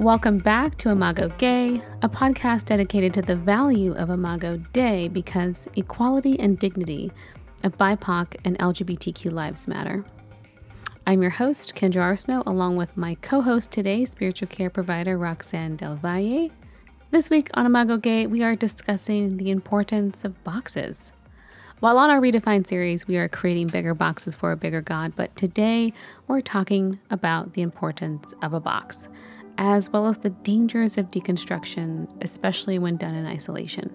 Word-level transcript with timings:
Welcome 0.00 0.38
back 0.38 0.78
to 0.78 0.88
Imago 0.88 1.28
Gei, 1.36 1.82
a 2.00 2.08
podcast 2.08 2.64
dedicated 2.64 3.12
to 3.12 3.20
the 3.20 3.36
value 3.36 3.92
of 3.92 4.08
Imago 4.08 4.56
Dei 4.72 5.08
because 5.08 5.68
equality 5.76 6.40
and 6.40 6.58
dignity 6.58 7.12
of 7.64 7.76
BIPOC 7.76 8.36
and 8.46 8.58
LGBTQ 8.58 9.30
lives 9.30 9.68
matter. 9.68 10.02
I'm 11.06 11.20
your 11.20 11.32
host, 11.32 11.74
Kendra 11.74 11.96
Arsenault, 11.96 12.46
along 12.46 12.76
with 12.76 12.96
my 12.96 13.16
co 13.16 13.42
host 13.42 13.72
today, 13.72 14.06
spiritual 14.06 14.48
care 14.48 14.70
provider 14.70 15.18
Roxan 15.18 15.76
Del 15.76 15.96
Valle. 15.96 16.48
This 17.10 17.28
week 17.28 17.50
on 17.52 17.66
Imago 17.66 17.98
Gei, 17.98 18.26
we 18.26 18.42
are 18.42 18.56
discussing 18.56 19.36
the 19.36 19.50
importance 19.50 20.24
of 20.24 20.42
boxes. 20.44 21.12
While 21.80 21.98
on 21.98 22.08
our 22.08 22.20
Redefined 22.20 22.66
series, 22.66 23.06
we 23.06 23.18
are 23.18 23.28
creating 23.28 23.66
bigger 23.66 23.94
boxes 23.94 24.34
for 24.34 24.50
a 24.50 24.56
bigger 24.56 24.80
God, 24.80 25.12
but 25.14 25.36
today 25.36 25.92
we're 26.26 26.40
talking 26.40 26.98
about 27.10 27.52
the 27.52 27.60
importance 27.60 28.32
of 28.42 28.54
a 28.54 28.60
box, 28.60 29.08
as 29.58 29.90
well 29.90 30.06
as 30.06 30.18
the 30.18 30.30
dangers 30.30 30.98
of 30.98 31.10
deconstruction, 31.10 32.08
especially 32.22 32.78
when 32.78 32.96
done 32.96 33.14
in 33.14 33.26
isolation. 33.26 33.90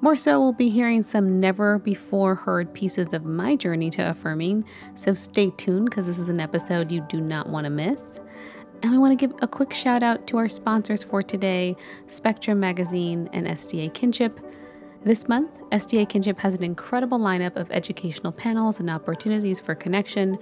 More 0.00 0.16
so, 0.16 0.40
we'll 0.40 0.52
be 0.52 0.68
hearing 0.68 1.02
some 1.02 1.38
never 1.38 1.78
before 1.78 2.34
heard 2.34 2.72
pieces 2.74 3.12
of 3.12 3.24
my 3.24 3.56
journey 3.56 3.90
to 3.90 4.10
affirming, 4.10 4.64
so 4.94 5.14
stay 5.14 5.50
tuned 5.56 5.86
because 5.86 6.06
this 6.06 6.18
is 6.18 6.28
an 6.28 6.40
episode 6.40 6.90
you 6.90 7.00
do 7.08 7.20
not 7.20 7.48
want 7.48 7.64
to 7.64 7.70
miss. 7.70 8.20
And 8.82 8.92
we 8.92 8.98
want 8.98 9.18
to 9.18 9.26
give 9.26 9.36
a 9.42 9.48
quick 9.48 9.74
shout 9.74 10.02
out 10.02 10.26
to 10.28 10.38
our 10.38 10.48
sponsors 10.48 11.02
for 11.02 11.22
today 11.22 11.76
Spectrum 12.06 12.60
Magazine 12.60 13.28
and 13.32 13.46
SDA 13.46 13.92
Kinship. 13.92 14.40
This 15.02 15.28
month, 15.28 15.50
SDA 15.70 16.08
Kinship 16.08 16.38
has 16.40 16.54
an 16.54 16.64
incredible 16.64 17.18
lineup 17.18 17.56
of 17.56 17.70
educational 17.70 18.32
panels 18.32 18.80
and 18.80 18.90
opportunities 18.90 19.60
for 19.60 19.74
connection. 19.74 20.38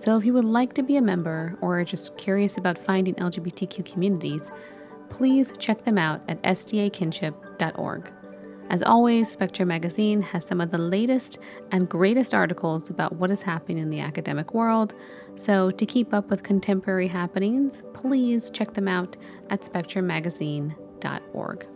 So 0.00 0.16
if 0.16 0.24
you 0.24 0.32
would 0.32 0.46
like 0.46 0.72
to 0.74 0.82
be 0.82 0.96
a 0.96 1.02
member 1.02 1.58
or 1.60 1.78
are 1.78 1.84
just 1.84 2.16
curious 2.16 2.56
about 2.56 2.78
finding 2.78 3.14
LGBTQ 3.16 3.84
communities, 3.84 4.50
please 5.10 5.52
check 5.58 5.84
them 5.84 5.98
out 5.98 6.22
at 6.26 6.42
sdakinship.org. 6.42 8.10
As 8.70 8.82
always, 8.82 9.30
Spectrum 9.30 9.68
Magazine 9.68 10.22
has 10.22 10.46
some 10.46 10.62
of 10.62 10.70
the 10.70 10.78
latest 10.78 11.38
and 11.70 11.86
greatest 11.86 12.32
articles 12.32 12.88
about 12.88 13.16
what 13.16 13.30
is 13.30 13.42
happening 13.42 13.76
in 13.76 13.90
the 13.90 14.00
academic 14.00 14.54
world. 14.54 14.94
So, 15.34 15.70
to 15.70 15.84
keep 15.84 16.14
up 16.14 16.30
with 16.30 16.42
contemporary 16.42 17.08
happenings, 17.08 17.82
please 17.92 18.48
check 18.48 18.72
them 18.72 18.88
out 18.88 19.18
at 19.50 19.60
spectrummagazine.org. 19.60 21.66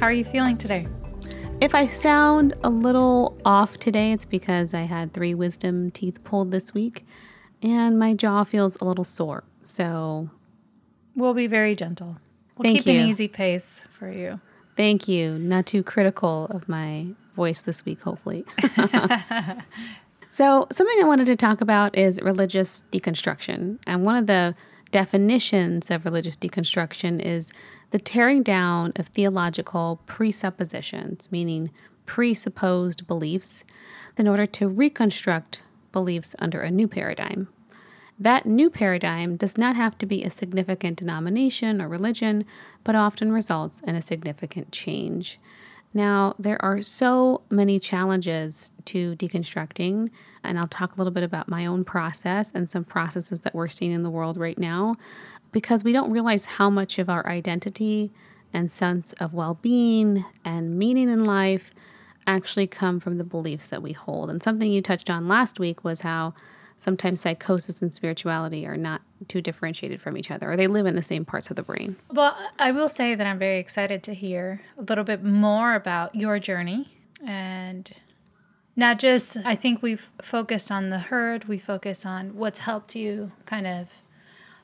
How 0.00 0.06
are 0.06 0.12
you 0.12 0.24
feeling 0.24 0.58
today? 0.58 0.88
If 1.62 1.76
I 1.76 1.86
sound 1.86 2.54
a 2.64 2.68
little 2.68 3.38
off 3.44 3.78
today, 3.78 4.10
it's 4.10 4.24
because 4.24 4.74
I 4.74 4.80
had 4.82 5.12
three 5.12 5.32
wisdom 5.32 5.92
teeth 5.92 6.24
pulled 6.24 6.50
this 6.50 6.74
week 6.74 7.06
and 7.62 8.00
my 8.00 8.14
jaw 8.14 8.42
feels 8.42 8.74
a 8.80 8.84
little 8.84 9.04
sore. 9.04 9.44
So 9.62 10.28
We'll 11.14 11.34
be 11.34 11.46
very 11.46 11.76
gentle. 11.76 12.16
We'll 12.58 12.74
keep 12.74 12.84
you. 12.84 12.98
an 12.98 13.06
easy 13.08 13.28
pace 13.28 13.80
for 13.96 14.10
you. 14.10 14.40
thank 14.76 15.06
you. 15.06 15.38
Not 15.38 15.66
too 15.66 15.84
critical 15.84 16.46
of 16.46 16.68
my 16.68 17.06
voice 17.36 17.62
this 17.62 17.84
week, 17.84 18.00
hopefully. 18.00 18.44
so, 20.30 20.66
something 20.72 20.98
I 21.00 21.04
wanted 21.04 21.26
to 21.26 21.36
talk 21.36 21.60
about 21.60 21.96
is 21.96 22.20
religious 22.22 22.82
deconstruction. 22.90 23.78
And 23.86 24.04
one 24.04 24.16
of 24.16 24.26
the 24.26 24.56
definitions 24.92 25.90
of 25.90 26.04
religious 26.04 26.36
deconstruction 26.36 27.20
is 27.20 27.50
the 27.90 27.98
tearing 27.98 28.42
down 28.42 28.92
of 28.96 29.06
theological 29.06 30.00
presuppositions, 30.06 31.32
meaning 31.32 31.70
presupposed 32.06 33.06
beliefs, 33.06 33.64
in 34.16 34.28
order 34.28 34.46
to 34.46 34.68
reconstruct 34.68 35.62
beliefs 35.90 36.36
under 36.38 36.60
a 36.60 36.70
new 36.70 36.86
paradigm. 36.86 37.48
That 38.18 38.46
new 38.46 38.70
paradigm 38.70 39.36
does 39.36 39.58
not 39.58 39.74
have 39.74 39.98
to 39.98 40.06
be 40.06 40.22
a 40.22 40.30
significant 40.30 40.98
denomination 40.98 41.82
or 41.82 41.88
religion, 41.88 42.44
but 42.84 42.94
often 42.94 43.32
results 43.32 43.80
in 43.80 43.96
a 43.96 44.02
significant 44.02 44.70
change. 44.70 45.40
Now, 45.94 46.34
there 46.38 46.62
are 46.64 46.80
so 46.80 47.42
many 47.50 47.78
challenges 47.78 48.72
to 48.86 49.14
deconstructing, 49.16 50.10
and 50.42 50.58
I'll 50.58 50.66
talk 50.66 50.94
a 50.94 50.96
little 50.96 51.12
bit 51.12 51.22
about 51.22 51.48
my 51.48 51.66
own 51.66 51.84
process 51.84 52.50
and 52.54 52.70
some 52.70 52.84
processes 52.84 53.40
that 53.40 53.54
we're 53.54 53.68
seeing 53.68 53.92
in 53.92 54.02
the 54.02 54.10
world 54.10 54.36
right 54.38 54.58
now, 54.58 54.96
because 55.52 55.84
we 55.84 55.92
don't 55.92 56.10
realize 56.10 56.46
how 56.46 56.70
much 56.70 56.98
of 56.98 57.10
our 57.10 57.26
identity 57.26 58.10
and 58.54 58.70
sense 58.70 59.12
of 59.14 59.34
well 59.34 59.58
being 59.60 60.24
and 60.44 60.78
meaning 60.78 61.08
in 61.10 61.24
life 61.24 61.72
actually 62.26 62.66
come 62.66 63.00
from 63.00 63.18
the 63.18 63.24
beliefs 63.24 63.68
that 63.68 63.82
we 63.82 63.92
hold. 63.92 64.30
And 64.30 64.42
something 64.42 64.70
you 64.70 64.80
touched 64.80 65.10
on 65.10 65.28
last 65.28 65.58
week 65.60 65.84
was 65.84 66.02
how 66.02 66.34
sometimes 66.82 67.20
psychosis 67.20 67.80
and 67.80 67.94
spirituality 67.94 68.66
are 68.66 68.76
not 68.76 69.02
too 69.28 69.40
differentiated 69.40 70.02
from 70.02 70.16
each 70.18 70.32
other, 70.32 70.50
or 70.50 70.56
they 70.56 70.66
live 70.66 70.84
in 70.84 70.96
the 70.96 71.02
same 71.02 71.24
parts 71.24 71.48
of 71.48 71.54
the 71.54 71.62
brain. 71.62 71.94
Well, 72.10 72.36
I 72.58 72.72
will 72.72 72.88
say 72.88 73.14
that 73.14 73.24
I'm 73.24 73.38
very 73.38 73.60
excited 73.60 74.02
to 74.02 74.14
hear 74.14 74.62
a 74.76 74.82
little 74.82 75.04
bit 75.04 75.22
more 75.22 75.76
about 75.76 76.16
your 76.16 76.40
journey 76.40 76.92
and 77.24 77.88
not 78.74 78.98
just, 78.98 79.36
I 79.44 79.54
think 79.54 79.80
we've 79.80 80.10
focused 80.22 80.72
on 80.72 80.90
the 80.90 80.98
herd, 80.98 81.44
we 81.44 81.56
focus 81.58 82.04
on 82.04 82.34
what's 82.34 82.60
helped 82.60 82.96
you 82.96 83.30
kind 83.46 83.66
of 83.68 83.88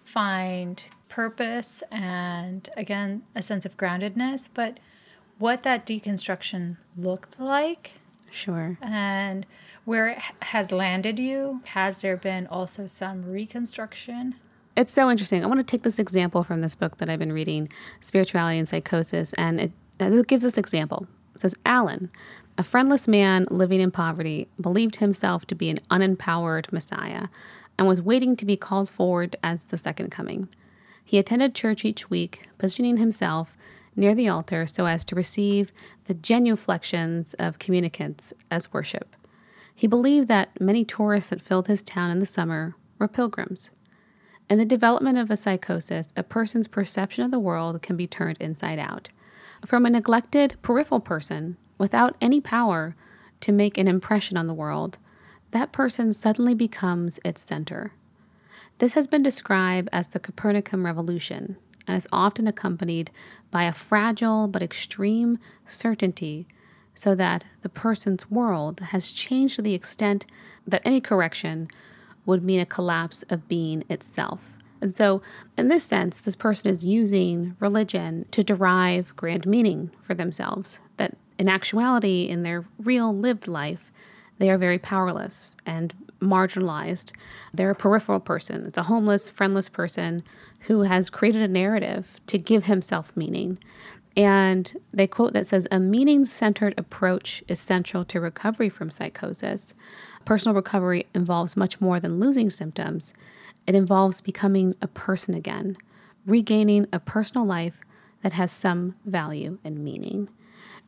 find 0.05 0.83
purpose 1.09 1.85
and, 1.93 2.69
again, 2.77 3.23
a 3.37 3.43
sense 3.43 3.65
of 3.65 3.77
groundedness, 3.77 4.49
but 4.53 4.81
what 5.39 5.63
that 5.63 5.87
deconstruction 5.87 6.79
looked 6.97 7.39
like 7.39 7.93
Sure. 8.31 8.77
and 8.83 9.47
where 9.89 10.09
it 10.09 10.19
has 10.43 10.71
landed 10.71 11.19
you. 11.19 11.63
Has 11.69 12.03
there 12.03 12.19
been 12.19 12.47
also 12.49 12.85
some 12.85 13.25
reconstruction? 13.25 14.35
It's 14.77 14.93
so 14.93 15.11
interesting. 15.11 15.43
I 15.43 15.47
want 15.47 15.61
to 15.61 15.65
take 15.65 15.81
this 15.81 15.99
example 15.99 16.45
from 16.45 16.61
this 16.61 16.75
book 16.75 16.99
that 16.99 17.09
I've 17.09 17.19
been 17.19 17.33
reading, 17.33 17.71
Spirituality 18.03 18.59
and 18.59 18.69
Psychosis, 18.69 19.33
and 19.39 19.59
it, 19.59 19.73
it 19.99 20.27
gives 20.27 20.43
this 20.43 20.59
example. 20.59 21.07
It 21.35 21.41
says 21.41 21.55
Alan, 21.65 22.11
a 22.59 22.63
friendless 22.63 23.09
man 23.09 23.47
living 23.51 23.81
in 23.81 23.91
poverty, 23.91 24.47
believed 24.61 24.97
himself 24.97 25.47
to 25.47 25.55
be 25.55 25.71
an 25.71 25.81
unempowered 25.91 26.71
Messiah 26.71 27.29
and 27.79 27.89
was 27.89 28.03
waiting 28.03 28.37
to 28.37 28.45
be 28.45 28.59
called 28.59 28.91
forward 28.91 29.37
as 29.43 29.65
the 29.65 29.79
second 29.79 30.11
coming. 30.11 30.51
He 31.03 31.17
attended 31.17 31.55
church 31.55 31.87
each 31.87 32.11
week, 32.11 32.47
positioning 32.59 32.99
himself 32.99 33.57
near 33.97 34.15
the 34.15 34.29
altar 34.29 34.67
so 34.67 34.85
as 34.85 35.03
to 35.07 35.15
receive 35.15 35.73
the 36.05 36.15
genuflections 36.15 37.33
of 37.39 37.59
communicants 37.59 38.35
as 38.51 38.71
worship. 38.71 39.15
He 39.79 39.87
believed 39.87 40.27
that 40.27 40.61
many 40.61 40.85
tourists 40.85 41.31
that 41.31 41.41
filled 41.41 41.69
his 41.69 41.85
town 41.85 42.11
in 42.11 42.19
the 42.19 42.27
summer 42.27 42.75
were 42.99 43.07
pilgrims. 43.07 43.71
In 44.51 44.59
the 44.59 44.65
development 44.65 45.19
of 45.19 45.31
a 45.31 45.37
psychosis, 45.37 46.09
a 46.17 46.25
person's 46.25 46.67
perception 46.67 47.23
of 47.23 47.31
the 47.31 47.39
world 47.39 47.81
can 47.81 47.97
be 47.97 48.09
turned 48.09 48.39
inside 48.41 48.81
out. 48.81 49.11
From 49.65 49.87
a 49.87 49.91
neglected 49.91 50.57
peripheral 50.63 50.99
person 50.99 51.59
without 51.79 52.17
any 52.21 52.41
power 52.41 52.97
to 53.39 53.53
make 53.53 53.79
an 53.79 53.87
impression 53.87 54.37
on 54.37 54.49
the 54.49 54.53
world, 54.53 54.99
that 55.53 55.71
person 55.71 56.13
suddenly 56.13 56.55
becomes 56.55 57.21
its 57.25 57.43
center. 57.43 57.93
This 58.79 58.95
has 58.95 59.07
been 59.07 59.23
described 59.23 59.91
as 59.93 60.09
the 60.09 60.19
Copernican 60.19 60.83
revolution 60.83 61.57
and 61.87 61.97
is 61.97 62.09
often 62.11 62.49
accompanied 62.49 63.13
by 63.53 63.63
a 63.63 63.73
fragile 63.73 64.49
but 64.49 64.61
extreme 64.61 65.39
certainty, 65.67 66.49
so 66.99 67.15
that 67.15 67.45
the 67.63 67.69
person's 67.69 68.29
world 68.29 68.81
has 68.91 69.13
changed 69.13 69.55
to 69.55 69.63
the 69.63 69.73
extent 69.73 70.27
that 70.67 70.83
any 70.85 71.01
correction 71.01 71.69
would 72.27 72.43
mean 72.43 72.59
a 72.59 72.67
collapse 72.67 73.23
of 73.31 73.47
being 73.47 73.85
itself. 73.89 74.41
And 74.81 74.93
so, 74.93 75.23
in 75.57 75.69
this 75.69 75.85
sense, 75.85 76.19
this 76.19 76.35
person 76.35 76.73
is 76.73 76.85
using 76.85 77.55
religion 77.61 78.27
to 78.33 78.43
derive 78.43 79.15
grand 79.15 79.47
meaning 79.47 79.93
for 80.01 80.15
themselves, 80.15 80.81
that 80.97 81.17
in 81.39 81.49
actuality, 81.49 82.25
in 82.25 82.43
their 82.43 82.65
real 82.81 83.17
lived 83.17 83.47
life, 83.47 83.93
they 84.39 84.51
are 84.51 84.59
very 84.59 84.79
powerless 84.81 85.57
and 85.65 85.95
marginalized. 86.21 87.13
They're 87.55 87.71
a 87.71 87.77
peripheral 87.77 88.19
person. 88.19 88.67
It's 88.67 88.79
a 88.79 88.83
homeless, 88.85 89.31
friendless 89.31 89.69
person 89.69 90.25
who 90.63 90.83
has 90.83 91.11
created 91.11 91.43
a 91.43 91.49
narrative 91.49 92.21
to 92.27 92.39
give 92.39 92.65
himself 92.65 93.17
meaning. 93.17 93.59
And 94.19 94.77
they 94.93 95.07
quote 95.07 95.33
that 95.35 95.47
says, 95.47 95.69
A 95.71 95.79
meaning 95.79 96.27
centered 96.27 96.75
approach 96.77 97.45
is 97.47 97.61
central 97.61 98.05
to 98.07 98.21
recovery 98.21 98.69
from 98.69 98.91
psychosis. 98.91 99.75
Personal 100.25 100.57
recovery 100.57 101.07
involves 101.15 101.57
much 101.57 101.81
more 101.81 102.01
than 102.01 102.19
losing 102.19 102.51
symptoms, 102.51 103.15
it 103.67 103.77
involves 103.77 104.21
becoming 104.21 104.75
a 104.83 104.89
person 104.89 105.35
again, 105.35 105.77
regaining 106.27 106.89
a 106.93 106.99
personal 106.99 107.47
life 107.47 107.81
that 108.23 108.33
has 108.33 108.51
some 108.51 108.97
value 109.05 109.59
and 109.63 109.85
meaning. 109.85 110.29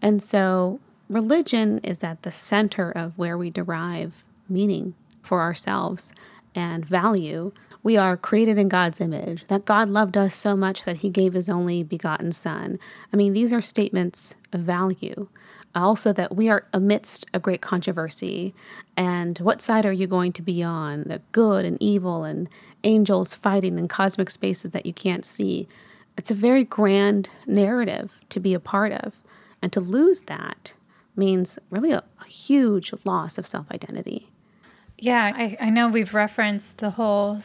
And 0.02 0.20
so, 0.20 0.80
religion 1.08 1.78
is 1.84 2.02
at 2.02 2.22
the 2.22 2.32
center 2.32 2.90
of 2.90 3.16
where 3.16 3.38
we 3.38 3.50
derive 3.50 4.24
meaning 4.48 4.94
for 5.22 5.40
ourselves 5.40 6.12
and 6.54 6.84
value 6.84 7.52
we 7.82 7.96
are 7.96 8.16
created 8.16 8.58
in 8.58 8.68
God's 8.68 9.00
image, 9.00 9.46
that 9.48 9.64
God 9.64 9.88
loved 9.88 10.16
us 10.16 10.34
so 10.34 10.54
much 10.56 10.84
that 10.84 10.96
he 10.96 11.08
gave 11.08 11.32
his 11.32 11.48
only 11.48 11.82
begotten 11.82 12.32
son. 12.32 12.78
I 13.12 13.16
mean, 13.16 13.32
these 13.32 13.52
are 13.52 13.62
statements 13.62 14.34
of 14.52 14.60
value. 14.60 15.28
Also, 15.72 16.12
that 16.12 16.34
we 16.34 16.48
are 16.48 16.66
amidst 16.72 17.26
a 17.32 17.38
great 17.38 17.60
controversy. 17.60 18.52
And 18.96 19.38
what 19.38 19.62
side 19.62 19.86
are 19.86 19.92
you 19.92 20.08
going 20.08 20.32
to 20.32 20.42
be 20.42 20.64
on? 20.64 21.04
The 21.04 21.22
good 21.30 21.64
and 21.64 21.78
evil 21.80 22.24
and 22.24 22.48
angels 22.82 23.34
fighting 23.34 23.78
in 23.78 23.86
cosmic 23.86 24.30
spaces 24.30 24.72
that 24.72 24.84
you 24.84 24.92
can't 24.92 25.24
see. 25.24 25.68
It's 26.18 26.30
a 26.30 26.34
very 26.34 26.64
grand 26.64 27.30
narrative 27.46 28.10
to 28.30 28.40
be 28.40 28.52
a 28.52 28.60
part 28.60 28.92
of. 28.92 29.14
And 29.62 29.72
to 29.72 29.80
lose 29.80 30.22
that 30.22 30.72
means 31.14 31.58
really 31.70 31.92
a, 31.92 32.02
a 32.20 32.26
huge 32.26 32.92
loss 33.04 33.38
of 33.38 33.46
self 33.46 33.70
identity. 33.70 34.28
Yeah, 34.98 35.32
I, 35.34 35.56
I 35.60 35.70
know 35.70 35.88
we've 35.88 36.12
referenced 36.12 36.78
the 36.78 36.90
whole 36.90 37.40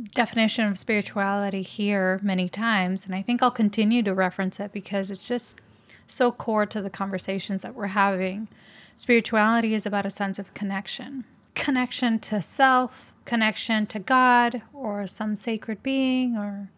definition 0.00 0.66
of 0.66 0.78
spirituality 0.78 1.62
here 1.62 2.20
many 2.22 2.48
times, 2.48 3.06
and 3.06 3.14
I 3.14 3.22
think 3.22 3.42
I'll 3.42 3.50
continue 3.50 4.02
to 4.02 4.14
reference 4.14 4.60
it 4.60 4.72
because 4.72 5.10
it's 5.10 5.28
just 5.28 5.58
so 6.06 6.30
core 6.30 6.66
to 6.66 6.80
the 6.80 6.90
conversations 6.90 7.62
that 7.62 7.74
we're 7.74 7.88
having. 7.88 8.48
Spirituality 8.96 9.74
is 9.74 9.86
about 9.86 10.06
a 10.06 10.10
sense 10.10 10.38
of 10.38 10.54
connection 10.54 11.24
connection 11.54 12.18
to 12.18 12.42
self, 12.42 13.12
connection 13.24 13.86
to 13.86 13.98
God 13.98 14.60
or 14.74 15.06
some 15.06 15.34
sacred 15.34 15.82
being 15.82 16.36
or 16.36 16.68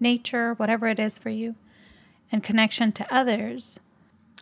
nature, 0.00 0.54
whatever 0.54 0.88
it 0.88 0.98
is 0.98 1.16
for 1.16 1.30
you, 1.30 1.54
and 2.32 2.42
connection 2.42 2.90
to 2.90 3.14
others 3.14 3.78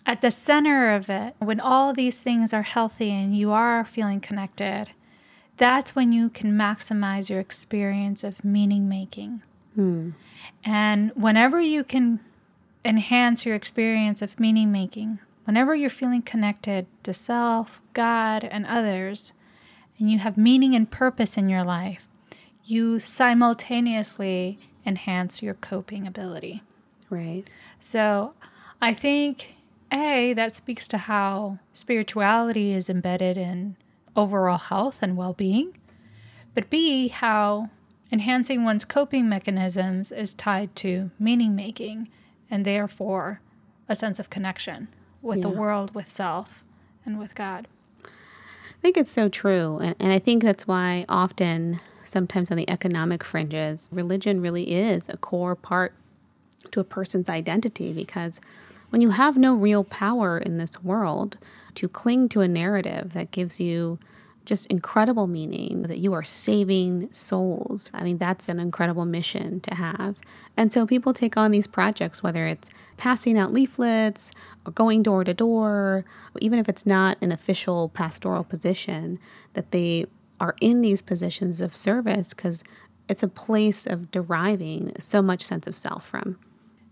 at 0.05 0.21
the 0.21 0.31
center 0.31 0.93
of 0.93 1.09
it, 1.09 1.35
when 1.38 1.61
all 1.61 1.93
these 1.93 2.21
things 2.21 2.53
are 2.53 2.62
healthy 2.62 3.11
and 3.11 3.37
you 3.37 3.53
are 3.53 3.85
feeling 3.85 4.21
connected, 4.21 4.91
that's 5.62 5.94
when 5.94 6.11
you 6.11 6.29
can 6.29 6.55
maximize 6.55 7.31
your 7.31 7.38
experience 7.38 8.25
of 8.25 8.44
meaning 8.44 8.88
making. 8.88 9.43
Hmm. 9.76 10.11
And 10.64 11.12
whenever 11.14 11.61
you 11.61 11.85
can 11.85 12.19
enhance 12.85 13.47
your 13.47 13.55
experience 13.55 14.23
of 14.23 14.41
meaning 14.41 14.73
making, 14.73 15.20
whenever 15.44 15.73
you're 15.73 15.88
feeling 15.88 16.20
connected 16.20 16.87
to 17.05 17.14
self, 17.14 17.81
God, 17.93 18.43
and 18.43 18.67
others, 18.67 19.35
and 20.00 20.11
you 20.11 20.19
have 20.19 20.37
meaning 20.37 20.75
and 20.75 20.91
purpose 20.91 21.37
in 21.37 21.49
your 21.49 21.62
life, 21.62 22.09
you 22.64 22.99
simultaneously 22.99 24.59
enhance 24.85 25.43
your 25.43 25.55
coping 25.55 26.09
ability. 26.09 26.64
Right. 27.09 27.44
So 27.79 28.35
I 28.81 28.94
think 28.94 29.55
a, 29.93 30.32
that 30.32 30.56
speaks 30.56 30.88
to 30.88 30.99
how 30.99 31.61
spirituality 31.73 32.73
is 32.73 32.91
embedded 32.91 33.38
in 33.38 33.76
overall 34.17 34.59
health 34.59 34.99
and 35.03 35.17
well 35.17 35.32
being. 35.32 35.76
But 36.55 36.70
B, 36.70 37.09
how 37.09 37.70
enhancing 38.11 38.64
one's 38.64 38.85
coping 38.85 39.29
mechanisms 39.29 40.12
is 40.12 40.35
tied 40.35 40.76
to 40.76 41.11
meaning 41.19 41.56
making 41.56 42.09
and 42.50 42.64
therefore 42.64 43.41
a 43.88 43.97
sense 43.97 44.19
of 44.19 44.31
connection 44.31 44.88
with 45.23 45.38
yeah. 45.38 45.43
the 45.43 45.49
world, 45.49 45.94
with 45.94 46.11
self, 46.11 46.62
and 47.05 47.19
with 47.19 47.35
God. 47.35 47.67
I 48.05 48.82
think 48.82 48.97
it's 48.97 49.12
so 49.12 49.29
true. 49.29 49.79
And, 49.79 49.94
and 49.99 50.12
I 50.12 50.19
think 50.19 50.43
that's 50.43 50.67
why 50.67 51.05
often, 51.09 51.81
sometimes 52.05 52.50
on 52.50 52.56
the 52.56 52.69
economic 52.69 53.25
fringes, 53.25 53.88
religion 53.93 54.41
really 54.41 54.73
is 54.75 55.09
a 55.09 55.17
core 55.17 55.55
part 55.55 55.94
to 56.73 56.81
a 56.81 56.85
person's 56.85 57.29
identity 57.29 57.93
because 57.93 58.41
when 58.91 59.00
you 59.00 59.11
have 59.11 59.38
no 59.38 59.55
real 59.55 59.85
power 59.85 60.38
in 60.38 60.59
this 60.59 60.82
world 60.82 61.38
to 61.75 61.89
cling 61.89 62.29
to 62.31 62.41
a 62.41 62.49
narrative 62.49 63.13
that 63.15 63.31
gives 63.31 63.61
you 63.61 63.99
just 64.45 64.67
incredible 64.67 65.27
meaning 65.27 65.83
that 65.83 65.99
you 65.99 66.13
are 66.13 66.25
saving 66.25 67.13
souls. 67.13 67.91
I 67.93 68.03
mean, 68.03 68.19
that's 68.19 68.49
an 68.49 68.59
incredible 68.59 69.05
mission 69.05 69.61
to 69.61 69.75
have. 69.75 70.19
And 70.57 70.73
so 70.73 70.87
people 70.87 71.13
take 71.13 71.37
on 71.37 71.51
these 71.51 71.67
projects, 71.67 72.23
whether 72.23 72.47
it's 72.47 72.71
passing 72.97 73.39
out 73.39 73.53
leaflets 73.53 74.33
or 74.67 74.73
going 74.73 75.03
door 75.03 75.25
to 75.25 75.35
door, 75.35 76.05
even 76.41 76.59
if 76.59 76.69
it's 76.69 76.87
not 76.87 77.19
an 77.21 77.33
official 77.33 77.89
pastoral 77.91 78.45
position, 78.45 79.19
that 79.55 79.71
they 79.71 80.07
are 80.41 80.57
in 80.61 80.81
these 80.81 81.03
positions 81.03 81.61
of 81.61 81.77
service 81.77 82.35
because 82.35 82.65
it's 83.09 83.23
a 83.23 83.29
place 83.29 83.87
of 83.87 84.11
deriving 84.11 84.93
so 84.99 85.23
much 85.23 85.43
sense 85.43 85.67
of 85.67 85.77
self 85.77 86.07
from. 86.07 86.39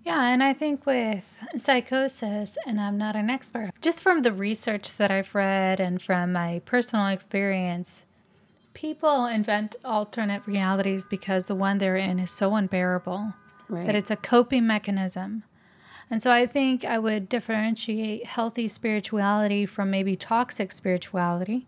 Yeah, 0.05 0.29
and 0.29 0.43
I 0.43 0.55
think 0.55 0.87
with 0.87 1.25
psychosis, 1.57 2.57
and 2.67 2.81
I'm 2.81 2.97
not 2.97 3.17
an 3.17 3.29
expert, 3.29 3.71
just 3.81 4.03
from 4.03 4.23
the 4.23 4.33
research 4.33 4.97
that 4.97 5.11
I've 5.11 5.35
read 5.35 5.79
and 5.81 6.01
from 6.01 6.33
my 6.33 6.63
personal 6.65 7.07
experience, 7.09 8.05
people 8.73 9.27
invent 9.27 9.77
alternate 9.85 10.47
realities 10.47 11.07
because 11.07 11.47
the 11.47 11.55
one 11.55 11.79
they're 11.79 11.97
in 11.97 12.19
is 12.19 12.33
so 12.33 12.55
unbearable 12.55 13.35
right. 13.69 13.87
that 13.87 13.95
it's 13.95 14.11
a 14.11 14.17
coping 14.17 14.67
mechanism. 14.67 15.43
And 16.11 16.23
so 16.23 16.33
I 16.33 16.47
think 16.47 16.85
I 16.85 16.99
would 16.99 17.29
differentiate 17.29 18.27
healthy 18.27 18.69
spirituality 18.69 19.65
from 19.67 19.91
maybe 19.91 20.17
toxic 20.17 20.73
spirituality 20.73 21.67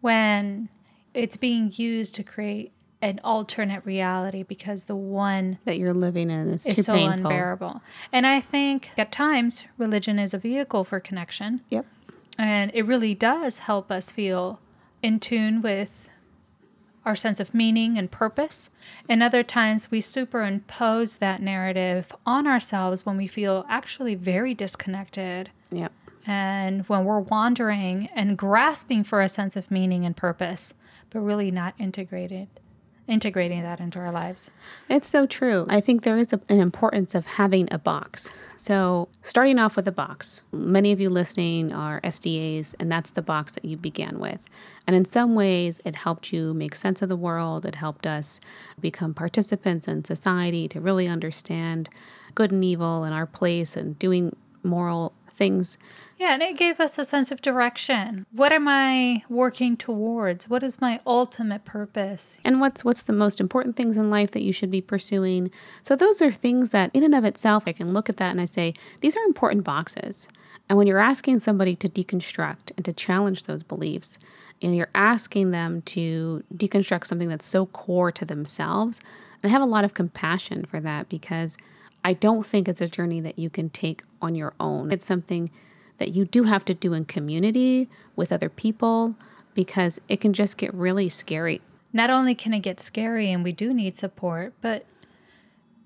when 0.00 0.68
it's 1.14 1.36
being 1.36 1.72
used 1.74 2.14
to 2.16 2.22
create 2.22 2.72
an 3.02 3.20
alternate 3.24 3.84
reality 3.84 4.42
because 4.42 4.84
the 4.84 4.96
one 4.96 5.58
that 5.64 5.78
you're 5.78 5.94
living 5.94 6.30
in 6.30 6.48
is, 6.48 6.66
is 6.66 6.84
so 6.84 6.94
painful. 6.94 7.26
unbearable. 7.26 7.82
And 8.12 8.26
I 8.26 8.40
think 8.40 8.90
at 8.98 9.10
times 9.10 9.64
religion 9.78 10.18
is 10.18 10.34
a 10.34 10.38
vehicle 10.38 10.84
for 10.84 11.00
connection. 11.00 11.62
Yep. 11.70 11.86
And 12.38 12.70
it 12.74 12.84
really 12.84 13.14
does 13.14 13.60
help 13.60 13.90
us 13.90 14.10
feel 14.10 14.60
in 15.02 15.18
tune 15.18 15.62
with 15.62 16.10
our 17.06 17.16
sense 17.16 17.40
of 17.40 17.54
meaning 17.54 17.96
and 17.96 18.10
purpose. 18.10 18.68
And 19.08 19.22
other 19.22 19.42
times 19.42 19.90
we 19.90 20.02
superimpose 20.02 21.16
that 21.16 21.40
narrative 21.40 22.12
on 22.26 22.46
ourselves 22.46 23.06
when 23.06 23.16
we 23.16 23.26
feel 23.26 23.64
actually 23.68 24.14
very 24.14 24.52
disconnected. 24.52 25.50
Yep. 25.70 25.92
And 26.26 26.86
when 26.86 27.06
we're 27.06 27.20
wandering 27.20 28.10
and 28.14 28.36
grasping 28.36 29.04
for 29.04 29.22
a 29.22 29.28
sense 29.28 29.56
of 29.56 29.70
meaning 29.70 30.04
and 30.04 30.14
purpose, 30.14 30.74
but 31.08 31.20
really 31.20 31.50
not 31.50 31.74
integrated 31.78 32.48
integrating 33.10 33.62
that 33.62 33.80
into 33.80 33.98
our 33.98 34.12
lives. 34.12 34.50
It's 34.88 35.08
so 35.08 35.26
true. 35.26 35.66
I 35.68 35.80
think 35.80 36.02
there 36.02 36.16
is 36.16 36.32
a, 36.32 36.40
an 36.48 36.60
importance 36.60 37.14
of 37.14 37.26
having 37.26 37.68
a 37.72 37.78
box. 37.78 38.30
So, 38.56 39.08
starting 39.22 39.58
off 39.58 39.76
with 39.76 39.88
a 39.88 39.92
box, 39.92 40.42
many 40.52 40.92
of 40.92 41.00
you 41.00 41.10
listening 41.10 41.72
are 41.72 42.00
SDAs, 42.02 42.74
and 42.78 42.90
that's 42.90 43.10
the 43.10 43.22
box 43.22 43.52
that 43.54 43.64
you 43.64 43.76
began 43.76 44.18
with. 44.18 44.44
And 44.86 44.94
in 44.94 45.04
some 45.04 45.34
ways, 45.34 45.80
it 45.84 45.96
helped 45.96 46.32
you 46.32 46.54
make 46.54 46.74
sense 46.74 47.02
of 47.02 47.08
the 47.08 47.16
world. 47.16 47.66
It 47.66 47.74
helped 47.74 48.06
us 48.06 48.40
become 48.80 49.14
participants 49.14 49.88
in 49.88 50.04
society 50.04 50.68
to 50.68 50.80
really 50.80 51.08
understand 51.08 51.88
good 52.34 52.52
and 52.52 52.64
evil 52.64 53.04
and 53.04 53.14
our 53.14 53.26
place 53.26 53.76
and 53.76 53.98
doing 53.98 54.34
moral 54.62 55.12
things 55.40 55.78
yeah, 56.20 56.34
and 56.34 56.42
it 56.42 56.58
gave 56.58 56.80
us 56.80 56.98
a 56.98 57.04
sense 57.06 57.32
of 57.32 57.40
direction. 57.40 58.26
What 58.30 58.52
am 58.52 58.68
I 58.68 59.22
working 59.30 59.78
towards? 59.78 60.50
What 60.50 60.62
is 60.62 60.78
my 60.78 61.00
ultimate 61.06 61.64
purpose? 61.64 62.38
And 62.44 62.60
what's 62.60 62.84
what's 62.84 63.04
the 63.04 63.14
most 63.14 63.40
important 63.40 63.74
things 63.74 63.96
in 63.96 64.10
life 64.10 64.32
that 64.32 64.42
you 64.42 64.52
should 64.52 64.70
be 64.70 64.82
pursuing? 64.82 65.50
So 65.82 65.96
those 65.96 66.20
are 66.20 66.30
things 66.30 66.70
that 66.70 66.90
in 66.92 67.04
and 67.04 67.14
of 67.14 67.24
itself 67.24 67.64
I 67.66 67.72
can 67.72 67.94
look 67.94 68.10
at 68.10 68.18
that 68.18 68.32
and 68.32 68.40
I 68.40 68.44
say, 68.44 68.74
these 69.00 69.16
are 69.16 69.22
important 69.22 69.64
boxes. 69.64 70.28
And 70.68 70.76
when 70.76 70.86
you're 70.86 70.98
asking 70.98 71.38
somebody 71.38 71.74
to 71.76 71.88
deconstruct 71.88 72.72
and 72.76 72.84
to 72.84 72.92
challenge 72.92 73.44
those 73.44 73.62
beliefs, 73.62 74.18
and 74.60 74.76
you're 74.76 74.90
asking 74.94 75.52
them 75.52 75.80
to 75.82 76.44
deconstruct 76.54 77.06
something 77.06 77.30
that's 77.30 77.46
so 77.46 77.64
core 77.64 78.12
to 78.12 78.26
themselves, 78.26 79.00
and 79.42 79.50
I 79.50 79.52
have 79.54 79.62
a 79.62 79.64
lot 79.64 79.84
of 79.84 79.94
compassion 79.94 80.66
for 80.66 80.80
that 80.80 81.08
because 81.08 81.56
I 82.04 82.12
don't 82.12 82.46
think 82.46 82.68
it's 82.68 82.80
a 82.80 82.88
journey 82.88 83.20
that 83.20 83.38
you 83.38 83.50
can 83.50 83.70
take 83.70 84.02
on 84.22 84.34
your 84.34 84.54
own. 84.58 84.92
It's 84.92 85.06
something 85.06 85.50
that 85.98 86.10
you 86.10 86.24
do 86.24 86.44
have 86.44 86.64
to 86.64 86.74
do 86.74 86.94
in 86.94 87.04
community 87.04 87.88
with 88.16 88.32
other 88.32 88.48
people 88.48 89.14
because 89.54 90.00
it 90.08 90.20
can 90.20 90.32
just 90.32 90.56
get 90.56 90.72
really 90.72 91.08
scary. 91.08 91.60
Not 91.92 92.08
only 92.10 92.34
can 92.34 92.54
it 92.54 92.60
get 92.60 92.80
scary 92.80 93.30
and 93.30 93.44
we 93.44 93.52
do 93.52 93.74
need 93.74 93.96
support, 93.96 94.54
but 94.60 94.86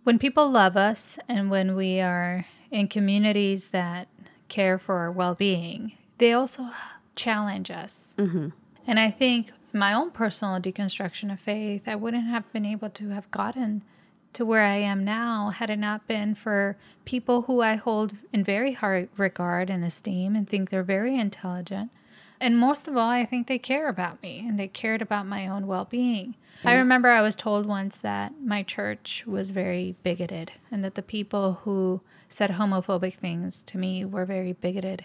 when 0.04 0.18
people 0.18 0.50
love 0.50 0.76
us 0.76 1.18
and 1.28 1.50
when 1.50 1.74
we 1.74 2.00
are 2.00 2.46
in 2.70 2.88
communities 2.88 3.68
that 3.68 4.06
care 4.48 4.78
for 4.78 4.96
our 4.96 5.10
well 5.10 5.34
being, 5.34 5.92
they 6.18 6.32
also 6.32 6.70
challenge 7.16 7.70
us. 7.70 8.14
Mm-hmm. 8.18 8.48
And 8.86 9.00
I 9.00 9.10
think 9.10 9.50
my 9.72 9.92
own 9.92 10.10
personal 10.10 10.60
deconstruction 10.60 11.32
of 11.32 11.40
faith, 11.40 11.82
I 11.86 11.96
wouldn't 11.96 12.28
have 12.28 12.50
been 12.52 12.66
able 12.66 12.90
to 12.90 13.08
have 13.08 13.30
gotten 13.30 13.82
to 14.34 14.44
where 14.44 14.64
I 14.64 14.76
am 14.76 15.04
now 15.04 15.50
had 15.50 15.70
it 15.70 15.78
not 15.78 16.06
been 16.06 16.34
for 16.34 16.76
people 17.04 17.42
who 17.42 17.60
I 17.60 17.76
hold 17.76 18.14
in 18.32 18.44
very 18.44 18.72
high 18.72 19.08
regard 19.16 19.70
and 19.70 19.84
esteem 19.84 20.36
and 20.36 20.48
think 20.48 20.70
they're 20.70 20.82
very 20.82 21.18
intelligent. 21.18 21.90
And 22.40 22.58
most 22.58 22.88
of 22.88 22.96
all, 22.96 23.08
I 23.08 23.24
think 23.24 23.46
they 23.46 23.58
care 23.58 23.88
about 23.88 24.22
me 24.22 24.44
and 24.46 24.58
they 24.58 24.68
cared 24.68 25.00
about 25.00 25.26
my 25.26 25.46
own 25.46 25.66
well 25.66 25.84
being. 25.84 26.34
I 26.64 26.74
remember 26.74 27.08
I 27.08 27.20
was 27.20 27.36
told 27.36 27.66
once 27.66 27.98
that 27.98 28.32
my 28.40 28.62
church 28.62 29.24
was 29.26 29.50
very 29.50 29.96
bigoted 30.02 30.52
and 30.70 30.84
that 30.84 30.94
the 30.94 31.02
people 31.02 31.60
who 31.64 32.00
said 32.28 32.52
homophobic 32.52 33.14
things 33.14 33.62
to 33.64 33.78
me 33.78 34.04
were 34.04 34.24
very 34.24 34.52
bigoted. 34.52 35.04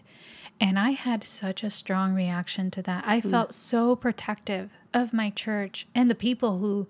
And 0.62 0.77
I 0.77 0.91
had 0.91 1.24
such 1.24 1.63
a 1.63 1.69
strong 1.69 2.13
reaction 2.13 2.71
to 2.71 2.81
that. 2.83 3.03
I 3.05 3.21
mm. 3.21 3.29
felt 3.29 3.53
so 3.53 3.95
protective 3.95 4.71
of 4.93 5.13
my 5.13 5.29
church 5.29 5.88
and 5.95 6.09
the 6.09 6.15
people 6.15 6.59
who 6.59 6.88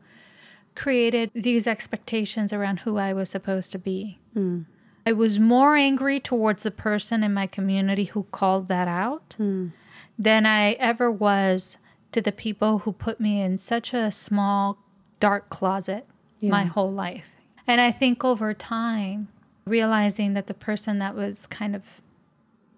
created 0.80 1.30
these 1.36 1.68
expectations 1.68 2.54
around 2.54 2.80
who 2.80 2.98
I 2.98 3.12
was 3.12 3.30
supposed 3.30 3.70
to 3.74 3.78
be. 3.78 4.18
Mm. 4.34 4.66
I 5.06 5.12
was 5.12 5.38
more 5.38 5.76
angry 5.76 6.22
towards 6.22 6.64
the 6.64 6.72
person 6.72 7.22
in 7.22 7.34
my 7.34 7.48
community 7.48 8.06
who 8.06 8.24
called 8.32 8.70
that 8.70 8.88
out 8.88 9.36
mm. 9.38 9.74
than 10.18 10.46
I 10.46 10.72
ever 10.74 11.12
was 11.12 11.78
to 12.14 12.22
the 12.22 12.32
people 12.32 12.80
who 12.80 12.94
put 12.94 13.20
me 13.20 13.42
in 13.42 13.58
such 13.58 13.94
a 13.94 14.10
small, 14.10 14.78
dark 15.20 15.50
closet 15.50 16.08
yeah. 16.40 16.52
my 16.52 16.64
whole 16.64 16.92
life. 16.92 17.28
And 17.68 17.82
I 17.82 17.92
think 17.92 18.24
over 18.24 18.54
time, 18.54 19.28
realizing 19.66 20.34
that 20.34 20.48
the 20.48 20.54
person 20.54 20.98
that 21.00 21.14
was 21.14 21.46
kind 21.48 21.76
of 21.76 21.84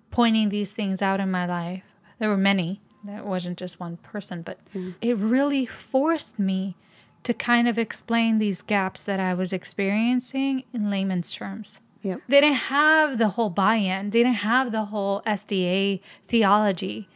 pointing 0.09 0.49
these 0.49 0.73
things 0.73 1.03
out 1.03 1.19
in 1.19 1.29
my 1.29 1.45
life, 1.45 1.83
there 2.17 2.29
were 2.29 2.35
many, 2.35 2.81
that 3.03 3.27
wasn't 3.27 3.59
just 3.59 3.79
one 3.79 3.97
person, 3.97 4.41
but 4.41 4.57
mm. 4.73 4.95
it 5.01 5.15
really 5.17 5.67
forced 5.67 6.39
me 6.39 6.75
to 7.23 7.33
kind 7.33 7.67
of 7.67 7.77
explain 7.77 8.37
these 8.37 8.61
gaps 8.61 9.03
that 9.05 9.19
I 9.19 9.33
was 9.33 9.53
experiencing 9.53 10.63
in 10.73 10.89
layman's 10.89 11.31
terms. 11.31 11.79
Yep. 12.01 12.21
They 12.27 12.41
didn't 12.41 12.55
have 12.55 13.17
the 13.17 13.29
whole 13.29 13.49
buy-in. 13.49 14.09
They 14.09 14.23
didn't 14.23 14.35
have 14.35 14.71
the 14.71 14.85
whole 14.85 15.21
SDA 15.27 16.01
theology 16.27 17.07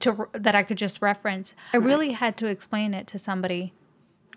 to 0.00 0.28
that 0.32 0.54
I 0.54 0.62
could 0.62 0.76
just 0.76 1.00
reference. 1.00 1.54
I 1.72 1.78
really 1.78 2.12
had 2.12 2.36
to 2.38 2.46
explain 2.46 2.92
it 2.92 3.06
to 3.08 3.18
somebody 3.18 3.72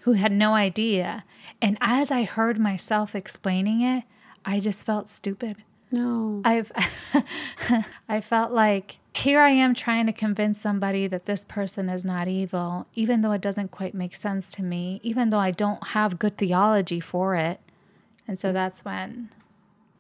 who 0.01 0.13
had 0.13 0.31
no 0.31 0.53
idea. 0.53 1.25
And 1.61 1.77
as 1.81 2.09
I 2.09 2.23
heard 2.23 2.59
myself 2.59 3.13
explaining 3.15 3.81
it, 3.81 4.05
I 4.45 4.59
just 4.59 4.85
felt 4.85 5.09
stupid. 5.09 5.57
No. 5.91 6.41
I've 6.45 6.71
I 8.09 8.21
felt 8.21 8.51
like 8.51 8.97
here 9.13 9.41
I 9.41 9.49
am 9.49 9.73
trying 9.73 10.05
to 10.05 10.13
convince 10.13 10.59
somebody 10.59 11.07
that 11.07 11.25
this 11.25 11.43
person 11.43 11.89
is 11.89 12.05
not 12.05 12.27
evil, 12.27 12.87
even 12.95 13.21
though 13.21 13.33
it 13.33 13.41
doesn't 13.41 13.71
quite 13.71 13.93
make 13.93 14.15
sense 14.15 14.49
to 14.51 14.63
me, 14.63 15.01
even 15.03 15.29
though 15.29 15.39
I 15.39 15.51
don't 15.51 15.87
have 15.87 16.17
good 16.17 16.37
theology 16.37 16.99
for 16.99 17.35
it. 17.35 17.59
And 18.27 18.39
so 18.39 18.53
that's 18.53 18.85
when 18.85 19.29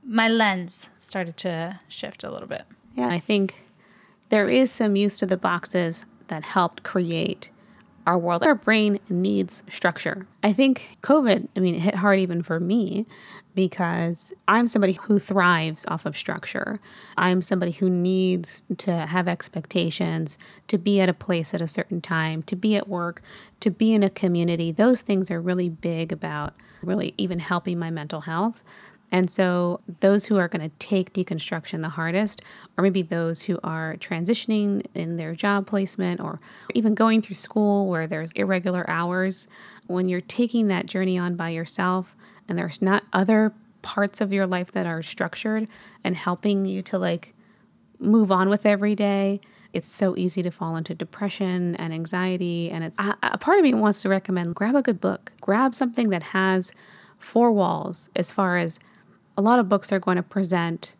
my 0.03 0.29
lens 0.29 0.89
started 0.97 1.37
to 1.37 1.79
shift 1.87 2.23
a 2.23 2.31
little 2.31 2.47
bit. 2.47 2.63
Yeah, 2.95 3.07
I 3.07 3.19
think 3.19 3.65
there 4.29 4.49
is 4.49 4.71
some 4.71 4.95
use 4.95 5.19
to 5.19 5.25
the 5.25 5.37
boxes 5.37 6.05
that 6.27 6.43
helped 6.43 6.83
create 6.83 7.50
our 8.05 8.17
world. 8.17 8.43
Our 8.43 8.55
brain 8.55 8.99
needs 9.09 9.63
structure. 9.69 10.27
I 10.43 10.53
think 10.53 10.97
COVID, 11.03 11.47
I 11.55 11.59
mean, 11.59 11.75
it 11.75 11.81
hit 11.81 11.95
hard 11.95 12.19
even 12.19 12.41
for 12.41 12.59
me 12.59 13.05
because 13.53 14.33
I'm 14.47 14.67
somebody 14.67 14.93
who 14.93 15.19
thrives 15.19 15.85
off 15.87 16.05
of 16.05 16.17
structure. 16.17 16.79
I'm 17.17 17.41
somebody 17.41 17.73
who 17.73 17.89
needs 17.89 18.63
to 18.77 18.91
have 18.91 19.27
expectations, 19.27 20.37
to 20.67 20.77
be 20.77 21.01
at 21.01 21.09
a 21.09 21.13
place 21.13 21.53
at 21.53 21.61
a 21.61 21.67
certain 21.67 22.01
time, 22.01 22.43
to 22.43 22.55
be 22.55 22.75
at 22.75 22.87
work, 22.87 23.21
to 23.59 23.69
be 23.69 23.93
in 23.93 24.03
a 24.03 24.09
community. 24.09 24.71
Those 24.71 25.01
things 25.01 25.29
are 25.29 25.41
really 25.41 25.69
big 25.69 26.11
about 26.11 26.53
really 26.81 27.13
even 27.17 27.39
helping 27.39 27.77
my 27.77 27.91
mental 27.91 28.21
health. 28.21 28.63
And 29.11 29.29
so, 29.29 29.81
those 29.99 30.25
who 30.25 30.37
are 30.37 30.47
going 30.47 30.67
to 30.67 30.75
take 30.79 31.11
deconstruction 31.11 31.81
the 31.81 31.89
hardest, 31.89 32.41
or 32.77 32.81
maybe 32.81 33.01
those 33.01 33.43
who 33.43 33.59
are 33.63 33.95
transitioning 33.97 34.85
in 34.95 35.17
their 35.17 35.35
job 35.35 35.67
placement, 35.67 36.21
or 36.21 36.39
even 36.73 36.95
going 36.95 37.21
through 37.21 37.35
school 37.35 37.87
where 37.87 38.07
there's 38.07 38.31
irregular 38.33 38.89
hours, 38.89 39.47
when 39.87 40.07
you're 40.07 40.21
taking 40.21 40.67
that 40.69 40.85
journey 40.85 41.17
on 41.17 41.35
by 41.35 41.49
yourself 41.49 42.15
and 42.47 42.57
there's 42.57 42.81
not 42.81 43.03
other 43.11 43.53
parts 43.81 44.21
of 44.21 44.31
your 44.31 44.47
life 44.47 44.71
that 44.71 44.85
are 44.85 45.01
structured 45.01 45.67
and 46.03 46.15
helping 46.15 46.65
you 46.65 46.81
to 46.83 46.97
like 46.97 47.33
move 47.99 48.31
on 48.31 48.49
with 48.49 48.65
every 48.65 48.95
day, 48.95 49.41
it's 49.73 49.89
so 49.89 50.17
easy 50.17 50.43
to 50.43 50.51
fall 50.51 50.75
into 50.75 50.93
depression 50.93 51.75
and 51.75 51.93
anxiety. 51.93 52.69
And 52.69 52.83
it's 52.83 52.99
a, 52.99 53.17
a 53.23 53.37
part 53.37 53.57
of 53.57 53.63
me 53.63 53.73
wants 53.73 54.01
to 54.01 54.09
recommend 54.09 54.55
grab 54.55 54.75
a 54.75 54.81
good 54.81 54.99
book, 54.99 55.31
grab 55.41 55.75
something 55.75 56.09
that 56.09 56.23
has 56.23 56.71
four 57.19 57.51
walls 57.51 58.09
as 58.15 58.31
far 58.31 58.57
as 58.57 58.79
a 59.41 59.49
lot 59.49 59.57
of 59.57 59.67
books 59.67 59.91
are 59.91 59.99
going 59.99 60.17
to 60.17 60.23
present 60.23 60.93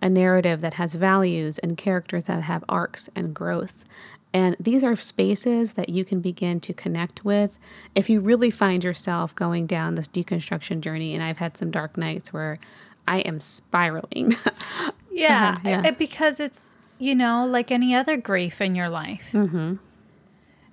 a 0.00 0.08
narrative 0.08 0.60
that 0.60 0.74
has 0.74 0.94
values 0.94 1.58
and 1.58 1.76
characters 1.76 2.24
that 2.24 2.42
have 2.42 2.64
arcs 2.68 3.10
and 3.16 3.34
growth. 3.34 3.84
And 4.32 4.54
these 4.60 4.84
are 4.84 4.94
spaces 4.94 5.74
that 5.74 5.88
you 5.88 6.04
can 6.04 6.20
begin 6.20 6.60
to 6.60 6.72
connect 6.72 7.24
with 7.24 7.58
if 7.96 8.08
you 8.08 8.20
really 8.20 8.50
find 8.50 8.84
yourself 8.84 9.34
going 9.34 9.66
down 9.66 9.96
this 9.96 10.06
deconstruction 10.06 10.80
journey. 10.80 11.12
And 11.12 11.24
I've 11.24 11.38
had 11.38 11.56
some 11.56 11.72
dark 11.72 11.96
nights 11.96 12.32
where 12.32 12.60
I 13.08 13.18
am 13.20 13.40
spiraling. 13.40 14.36
yeah, 15.10 15.58
uh, 15.64 15.68
yeah. 15.68 15.90
because 15.90 16.38
it's, 16.38 16.70
you 17.00 17.16
know, 17.16 17.44
like 17.46 17.72
any 17.72 17.96
other 17.96 18.16
grief 18.16 18.60
in 18.60 18.76
your 18.76 18.88
life. 18.88 19.24
Mm-hmm. 19.32 19.74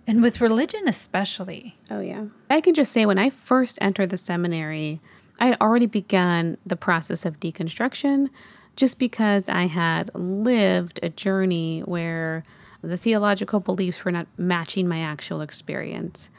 And 0.05 0.21
with 0.21 0.41
religion, 0.41 0.87
especially. 0.87 1.75
Oh, 1.89 2.01
yeah. 2.01 2.25
I 2.51 2.61
can 2.61 2.75
just 2.75 2.91
say 2.91 3.07
when 3.07 3.17
I 3.17 3.31
first 3.31 3.79
entered 3.81 4.11
the 4.11 4.17
seminary, 4.17 5.01
I 5.39 5.47
had 5.47 5.61
already 5.61 5.85
begun 5.85 6.57
the 6.65 6.75
process 6.75 7.25
of 7.25 7.39
deconstruction 7.39 8.29
just 8.75 8.99
because 8.99 9.47
I 9.49 9.67
had 9.67 10.13
lived 10.13 10.99
a 11.01 11.09
journey 11.09 11.81
where 11.81 12.43
the 12.81 12.97
theological 12.97 13.59
beliefs 13.59 14.05
were 14.05 14.11
not 14.11 14.27
matching 14.37 14.87
my 14.87 14.99
actual 14.99 15.41
experience. 15.41 16.29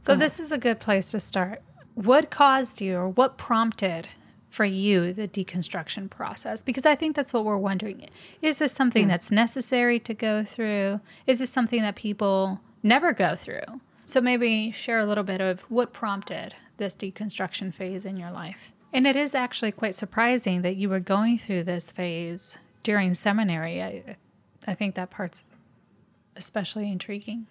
So, 0.00 0.14
this 0.14 0.38
is 0.38 0.52
a 0.52 0.58
good 0.58 0.80
place 0.80 1.10
to 1.10 1.20
start. 1.20 1.62
What 1.94 2.30
caused 2.30 2.80
you 2.80 2.96
or 2.96 3.08
what 3.08 3.36
prompted 3.36 4.08
for 4.48 4.64
you 4.64 5.12
the 5.12 5.28
deconstruction 5.28 6.08
process? 6.08 6.62
Because 6.62 6.86
I 6.86 6.94
think 6.94 7.16
that's 7.16 7.32
what 7.32 7.44
we're 7.44 7.58
wondering. 7.58 8.08
Is 8.40 8.58
this 8.58 8.72
something 8.72 9.02
yeah. 9.02 9.14
that's 9.14 9.30
necessary 9.30 9.98
to 10.00 10.14
go 10.14 10.44
through? 10.44 11.00
Is 11.26 11.40
this 11.40 11.50
something 11.50 11.82
that 11.82 11.96
people 11.96 12.60
never 12.82 13.12
go 13.12 13.34
through? 13.34 13.80
So, 14.04 14.20
maybe 14.20 14.70
share 14.70 15.00
a 15.00 15.06
little 15.06 15.24
bit 15.24 15.40
of 15.40 15.62
what 15.62 15.92
prompted 15.92 16.54
this 16.78 16.96
deconstruction 16.96 17.72
phase 17.72 18.04
in 18.04 18.16
your 18.16 18.30
life. 18.30 18.72
And 18.92 19.06
it 19.06 19.16
is 19.16 19.34
actually 19.34 19.72
quite 19.72 19.94
surprising 19.94 20.62
that 20.62 20.76
you 20.76 20.88
were 20.88 21.00
going 21.00 21.38
through 21.38 21.64
this 21.64 21.92
phase 21.92 22.58
during 22.82 23.14
seminary. 23.14 23.82
I, 23.82 24.16
I 24.66 24.74
think 24.74 24.94
that 24.94 25.10
part's 25.10 25.44
especially 26.36 26.90
intriguing. 26.90 27.46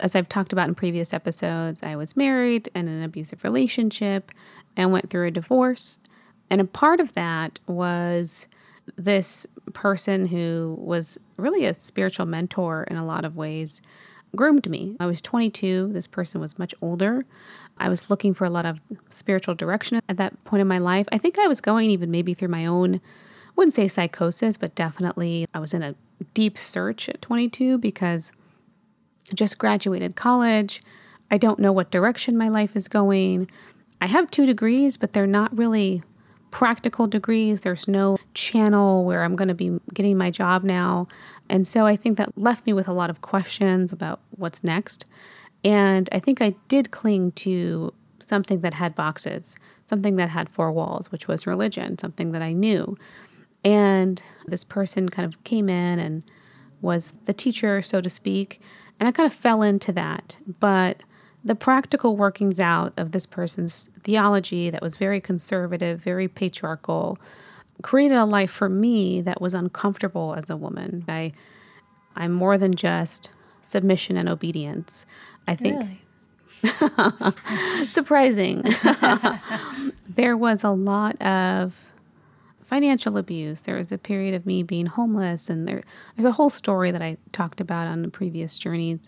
As 0.00 0.16
I've 0.16 0.28
talked 0.28 0.52
about 0.52 0.68
in 0.68 0.74
previous 0.74 1.14
episodes, 1.14 1.82
I 1.82 1.96
was 1.96 2.16
married 2.16 2.68
in 2.74 2.88
an 2.88 3.02
abusive 3.02 3.44
relationship 3.44 4.32
and 4.76 4.92
went 4.92 5.08
through 5.08 5.28
a 5.28 5.30
divorce. 5.30 5.98
And 6.50 6.60
a 6.60 6.64
part 6.64 7.00
of 7.00 7.12
that 7.12 7.60
was 7.66 8.46
this 8.96 9.46
person 9.72 10.26
who 10.26 10.76
was 10.78 11.18
really 11.36 11.64
a 11.64 11.74
spiritual 11.74 12.26
mentor 12.26 12.84
in 12.84 12.96
a 12.96 13.06
lot 13.06 13.24
of 13.24 13.36
ways 13.36 13.80
groomed 14.34 14.68
me. 14.68 14.96
I 15.00 15.06
was 15.06 15.20
22. 15.20 15.90
This 15.92 16.06
person 16.06 16.40
was 16.40 16.58
much 16.58 16.74
older. 16.80 17.24
I 17.80 17.88
was 17.88 18.10
looking 18.10 18.34
for 18.34 18.44
a 18.44 18.50
lot 18.50 18.66
of 18.66 18.80
spiritual 19.08 19.54
direction 19.54 20.00
at 20.08 20.18
that 20.18 20.44
point 20.44 20.60
in 20.60 20.68
my 20.68 20.78
life. 20.78 21.08
I 21.10 21.18
think 21.18 21.38
I 21.38 21.48
was 21.48 21.60
going 21.60 21.90
even 21.90 22.10
maybe 22.10 22.34
through 22.34 22.48
my 22.48 22.66
own, 22.66 22.96
I 22.96 23.00
wouldn't 23.56 23.74
say 23.74 23.88
psychosis, 23.88 24.56
but 24.56 24.74
definitely 24.74 25.46
I 25.54 25.58
was 25.58 25.74
in 25.74 25.82
a 25.82 25.94
deep 26.34 26.58
search 26.58 27.08
at 27.08 27.22
22 27.22 27.78
because 27.78 28.32
I 29.32 29.34
just 29.34 29.58
graduated 29.58 30.14
college. 30.14 30.82
I 31.30 31.38
don't 31.38 31.58
know 31.58 31.72
what 31.72 31.90
direction 31.90 32.36
my 32.36 32.48
life 32.48 32.76
is 32.76 32.86
going. 32.86 33.50
I 34.00 34.06
have 34.06 34.30
two 34.30 34.46
degrees, 34.46 34.96
but 34.96 35.12
they're 35.12 35.26
not 35.26 35.56
really 35.56 36.02
practical 36.50 37.06
degrees. 37.06 37.60
There's 37.60 37.88
no 37.88 38.18
channel 38.34 39.04
where 39.04 39.22
I'm 39.22 39.36
going 39.36 39.48
to 39.48 39.54
be 39.54 39.78
getting 39.94 40.18
my 40.18 40.30
job 40.30 40.64
now. 40.64 41.08
And 41.48 41.66
so 41.66 41.86
I 41.86 41.96
think 41.96 42.18
that 42.18 42.36
left 42.36 42.66
me 42.66 42.72
with 42.72 42.88
a 42.88 42.92
lot 42.92 43.10
of 43.10 43.20
questions 43.20 43.92
about 43.92 44.20
what's 44.30 44.64
next. 44.64 45.06
And 45.64 46.08
I 46.12 46.18
think 46.18 46.40
I 46.40 46.54
did 46.68 46.90
cling 46.90 47.32
to 47.32 47.92
something 48.20 48.60
that 48.60 48.74
had 48.74 48.94
boxes, 48.94 49.56
something 49.86 50.16
that 50.16 50.30
had 50.30 50.48
four 50.48 50.72
walls, 50.72 51.10
which 51.12 51.28
was 51.28 51.46
religion, 51.46 51.98
something 51.98 52.32
that 52.32 52.42
I 52.42 52.52
knew. 52.52 52.96
And 53.64 54.22
this 54.46 54.64
person 54.64 55.08
kind 55.08 55.26
of 55.26 55.42
came 55.44 55.68
in 55.68 55.98
and 55.98 56.24
was 56.80 57.14
the 57.24 57.34
teacher, 57.34 57.82
so 57.82 58.00
to 58.00 58.08
speak. 58.08 58.60
And 58.98 59.08
I 59.08 59.12
kind 59.12 59.26
of 59.26 59.34
fell 59.34 59.62
into 59.62 59.92
that. 59.92 60.38
But 60.60 61.02
the 61.44 61.54
practical 61.54 62.16
workings 62.16 62.60
out 62.60 62.92
of 62.96 63.12
this 63.12 63.26
person's 63.26 63.90
theology 64.02 64.70
that 64.70 64.82
was 64.82 64.96
very 64.96 65.20
conservative, 65.20 66.00
very 66.00 66.28
patriarchal, 66.28 67.18
created 67.82 68.18
a 68.18 68.24
life 68.24 68.50
for 68.50 68.68
me 68.68 69.20
that 69.22 69.40
was 69.40 69.54
uncomfortable 69.54 70.34
as 70.36 70.50
a 70.50 70.56
woman. 70.56 71.04
I 71.08 71.32
I'm 72.16 72.32
more 72.32 72.58
than 72.58 72.74
just 72.74 73.30
submission 73.62 74.16
and 74.16 74.28
obedience. 74.28 75.06
I 75.50 75.56
think 75.56 76.00
really? 76.62 77.88
surprising. 77.88 78.64
there 80.08 80.36
was 80.36 80.62
a 80.62 80.70
lot 80.70 81.20
of 81.20 81.74
financial 82.62 83.16
abuse. 83.16 83.62
There 83.62 83.76
was 83.76 83.90
a 83.90 83.98
period 83.98 84.34
of 84.34 84.46
me 84.46 84.62
being 84.62 84.86
homeless 84.86 85.50
and 85.50 85.66
there 85.66 85.82
there's 86.16 86.26
a 86.26 86.32
whole 86.32 86.50
story 86.50 86.90
that 86.90 87.02
I 87.02 87.16
talked 87.32 87.60
about 87.60 87.88
on 87.88 88.02
the 88.02 88.08
previous 88.08 88.58
journeys 88.58 89.00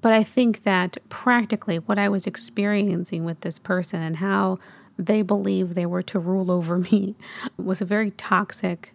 but 0.00 0.12
I 0.12 0.24
think 0.24 0.64
that 0.64 0.96
practically 1.08 1.78
what 1.78 1.98
I 1.98 2.08
was 2.08 2.26
experiencing 2.26 3.24
with 3.24 3.40
this 3.40 3.58
person 3.58 4.02
and 4.02 4.16
how 4.16 4.58
they 4.98 5.22
believed 5.22 5.74
they 5.74 5.86
were 5.86 6.02
to 6.02 6.18
rule 6.18 6.50
over 6.50 6.78
me 6.90 7.14
was 7.56 7.80
a 7.80 7.84
very 7.84 8.10
toxic 8.12 8.92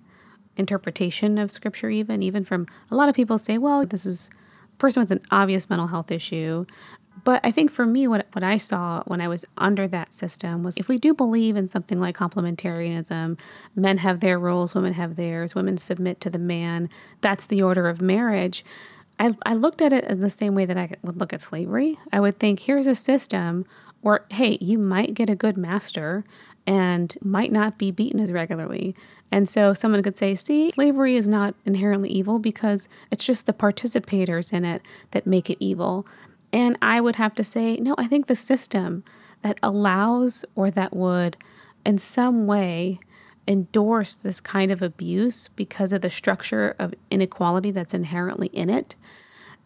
interpretation 0.58 1.38
of 1.38 1.52
scripture 1.52 1.90
even 1.90 2.22
even 2.22 2.44
from 2.44 2.68
a 2.92 2.96
lot 2.96 3.08
of 3.08 3.16
people 3.16 3.38
say 3.38 3.58
well 3.58 3.86
this 3.86 4.06
is 4.06 4.30
person 4.80 5.02
with 5.02 5.12
an 5.12 5.22
obvious 5.32 5.70
mental 5.70 5.88
health 5.88 6.12
issue 6.12 6.66
But 7.24 7.42
I 7.44 7.52
think 7.52 7.72
for 7.72 7.86
me, 7.86 8.08
what, 8.08 8.28
what 8.34 8.44
I 8.44 8.58
saw 8.58 9.04
when 9.06 9.22
I 9.22 9.28
was 9.28 9.46
under 9.58 9.88
that 9.90 10.14
system 10.14 10.64
was 10.64 10.78
if 10.78 10.88
we 10.88 10.98
do 10.98 11.14
believe 11.14 11.56
in 11.58 11.68
something 11.68 12.00
like 12.00 12.18
complementarianism, 12.18 13.38
men 13.76 13.98
have 13.98 14.20
their 14.22 14.40
roles, 14.40 14.74
women 14.74 14.94
have 14.94 15.16
theirs, 15.16 15.56
women 15.56 15.78
submit 15.78 16.22
to 16.22 16.30
the 16.30 16.40
man, 16.40 16.90
that's 17.22 17.48
the 17.48 17.62
order 17.62 17.88
of 17.90 18.02
marriage. 18.02 18.64
I, 19.20 19.36
I 19.46 19.54
looked 19.54 19.82
at 19.82 19.94
it 19.94 20.06
in 20.06 20.22
the 20.22 20.30
same 20.30 20.56
way 20.56 20.66
that 20.66 20.78
I 20.78 20.92
would 21.04 21.18
look 21.18 21.34
at 21.34 21.42
slavery. 21.42 22.00
I 22.12 22.20
would 22.22 22.40
think 22.40 22.62
here's 22.62 22.88
a 22.88 22.96
system 22.96 23.66
where, 24.02 24.26
hey, 24.30 24.58
you 24.62 24.78
might 24.78 25.14
get 25.14 25.30
a 25.30 25.36
good 25.36 25.58
master 25.58 26.24
and 26.68 27.18
might 27.22 27.52
not 27.52 27.78
be 27.78 27.92
beaten 27.92 28.20
as 28.20 28.32
regularly. 28.32 28.96
And 29.32 29.48
so 29.48 29.74
someone 29.74 30.04
could 30.04 30.18
say, 30.18 30.36
see, 30.36 30.70
slavery 30.72 31.16
is 31.16 31.28
not 31.28 31.56
inherently 31.66 32.10
evil 32.10 32.40
because 32.40 32.88
it's 33.12 33.26
just 33.26 33.46
the 33.46 33.54
participators 33.54 34.52
in 34.52 34.66
it 34.66 34.82
that 35.12 35.28
make 35.28 35.50
it 35.50 35.58
evil. 35.60 36.06
And 36.52 36.78
I 36.82 37.02
would 37.02 37.18
have 37.18 37.36
to 37.36 37.44
say, 37.44 37.78
no, 37.78 37.96
I 37.98 38.08
think 38.08 38.28
the 38.28 38.36
system 38.36 39.04
that 39.42 39.60
allows 39.62 40.46
or 40.56 40.72
that 40.72 40.96
would 40.96 41.38
in 41.86 41.98
some 41.98 42.48
way 42.48 43.00
endorse 43.48 44.16
this 44.16 44.40
kind 44.40 44.72
of 44.72 44.82
abuse 44.82 45.48
because 45.48 45.92
of 45.92 46.02
the 46.02 46.10
structure 46.10 46.76
of 46.78 46.94
inequality 47.10 47.72
that's 47.72 47.94
inherently 47.94 48.48
in 48.48 48.70
it, 48.70 48.96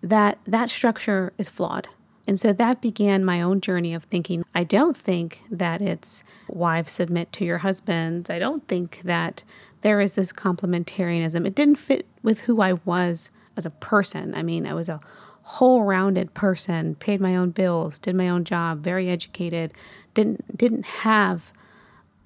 that 0.01 0.39
that 0.45 0.69
structure 0.69 1.33
is 1.37 1.49
flawed. 1.49 1.89
And 2.27 2.39
so 2.39 2.53
that 2.53 2.81
began 2.81 3.25
my 3.25 3.41
own 3.41 3.59
journey 3.59 3.93
of 3.93 4.05
thinking 4.05 4.43
I 4.55 4.63
don't 4.63 4.95
think 4.95 5.41
that 5.51 5.81
it's 5.81 6.23
wives 6.47 6.93
submit 6.93 7.33
to 7.33 7.45
your 7.45 7.59
husbands. 7.59 8.29
I 8.29 8.39
don't 8.39 8.67
think 8.67 9.01
that 9.03 9.43
there 9.81 9.99
is 9.99 10.15
this 10.15 10.31
complementarianism. 10.31 11.45
It 11.45 11.55
didn't 11.55 11.75
fit 11.75 12.07
with 12.21 12.41
who 12.41 12.61
I 12.61 12.73
was 12.85 13.29
as 13.57 13.65
a 13.65 13.71
person. 13.71 14.33
I 14.33 14.43
mean, 14.43 14.65
I 14.65 14.73
was 14.73 14.89
a 14.89 15.01
whole 15.43 15.83
rounded 15.83 16.33
person, 16.33 16.95
paid 16.95 17.19
my 17.19 17.35
own 17.35 17.51
bills, 17.51 17.99
did 17.99 18.15
my 18.15 18.29
own 18.29 18.45
job, 18.45 18.79
very 18.79 19.09
educated, 19.09 19.73
didn't 20.13 20.57
didn't 20.57 20.85
have 20.85 21.51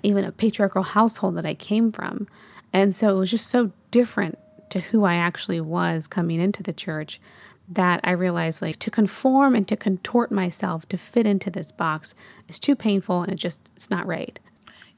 even 0.04 0.24
a 0.24 0.32
patriarchal 0.32 0.84
household 0.84 1.36
that 1.36 1.46
I 1.46 1.56
came 1.56 1.92
from. 1.92 2.28
And 2.72 2.94
so 2.94 3.16
it 3.16 3.20
was 3.20 3.32
just 3.32 3.48
so 3.48 3.72
different 3.90 4.38
to 4.70 4.80
who 4.80 5.04
I 5.04 5.16
actually 5.16 5.62
was 5.62 6.08
coming 6.08 6.40
into 6.40 6.62
the 6.62 6.74
church 6.74 7.20
that 7.68 8.00
I 8.04 8.12
realized 8.12 8.62
like 8.62 8.80
to 8.80 8.92
conform 8.92 9.56
and 9.56 9.68
to 9.68 9.76
contort 9.76 10.32
myself 10.32 10.88
to 10.90 10.98
fit 10.98 11.26
into 11.26 11.50
this 11.50 11.72
box 11.72 12.16
is 12.48 12.60
too 12.60 12.76
painful 12.76 13.22
and 13.22 13.32
it 13.32 13.36
just 13.36 13.62
it's 13.76 13.90
not 13.90 14.08
right. 14.08 14.40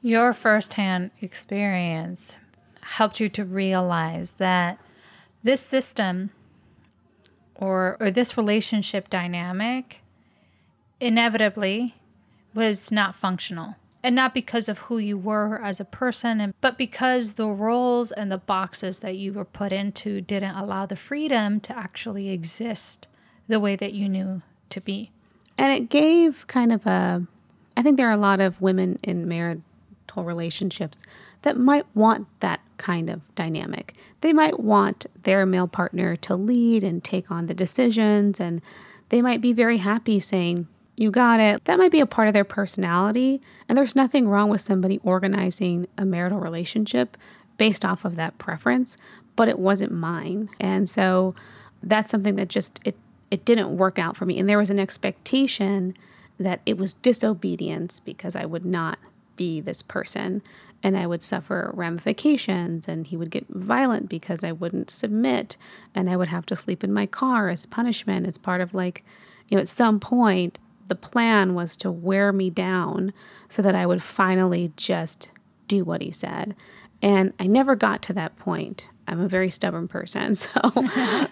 Your 0.02 0.34
firsthand 0.34 1.12
experience 1.22 2.38
helped 2.82 3.20
you 3.20 3.30
to 3.30 3.44
realize 3.44 4.34
that 4.34 4.80
this 5.44 5.62
system 5.62 6.32
or 7.56 7.98
or 8.00 8.12
this 8.12 8.38
relationship 8.38 9.10
dynamic 9.10 10.02
inevitably 11.00 11.96
was 12.54 12.92
not 12.92 13.16
functional 13.16 13.76
and 14.04 14.16
not 14.16 14.34
because 14.34 14.70
of 14.70 14.80
who 14.80 14.98
you 14.98 15.18
were 15.18 15.62
as 15.62 15.80
a 15.80 15.86
person 15.86 16.54
but 16.62 16.78
because 16.78 17.34
the 17.34 17.48
roles 17.48 18.12
and 18.12 18.32
the 18.32 18.38
boxes 18.38 19.00
that 19.00 19.18
you 19.18 19.34
were 19.34 19.46
put 19.46 19.72
into 19.72 20.22
didn't 20.22 20.56
allow 20.56 20.86
the 20.86 20.96
freedom 20.96 21.60
to 21.60 21.78
actually 21.78 22.30
exist 22.30 23.08
the 23.48 23.60
way 23.60 23.76
that 23.76 23.94
you 23.94 24.08
knew 24.08 24.42
to 24.70 24.80
be 24.82 25.12
and 25.58 25.72
it 25.72 25.90
gave 25.90 26.46
kind 26.48 26.72
of 26.72 26.86
a 26.86 27.26
i 27.76 27.82
think 27.82 27.98
there 27.98 28.08
are 28.08 28.14
a 28.14 28.18
lot 28.18 28.40
of 28.40 28.62
women 28.62 28.98
in 29.04 29.28
marital 29.28 29.64
relationships 30.24 31.02
that 31.42 31.58
might 31.58 31.86
want 31.96 32.28
that 32.42 32.60
kind 32.78 33.10
of 33.10 33.22
dynamic. 33.36 33.94
They 34.22 34.34
might 34.34 34.60
want 34.60 35.06
their 35.24 35.46
male 35.46 35.68
partner 35.68 36.16
to 36.18 36.36
lead 36.36 36.84
and 36.84 37.04
take 37.04 37.30
on 37.32 37.46
the 37.46 37.54
decisions, 37.54 38.40
and 38.40 38.62
they 39.10 39.22
might 39.22 39.42
be 39.42 39.54
very 39.54 39.78
happy 39.78 40.20
saying, 40.20 40.68
You 41.00 41.12
got 41.12 41.40
it. 41.40 41.64
That 41.64 41.78
might 41.78 41.94
be 41.94 42.02
a 42.02 42.06
part 42.06 42.28
of 42.28 42.34
their 42.34 42.44
personality, 42.44 43.42
and 43.70 43.78
there's 43.78 43.96
nothing 43.96 44.28
wrong 44.28 44.50
with 44.50 44.60
somebody 44.60 45.00
organizing 45.02 45.88
a 45.98 46.04
marital 46.04 46.42
relationship 46.42 47.16
based 47.58 47.86
off 47.86 48.04
of 48.04 48.18
that 48.18 48.38
preference, 48.38 48.98
but 49.38 49.48
it 49.48 49.58
wasn't 49.58 49.94
mine. 49.94 50.50
And 50.60 50.90
so 50.90 51.36
that's 51.82 52.12
something 52.12 52.36
that 52.36 52.50
just 52.50 52.82
it 52.84 52.98
it 53.32 53.46
didn't 53.46 53.78
work 53.78 53.98
out 53.98 54.18
for 54.18 54.26
me. 54.26 54.38
And 54.38 54.50
there 54.50 54.58
was 54.58 54.70
an 54.70 54.78
expectation 54.78 55.96
that 56.38 56.60
it 56.66 56.78
was 56.78 56.96
disobedience 56.96 58.02
because 58.02 58.36
I 58.36 58.44
would 58.44 58.66
not 58.66 59.00
be 59.38 59.62
this 59.62 59.82
person 59.82 60.42
and 60.84 60.98
I 60.98 61.08
would 61.08 61.24
suffer 61.24 61.72
ramifications, 61.74 62.90
and 62.90 63.08
he 63.08 63.16
would 63.16 63.32
get 63.32 63.48
violent 63.48 64.10
because 64.10 64.44
I 64.44 64.52
wouldn't 64.52 64.90
submit, 64.90 65.56
and 65.96 66.10
I 66.10 66.18
would 66.18 66.28
have 66.28 66.46
to 66.48 66.58
sleep 66.58 66.84
in 66.84 66.92
my 66.92 67.06
car 67.06 67.48
as 67.48 67.66
punishment. 67.66 68.28
It's 68.28 68.38
part 68.38 68.60
of 68.60 68.74
like, 68.74 69.06
you 69.48 69.56
know, 69.56 69.62
at 69.62 69.70
some 69.70 70.02
point, 70.02 70.60
the 70.90 70.96
plan 70.96 71.54
was 71.54 71.78
to 71.78 71.92
wear 71.92 72.34
me 72.34 72.50
down 72.50 73.14
so 73.48 73.62
that 73.62 73.76
I 73.76 73.86
would 73.86 74.04
finally 74.04 74.74
just 74.76 75.30
do 75.68 75.86
what 75.86 76.02
he 76.02 76.12
said. 76.12 76.56
And 77.02 77.34
I 77.40 77.48
never 77.48 77.76
got 77.76 78.02
to 78.04 78.14
that 78.14 78.38
point. 78.38 78.90
I'm 79.08 79.22
a 79.22 79.28
very 79.28 79.50
stubborn 79.50 79.88
person, 79.88 80.36
so 80.36 80.50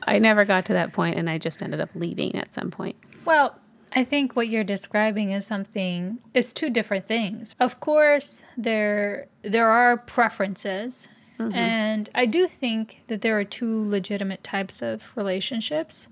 I 0.04 0.20
never 0.20 0.46
got 0.46 0.65
to 0.67 0.74
that 0.74 0.93
point, 0.93 1.17
and 1.17 1.30
I 1.30 1.38
just 1.38 1.62
ended 1.62 1.82
up 1.82 1.89
leaving 1.93 2.36
at 2.36 2.54
some 2.54 2.72
point. 2.72 2.96
Well, 3.26 3.56
I 3.93 4.04
think 4.04 4.36
what 4.36 4.48
you're 4.48 4.63
describing 4.63 5.32
is 5.32 5.46
something 5.46 6.20
is 6.34 6.54
two 6.54 6.70
different 6.70 7.08
things. 7.08 7.56
Of 7.60 7.80
course, 7.80 8.43
there 8.58 9.28
there 9.43 9.70
are 9.70 9.98
preferences, 9.98 11.08
mm-hmm. 11.39 11.54
and 11.54 12.10
I 12.13 12.26
do 12.26 12.48
think 12.48 13.02
that 13.08 13.22
there 13.22 13.38
are 13.38 13.43
two 13.43 13.88
legitimate 13.89 14.43
types 14.43 14.82
of 14.82 15.04
relationships: 15.15 16.08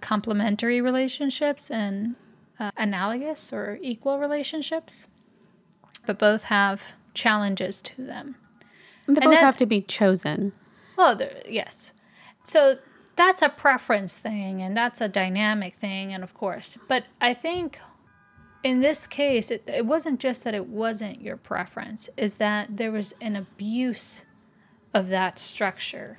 complementary 0.00 0.80
relationships 0.80 1.70
and 1.70 2.16
uh, 2.58 2.70
analogous 2.76 3.52
or 3.52 3.78
equal 3.82 4.18
relationships. 4.18 5.08
But 6.06 6.18
both 6.18 6.44
have 6.44 6.82
challenges 7.14 7.80
to 7.82 8.02
them. 8.02 8.36
They 9.06 9.14
both 9.14 9.34
that, 9.34 9.40
have 9.40 9.56
to 9.58 9.66
be 9.66 9.80
chosen. 9.80 10.52
Well, 10.96 11.20
yes. 11.46 11.92
So 12.42 12.78
that's 13.16 13.42
a 13.42 13.48
preference 13.48 14.18
thing 14.18 14.62
and 14.62 14.76
that's 14.76 15.00
a 15.00 15.08
dynamic 15.08 15.74
thing 15.74 16.12
and 16.12 16.24
of 16.24 16.34
course 16.34 16.78
but 16.88 17.04
i 17.20 17.34
think 17.34 17.78
in 18.62 18.80
this 18.80 19.06
case 19.06 19.50
it, 19.50 19.62
it 19.66 19.86
wasn't 19.86 20.18
just 20.18 20.44
that 20.44 20.54
it 20.54 20.66
wasn't 20.66 21.20
your 21.20 21.36
preference 21.36 22.08
is 22.16 22.36
that 22.36 22.76
there 22.76 22.92
was 22.92 23.14
an 23.20 23.36
abuse 23.36 24.22
of 24.94 25.08
that 25.08 25.38
structure 25.38 26.18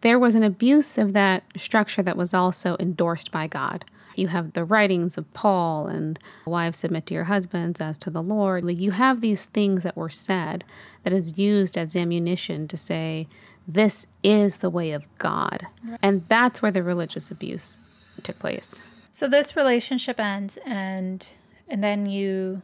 there 0.00 0.18
was 0.18 0.34
an 0.34 0.42
abuse 0.42 0.98
of 0.98 1.12
that 1.12 1.44
structure 1.56 2.02
that 2.02 2.16
was 2.16 2.34
also 2.34 2.76
endorsed 2.78 3.30
by 3.30 3.46
god 3.46 3.84
you 4.18 4.28
have 4.28 4.52
the 4.52 4.64
writings 4.64 5.18
of 5.18 5.32
Paul 5.34 5.86
and 5.86 6.18
wives 6.46 6.78
submit 6.78 7.06
to 7.06 7.14
your 7.14 7.24
husbands 7.24 7.80
as 7.80 7.98
to 7.98 8.10
the 8.10 8.22
Lord. 8.22 8.68
You 8.78 8.92
have 8.92 9.20
these 9.20 9.46
things 9.46 9.82
that 9.82 9.96
were 9.96 10.10
said 10.10 10.64
that 11.02 11.12
is 11.12 11.38
used 11.38 11.76
as 11.76 11.96
ammunition 11.96 12.68
to 12.68 12.76
say, 12.76 13.28
this 13.66 14.06
is 14.22 14.58
the 14.58 14.70
way 14.70 14.92
of 14.92 15.06
God. 15.18 15.66
And 16.02 16.26
that's 16.28 16.60
where 16.60 16.70
the 16.70 16.82
religious 16.82 17.30
abuse 17.30 17.78
took 18.22 18.38
place. 18.38 18.80
So 19.12 19.28
this 19.28 19.56
relationship 19.56 20.18
ends 20.18 20.58
and 20.64 21.26
and 21.66 21.82
then 21.82 22.06
you 22.06 22.62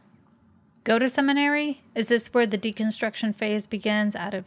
go 0.83 0.99
to 0.99 1.09
seminary? 1.09 1.81
Is 1.95 2.07
this 2.07 2.33
where 2.33 2.45
the 2.45 2.57
deconstruction 2.57 3.35
phase 3.35 3.67
begins 3.67 4.15
out 4.15 4.33
of 4.33 4.45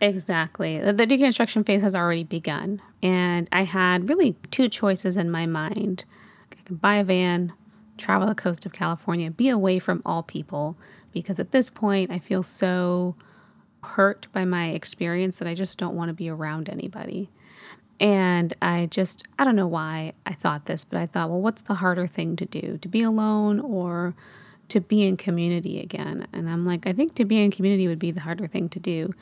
Exactly. 0.00 0.78
The 0.78 1.06
deconstruction 1.06 1.64
phase 1.66 1.82
has 1.82 1.94
already 1.94 2.24
begun. 2.24 2.80
And 3.02 3.48
I 3.52 3.64
had 3.64 4.08
really 4.08 4.34
two 4.50 4.68
choices 4.68 5.16
in 5.16 5.30
my 5.30 5.46
mind. 5.46 6.04
I 6.50 6.56
can 6.64 6.76
buy 6.76 6.96
a 6.96 7.04
van, 7.04 7.52
travel 7.98 8.26
the 8.26 8.34
coast 8.34 8.64
of 8.64 8.72
California, 8.72 9.30
be 9.30 9.50
away 9.50 9.78
from 9.78 10.02
all 10.06 10.22
people, 10.22 10.76
because 11.12 11.38
at 11.38 11.50
this 11.50 11.68
point 11.68 12.10
I 12.10 12.18
feel 12.18 12.42
so 12.42 13.14
hurt 13.82 14.26
by 14.32 14.44
my 14.44 14.70
experience 14.70 15.38
that 15.38 15.48
I 15.48 15.54
just 15.54 15.78
don't 15.78 15.96
want 15.96 16.08
to 16.08 16.14
be 16.14 16.30
around 16.30 16.68
anybody. 16.68 17.30
And 17.98 18.54
I 18.62 18.86
just, 18.86 19.26
I 19.38 19.44
don't 19.44 19.56
know 19.56 19.66
why 19.66 20.14
I 20.24 20.32
thought 20.32 20.64
this, 20.64 20.84
but 20.84 20.98
I 20.98 21.04
thought, 21.04 21.28
well, 21.28 21.42
what's 21.42 21.62
the 21.62 21.74
harder 21.74 22.06
thing 22.06 22.36
to 22.36 22.46
do? 22.46 22.78
To 22.78 22.88
be 22.88 23.02
alone 23.02 23.60
or 23.60 24.14
to 24.68 24.80
be 24.80 25.02
in 25.02 25.18
community 25.18 25.78
again? 25.78 26.26
And 26.32 26.48
I'm 26.48 26.64
like, 26.64 26.86
I 26.86 26.94
think 26.94 27.14
to 27.16 27.26
be 27.26 27.42
in 27.42 27.50
community 27.50 27.86
would 27.86 27.98
be 27.98 28.10
the 28.10 28.20
harder 28.20 28.46
thing 28.46 28.70
to 28.70 28.80
do. 28.80 29.12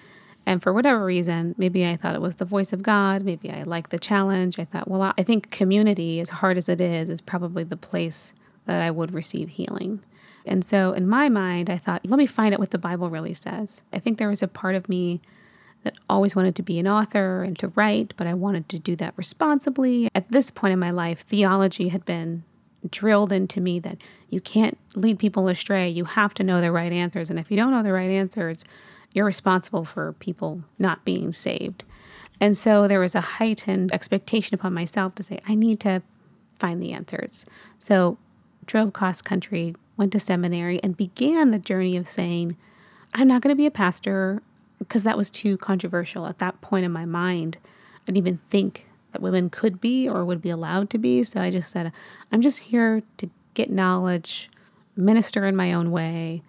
And 0.48 0.62
for 0.62 0.72
whatever 0.72 1.04
reason, 1.04 1.54
maybe 1.58 1.86
I 1.86 1.94
thought 1.94 2.14
it 2.14 2.22
was 2.22 2.36
the 2.36 2.46
voice 2.46 2.72
of 2.72 2.82
God. 2.82 3.22
Maybe 3.22 3.50
I 3.50 3.64
liked 3.64 3.90
the 3.90 3.98
challenge. 3.98 4.58
I 4.58 4.64
thought, 4.64 4.88
well, 4.88 5.12
I 5.18 5.22
think 5.22 5.50
community, 5.50 6.20
as 6.20 6.30
hard 6.30 6.56
as 6.56 6.70
it 6.70 6.80
is, 6.80 7.10
is 7.10 7.20
probably 7.20 7.64
the 7.64 7.76
place 7.76 8.32
that 8.64 8.80
I 8.80 8.90
would 8.90 9.12
receive 9.12 9.50
healing. 9.50 10.00
And 10.46 10.64
so 10.64 10.94
in 10.94 11.06
my 11.06 11.28
mind, 11.28 11.68
I 11.68 11.76
thought, 11.76 12.06
let 12.06 12.16
me 12.16 12.24
find 12.24 12.54
out 12.54 12.60
what 12.60 12.70
the 12.70 12.78
Bible 12.78 13.10
really 13.10 13.34
says. 13.34 13.82
I 13.92 13.98
think 13.98 14.16
there 14.16 14.30
was 14.30 14.42
a 14.42 14.48
part 14.48 14.74
of 14.74 14.88
me 14.88 15.20
that 15.82 15.98
always 16.08 16.34
wanted 16.34 16.56
to 16.56 16.62
be 16.62 16.78
an 16.78 16.88
author 16.88 17.42
and 17.42 17.58
to 17.58 17.68
write, 17.68 18.14
but 18.16 18.26
I 18.26 18.32
wanted 18.32 18.70
to 18.70 18.78
do 18.78 18.96
that 18.96 19.12
responsibly. 19.18 20.08
At 20.14 20.32
this 20.32 20.50
point 20.50 20.72
in 20.72 20.78
my 20.78 20.90
life, 20.90 21.20
theology 21.20 21.88
had 21.88 22.06
been 22.06 22.44
drilled 22.90 23.32
into 23.32 23.60
me 23.60 23.80
that 23.80 23.98
you 24.30 24.40
can't 24.40 24.78
lead 24.94 25.18
people 25.18 25.46
astray. 25.48 25.90
You 25.90 26.06
have 26.06 26.32
to 26.34 26.42
know 26.42 26.62
the 26.62 26.72
right 26.72 26.90
answers. 26.90 27.28
And 27.28 27.38
if 27.38 27.50
you 27.50 27.58
don't 27.58 27.70
know 27.70 27.82
the 27.82 27.92
right 27.92 28.10
answers, 28.10 28.64
you're 29.12 29.24
responsible 29.24 29.84
for 29.84 30.12
people 30.14 30.62
not 30.78 31.04
being 31.04 31.32
saved. 31.32 31.84
And 32.40 32.56
so 32.56 32.86
there 32.86 33.00
was 33.00 33.14
a 33.14 33.20
heightened 33.20 33.92
expectation 33.92 34.54
upon 34.54 34.74
myself 34.74 35.14
to 35.16 35.22
say, 35.22 35.40
I 35.46 35.54
need 35.54 35.80
to 35.80 36.02
find 36.58 36.82
the 36.82 36.92
answers. 36.92 37.44
So 37.78 38.18
drove 38.66 38.92
cross 38.92 39.22
country, 39.22 39.74
went 39.96 40.12
to 40.12 40.20
seminary, 40.20 40.80
and 40.82 40.96
began 40.96 41.50
the 41.50 41.58
journey 41.58 41.96
of 41.96 42.10
saying, 42.10 42.56
I'm 43.14 43.28
not 43.28 43.42
going 43.42 43.52
to 43.52 43.58
be 43.58 43.66
a 43.66 43.70
pastor 43.70 44.42
because 44.78 45.02
that 45.02 45.16
was 45.16 45.30
too 45.30 45.56
controversial 45.56 46.26
at 46.26 46.38
that 46.38 46.60
point 46.60 46.84
in 46.84 46.92
my 46.92 47.04
mind. 47.04 47.58
I 47.64 48.06
didn't 48.06 48.18
even 48.18 48.40
think 48.50 48.86
that 49.12 49.22
women 49.22 49.50
could 49.50 49.80
be 49.80 50.08
or 50.08 50.24
would 50.24 50.42
be 50.42 50.50
allowed 50.50 50.90
to 50.90 50.98
be. 50.98 51.24
So 51.24 51.40
I 51.40 51.50
just 51.50 51.70
said, 51.70 51.92
I'm 52.30 52.42
just 52.42 52.60
here 52.60 53.02
to 53.16 53.30
get 53.54 53.70
knowledge, 53.70 54.50
minister 54.96 55.44
in 55.44 55.56
my 55.56 55.72
own 55.72 55.90
way. 55.90 56.42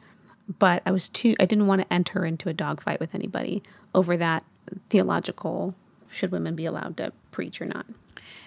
But 0.57 0.81
I 0.85 0.91
was 0.91 1.09
too, 1.09 1.35
I 1.39 1.45
didn't 1.45 1.67
want 1.67 1.81
to 1.81 1.93
enter 1.93 2.25
into 2.25 2.49
a 2.49 2.53
dogfight 2.53 2.99
with 2.99 3.13
anybody 3.13 3.61
over 3.93 4.17
that 4.17 4.43
theological 4.89 5.75
should 6.09 6.31
women 6.31 6.55
be 6.55 6.65
allowed 6.65 6.97
to 6.97 7.11
preach 7.31 7.61
or 7.61 7.65
not. 7.65 7.85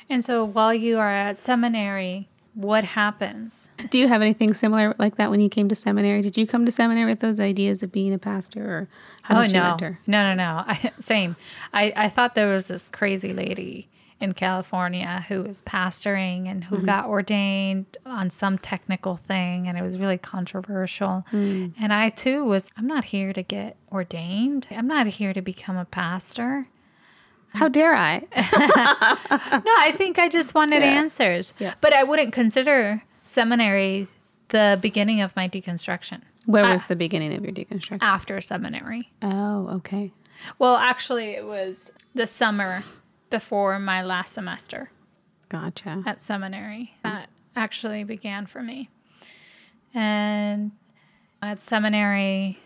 And 0.08 0.24
so 0.24 0.44
while 0.44 0.74
you 0.74 0.98
are 0.98 1.10
at 1.10 1.36
seminary, 1.36 2.28
what 2.54 2.84
happens? 2.84 3.70
Do 3.90 3.98
you 3.98 4.08
have 4.08 4.20
anything 4.20 4.52
similar 4.52 4.94
like 4.98 5.16
that 5.16 5.30
when 5.30 5.40
you 5.40 5.48
came 5.48 5.68
to 5.68 5.74
seminary? 5.74 6.20
Did 6.20 6.36
you 6.36 6.46
come 6.46 6.66
to 6.66 6.72
seminary 6.72 7.06
with 7.06 7.20
those 7.20 7.40
ideas 7.40 7.82
of 7.82 7.92
being 7.92 8.12
a 8.12 8.18
pastor 8.18 8.62
or 8.62 8.88
how 9.22 9.38
oh, 9.38 9.42
did 9.42 9.52
you 9.52 9.60
no. 9.60 9.72
enter? 9.72 9.98
No, 10.06 10.22
no, 10.22 10.34
no. 10.34 10.64
I, 10.66 10.92
same. 10.98 11.36
I, 11.72 11.92
I 11.96 12.08
thought 12.08 12.34
there 12.34 12.48
was 12.48 12.66
this 12.66 12.88
crazy 12.88 13.32
lady 13.32 13.88
in 14.22 14.32
California 14.34 15.26
who 15.28 15.42
was 15.42 15.60
pastoring 15.62 16.48
and 16.48 16.64
who 16.64 16.76
mm-hmm. 16.76 16.86
got 16.86 17.06
ordained 17.06 17.98
on 18.06 18.30
some 18.30 18.56
technical 18.56 19.16
thing 19.16 19.66
and 19.66 19.76
it 19.76 19.82
was 19.82 19.98
really 19.98 20.16
controversial. 20.16 21.26
Mm. 21.32 21.72
And 21.80 21.92
I 21.92 22.10
too 22.10 22.44
was 22.44 22.70
I'm 22.76 22.86
not 22.86 23.04
here 23.04 23.32
to 23.32 23.42
get 23.42 23.76
ordained. 23.90 24.68
I'm 24.70 24.86
not 24.86 25.08
here 25.08 25.32
to 25.34 25.42
become 25.42 25.76
a 25.76 25.84
pastor. 25.84 26.68
How 27.48 27.68
dare 27.68 27.94
I? 27.94 28.22
No, 29.64 29.72
I 29.78 29.92
think 29.96 30.18
I 30.18 30.28
just 30.28 30.54
wanted 30.54 30.82
Yeah. 30.82 30.88
answers. 30.88 31.52
Yeah. 31.58 31.74
But 31.80 31.92
I 31.92 32.04
wouldn't 32.04 32.32
consider 32.32 33.02
seminary 33.26 34.06
the 34.48 34.78
beginning 34.80 35.20
of 35.20 35.34
my 35.34 35.48
deconstruction. 35.48 36.22
Where 36.46 36.70
was 36.70 36.84
the 36.84 36.96
beginning 36.96 37.34
of 37.34 37.42
your 37.42 37.52
deconstruction? 37.52 37.98
After 38.00 38.40
seminary. 38.40 39.12
Oh, 39.20 39.68
okay. 39.76 40.12
Well, 40.58 40.76
actually, 40.76 41.30
it 41.30 41.44
was 41.44 41.92
the 42.14 42.26
summer 42.26 42.82
before 43.32 43.78
my 43.78 44.02
last 44.04 44.34
semester 44.34 44.90
Gotcha. 45.48 46.04
at 46.06 46.20
seminary 46.20 46.94
that 47.02 47.30
actually 47.56 48.04
began 48.04 48.46
for 48.46 48.62
me. 48.62 48.90
And 49.94 50.72
at 51.40 51.62
seminary, 51.62 52.58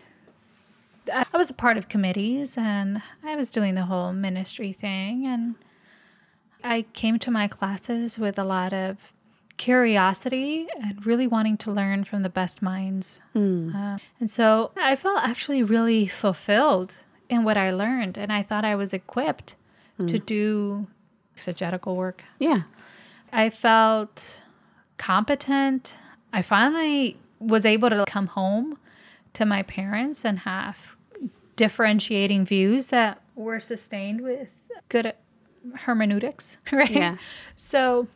I 1.11 1.25
was 1.33 1.49
a 1.49 1.53
part 1.53 1.77
of 1.77 1.87
committees 1.87 2.57
and 2.57 3.01
I 3.23 3.35
was 3.37 3.49
doing 3.49 3.75
the 3.75 3.85
whole 3.85 4.11
ministry 4.11 4.73
thing. 4.73 5.25
And 5.25 5.55
I 6.63 6.83
came 6.93 7.17
to 7.19 7.31
my 7.31 7.47
classes 7.47 8.19
with 8.19 8.37
a 8.37 8.43
lot 8.43 8.73
of 8.73 8.97
curiosity 9.55 10.67
and 10.81 11.05
really 11.05 11.27
wanting 11.27 11.57
to 11.57 11.71
learn 11.71 12.03
from 12.03 12.23
the 12.23 12.29
best 12.29 12.61
minds. 12.61 13.21
Uh, 13.33 13.97
and 14.19 14.29
so 14.29 14.71
I 14.77 14.97
felt 14.97 15.23
actually 15.23 15.63
really 15.63 16.07
fulfilled 16.07 16.95
in 17.29 17.45
what 17.45 17.57
I 17.57 17.71
learned. 17.71 18.17
And 18.17 18.33
I 18.33 18.43
thought 18.43 18.65
I 18.65 18.75
was 18.75 18.93
equipped 18.93 19.55
to 20.05 20.17
hmm. 20.17 20.25
do 20.25 20.87
exegetical 21.35 21.95
work. 21.95 22.23
Yeah. 22.39 22.63
I 23.31 23.49
felt 23.49 24.41
competent. 24.97 25.95
I 26.33 26.41
finally 26.41 27.17
was 27.39 27.65
able 27.65 27.89
to 27.89 28.05
come 28.07 28.27
home 28.27 28.77
to 29.33 29.45
my 29.45 29.63
parents 29.63 30.25
and 30.25 30.39
have 30.39 30.95
differentiating 31.55 32.45
views 32.45 32.87
that 32.87 33.21
were 33.35 33.59
sustained 33.59 34.21
with 34.21 34.49
good 34.89 35.13
hermeneutics, 35.75 36.57
right? 36.71 36.89
Yeah. 36.89 37.17
So 37.55 38.07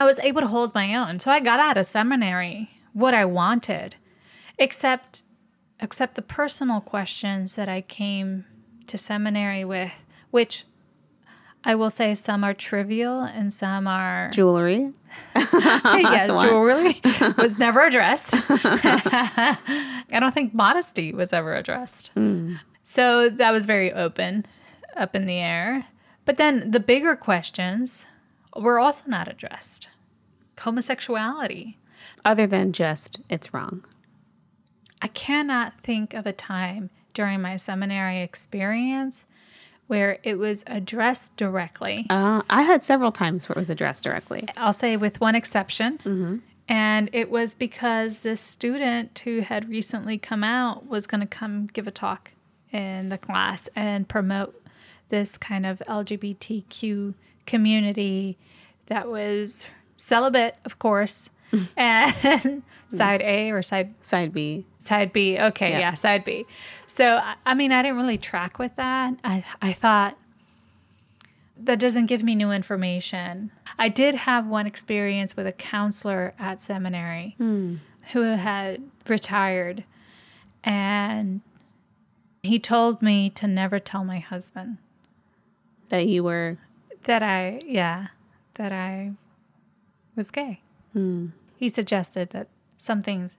I 0.00 0.04
was 0.04 0.18
able 0.20 0.40
to 0.40 0.46
hold 0.46 0.74
my 0.74 0.94
own. 0.94 1.18
So 1.18 1.30
I 1.30 1.40
got 1.40 1.60
out 1.60 1.76
of 1.76 1.86
seminary 1.86 2.70
what 2.92 3.14
I 3.14 3.24
wanted, 3.24 3.96
except 4.58 5.22
except 5.80 6.14
the 6.14 6.22
personal 6.22 6.80
questions 6.80 7.56
that 7.56 7.68
I 7.68 7.80
came 7.80 8.44
to 8.86 8.96
seminary 8.96 9.64
with, 9.64 9.92
which 10.30 10.64
I 11.64 11.74
will 11.74 11.90
say 11.90 12.14
some 12.14 12.44
are 12.44 12.54
trivial 12.54 13.20
and 13.22 13.52
some 13.52 13.86
are 13.86 14.30
Jewelry. 14.32 14.92
yeah, 15.36 16.26
jewelry 16.26 17.00
was 17.38 17.58
never 17.58 17.86
addressed. 17.86 18.34
I 18.34 19.56
don't 20.10 20.34
think 20.34 20.52
modesty 20.52 21.12
was 21.12 21.32
ever 21.32 21.54
addressed. 21.54 22.08
Hmm. 22.08 22.56
So 22.82 23.28
that 23.28 23.52
was 23.52 23.64
very 23.64 23.92
open, 23.92 24.44
up 24.96 25.14
in 25.16 25.26
the 25.26 25.38
air. 25.38 25.86
But 26.24 26.36
then 26.36 26.70
the 26.70 26.80
bigger 26.80 27.16
questions 27.16 28.06
were 28.56 28.78
also 28.78 29.04
not 29.06 29.28
addressed. 29.28 29.88
Homosexuality. 30.60 31.78
Other 32.24 32.46
than 32.46 32.72
just 32.72 33.20
it's 33.28 33.54
wrong. 33.54 33.84
I 35.00 35.08
cannot 35.08 35.80
think 35.80 36.14
of 36.14 36.26
a 36.26 36.32
time 36.32 36.90
during 37.12 37.40
my 37.40 37.56
seminary 37.56 38.20
experience 38.22 39.26
where 39.86 40.18
it 40.22 40.38
was 40.38 40.64
addressed 40.66 41.36
directly. 41.36 42.06
Uh, 42.08 42.42
I 42.48 42.62
had 42.62 42.82
several 42.82 43.12
times 43.12 43.48
where 43.48 43.54
it 43.54 43.58
was 43.58 43.70
addressed 43.70 44.04
directly. 44.04 44.46
I'll 44.56 44.72
say 44.72 44.96
with 44.96 45.20
one 45.20 45.34
exception. 45.34 46.42
And 46.66 47.10
it 47.12 47.30
was 47.30 47.54
because 47.54 48.20
this 48.20 48.40
student 48.40 49.18
who 49.24 49.40
had 49.40 49.68
recently 49.68 50.16
come 50.16 50.42
out 50.42 50.86
was 50.86 51.06
going 51.06 51.20
to 51.20 51.26
come 51.26 51.66
give 51.66 51.86
a 51.86 51.90
talk 51.90 52.32
in 52.72 53.10
the 53.10 53.18
class 53.18 53.68
and 53.76 54.08
promote 54.08 54.60
this 55.10 55.36
kind 55.36 55.66
of 55.66 55.82
LGBTQ 55.86 57.14
community 57.46 58.38
that 58.86 59.08
was 59.08 59.66
celibate, 59.96 60.56
of 60.64 60.78
course, 60.78 61.28
and 61.76 62.62
side 62.88 63.22
A 63.22 63.50
or 63.50 63.62
side 63.62 63.94
Side 64.00 64.32
B. 64.32 64.66
Side 64.78 65.12
B. 65.12 65.38
Okay, 65.38 65.70
Yeah. 65.70 65.78
yeah, 65.78 65.94
side 65.94 66.24
B. 66.24 66.46
So 66.86 67.16
I- 67.16 67.36
I 67.46 67.54
mean, 67.54 67.72
I 67.72 67.82
didn't 67.82 67.96
really 67.96 68.18
track 68.18 68.58
with 68.58 68.76
that. 68.76 69.14
I 69.24 69.44
I 69.62 69.72
thought 69.72 70.16
that 71.56 71.78
doesn't 71.78 72.06
give 72.06 72.22
me 72.22 72.34
new 72.34 72.50
information. 72.50 73.50
I 73.78 73.88
did 73.88 74.14
have 74.14 74.46
one 74.46 74.66
experience 74.66 75.36
with 75.36 75.46
a 75.46 75.52
counselor 75.52 76.34
at 76.38 76.60
seminary 76.60 77.34
hmm. 77.38 77.76
who 78.12 78.22
had 78.22 78.82
retired, 79.08 79.84
and 80.62 81.40
he 82.42 82.58
told 82.58 83.02
me 83.02 83.30
to 83.30 83.46
never 83.46 83.78
tell 83.80 84.04
my 84.04 84.18
husband 84.18 84.78
That 85.88 86.06
you 86.08 86.22
were. 86.24 86.58
that 87.04 87.22
I 87.22 87.60
yeah 87.66 88.08
that 88.54 88.72
I 88.72 89.12
was 90.16 90.30
gay. 90.30 90.60
Hmm. 90.92 91.28
He 91.64 91.70
suggested 91.70 92.28
that 92.32 92.48
some 92.76 93.00
things 93.00 93.38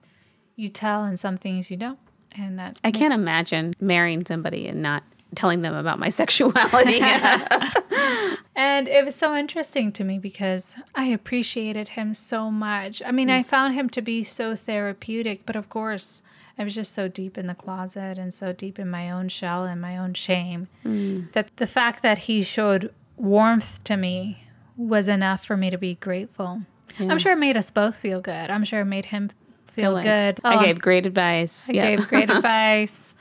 you 0.56 0.68
tell 0.68 1.04
and 1.04 1.16
some 1.16 1.36
things 1.36 1.70
you 1.70 1.76
don't, 1.76 2.00
and 2.36 2.58
that 2.58 2.76
I 2.82 2.90
can't 2.90 3.14
imagine 3.14 3.72
marrying 3.78 4.26
somebody 4.26 4.66
and 4.66 4.82
not 4.82 5.04
telling 5.36 5.62
them 5.62 5.76
about 5.76 6.00
my 6.00 6.08
sexuality. 6.20 7.00
And 8.56 8.88
it 8.88 9.04
was 9.04 9.14
so 9.14 9.36
interesting 9.36 9.92
to 9.92 10.02
me 10.02 10.18
because 10.18 10.74
I 10.94 11.04
appreciated 11.04 11.90
him 11.90 12.14
so 12.14 12.50
much. 12.50 13.00
I 13.04 13.12
mean, 13.12 13.30
I 13.30 13.42
mm. 13.42 13.46
found 13.46 13.74
him 13.74 13.88
to 13.90 14.02
be 14.02 14.24
so 14.24 14.56
therapeutic, 14.56 15.44
but 15.46 15.56
of 15.56 15.68
course, 15.68 16.22
I 16.58 16.64
was 16.64 16.74
just 16.74 16.92
so 16.92 17.06
deep 17.06 17.38
in 17.38 17.46
the 17.46 17.54
closet 17.54 18.18
and 18.18 18.34
so 18.34 18.52
deep 18.52 18.78
in 18.78 18.90
my 18.90 19.10
own 19.10 19.28
shell 19.28 19.64
and 19.64 19.80
my 19.80 19.96
own 19.96 20.14
shame 20.14 20.68
mm. 20.84 21.30
that 21.32 21.54
the 21.58 21.66
fact 21.66 22.02
that 22.02 22.18
he 22.20 22.42
showed 22.42 22.92
warmth 23.16 23.84
to 23.84 23.96
me 23.96 24.48
was 24.76 25.06
enough 25.06 25.44
for 25.44 25.56
me 25.56 25.70
to 25.70 25.78
be 25.78 25.94
grateful. 25.94 26.62
I'm 26.98 27.18
sure 27.18 27.32
it 27.32 27.38
made 27.38 27.56
us 27.56 27.70
both 27.70 27.96
feel 27.96 28.20
good. 28.20 28.50
I'm 28.50 28.64
sure 28.64 28.80
it 28.80 28.84
made 28.86 29.06
him 29.06 29.30
feel 29.68 29.92
like 29.92 30.04
good. 30.04 30.40
Oh, 30.44 30.48
I 30.50 30.54
I'm 30.56 30.64
gave 30.64 30.80
great 30.80 31.06
advice. 31.06 31.68
I 31.68 31.72
Yeah. 31.74 31.96
gave 31.96 32.08
great 32.08 32.30
advice. 32.38 33.12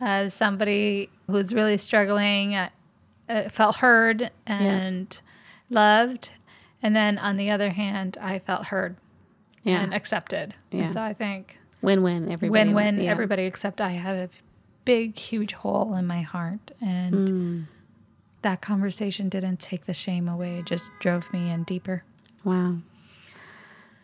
As 0.00 0.32
somebody 0.34 1.10
who's 1.26 1.52
really 1.54 1.76
struggling, 1.78 2.54
uh, 2.54 2.70
uh, 3.28 3.48
felt 3.50 3.76
heard 3.76 4.30
and 4.46 5.20
loved. 5.68 6.30
And 6.82 6.96
then 6.96 7.18
on 7.18 7.36
the 7.36 7.50
other 7.50 7.70
hand, 7.70 8.16
I 8.20 8.38
felt 8.38 8.66
heard 8.66 8.96
Yeah. 9.62 9.80
and 9.82 9.92
accepted. 9.94 10.54
Yeah. 10.72 10.84
And 10.84 10.92
so 10.92 11.02
I 11.02 11.12
think 11.12 11.58
Win-win. 11.82 12.24
Everybody. 12.24 12.48
win 12.50 12.74
win, 12.74 12.96
win. 12.96 13.04
Yeah. 13.04 13.10
everybody 13.10 13.44
except 13.44 13.80
I 13.80 13.90
had 13.92 14.16
a 14.16 14.28
big, 14.84 15.16
huge 15.16 15.52
hole 15.52 15.94
in 15.94 16.06
my 16.06 16.22
heart. 16.22 16.72
And 16.80 17.28
Hmm. 17.28 17.60
that 18.42 18.60
conversation 18.62 19.28
didn't 19.28 19.58
take 19.60 19.84
the 19.86 19.94
shame 19.94 20.28
away, 20.28 20.58
it 20.58 20.64
just 20.66 20.90
drove 20.98 21.30
me 21.32 21.50
in 21.50 21.62
deeper. 21.64 22.02
Wow. 22.42 22.78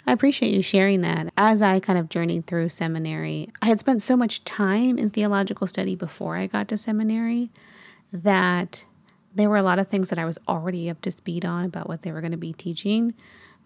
I 0.06 0.12
appreciate 0.12 0.54
you 0.54 0.62
sharing 0.62 1.00
that. 1.00 1.32
As 1.36 1.62
I 1.62 1.80
kind 1.80 1.98
of 1.98 2.08
journeyed 2.08 2.46
through 2.46 2.68
seminary, 2.68 3.48
I 3.60 3.66
had 3.66 3.80
spent 3.80 4.02
so 4.02 4.16
much 4.16 4.44
time 4.44 4.98
in 4.98 5.10
theological 5.10 5.66
study 5.66 5.96
before 5.96 6.36
I 6.36 6.46
got 6.46 6.68
to 6.68 6.78
seminary 6.78 7.50
that 8.12 8.84
there 9.34 9.50
were 9.50 9.56
a 9.56 9.62
lot 9.62 9.80
of 9.80 9.88
things 9.88 10.08
that 10.10 10.18
I 10.18 10.24
was 10.24 10.38
already 10.46 10.88
up 10.88 11.00
to 11.02 11.10
speed 11.10 11.44
on 11.44 11.64
about 11.64 11.88
what 11.88 12.02
they 12.02 12.12
were 12.12 12.20
going 12.20 12.30
to 12.30 12.38
be 12.38 12.52
teaching. 12.52 13.14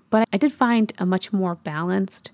But 0.09 0.27
I 0.33 0.39
did 0.39 0.53
find 0.53 0.93
a 0.99 1.05
much 1.05 1.33
more 1.33 1.57
balanced 1.57 2.33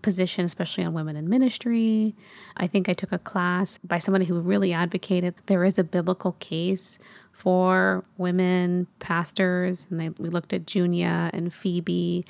position, 0.00 0.44
especially 0.44 0.84
on 0.84 0.94
women 0.94 1.16
in 1.16 1.28
ministry. 1.28 2.14
I 2.56 2.68
think 2.68 2.88
I 2.88 2.94
took 2.94 3.10
a 3.10 3.18
class 3.18 3.78
by 3.78 3.98
somebody 3.98 4.26
who 4.26 4.40
really 4.40 4.72
advocated 4.72 5.34
there 5.46 5.64
is 5.64 5.78
a 5.78 5.84
biblical 5.84 6.32
case 6.38 6.98
for 7.32 8.04
women 8.18 8.86
pastors, 8.98 9.86
and 9.90 9.98
they, 9.98 10.10
we 10.10 10.28
looked 10.28 10.52
at 10.52 10.66
Junia 10.66 11.30
and 11.32 11.52
Phoebe, 11.52 12.24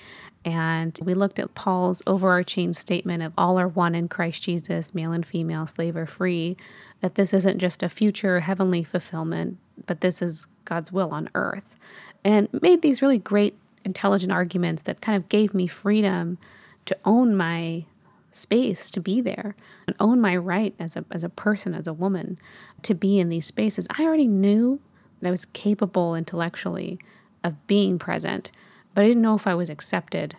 and 0.44 0.98
we 1.02 1.14
looked 1.14 1.38
at 1.38 1.54
Paul's 1.54 2.02
overarching 2.06 2.72
statement 2.72 3.22
of 3.22 3.32
all 3.36 3.58
are 3.58 3.68
one 3.68 3.94
in 3.94 4.08
Christ 4.08 4.42
Jesus, 4.42 4.94
male 4.94 5.12
and 5.12 5.26
female, 5.26 5.66
slave 5.66 5.96
or 5.96 6.06
free, 6.06 6.56
that 7.00 7.14
this 7.14 7.34
isn't 7.34 7.58
just 7.58 7.82
a 7.82 7.88
future 7.88 8.40
heavenly 8.40 8.82
fulfillment, 8.82 9.58
but 9.86 10.00
this 10.00 10.22
is 10.22 10.46
God's 10.64 10.92
will 10.92 11.10
on 11.10 11.28
earth. 11.34 11.76
And 12.24 12.48
made 12.62 12.82
these 12.82 13.02
really 13.02 13.18
great, 13.18 13.56
intelligent 13.84 14.32
arguments 14.32 14.82
that 14.84 15.00
kind 15.00 15.16
of 15.16 15.28
gave 15.28 15.54
me 15.54 15.66
freedom 15.66 16.38
to 16.86 16.96
own 17.04 17.36
my 17.36 17.84
space 18.30 18.90
to 18.92 19.00
be 19.00 19.20
there 19.20 19.56
and 19.86 19.96
own 19.98 20.20
my 20.20 20.36
right 20.36 20.74
as 20.78 20.96
a, 20.96 21.04
as 21.10 21.24
a 21.24 21.28
person, 21.28 21.74
as 21.74 21.86
a 21.86 21.92
woman, 21.92 22.38
to 22.82 22.94
be 22.94 23.18
in 23.18 23.28
these 23.28 23.46
spaces. 23.46 23.86
I 23.98 24.04
already 24.04 24.26
knew 24.26 24.80
that 25.20 25.28
I 25.28 25.30
was 25.30 25.44
capable 25.46 26.14
intellectually 26.14 26.98
of 27.42 27.66
being 27.66 27.98
present, 27.98 28.50
but 28.94 29.04
I 29.04 29.08
didn't 29.08 29.22
know 29.22 29.34
if 29.34 29.46
I 29.46 29.54
was 29.54 29.70
accepted 29.70 30.34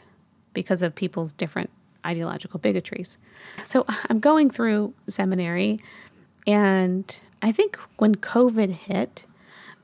because 0.54 0.82
of 0.82 0.96
people's 0.96 1.34
different 1.34 1.70
ideological 2.06 2.60
bigotries. 2.60 3.18
So 3.64 3.86
I'm 4.10 4.20
going 4.20 4.50
through 4.50 4.94
seminary, 5.08 5.80
and 6.48 7.20
I 7.42 7.52
think 7.52 7.78
when 7.98 8.16
COVID 8.16 8.72
hit, 8.72 9.26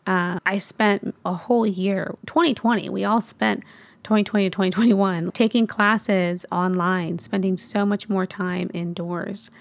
uh, 0.05 0.39
I 0.45 0.57
spent 0.57 1.15
a 1.25 1.33
whole 1.33 1.65
year, 1.67 2.15
2020, 2.27 2.89
we 2.89 3.03
all 3.03 3.21
spent 3.21 3.63
2020 4.03 4.45
to 4.45 4.49
2021, 4.49 5.31
taking 5.31 5.67
classes 5.67 6.45
online, 6.51 7.19
spending 7.19 7.57
so 7.57 7.85
much 7.85 8.07
more 8.07 8.25
time 8.25 8.71
indoors. 8.73 9.51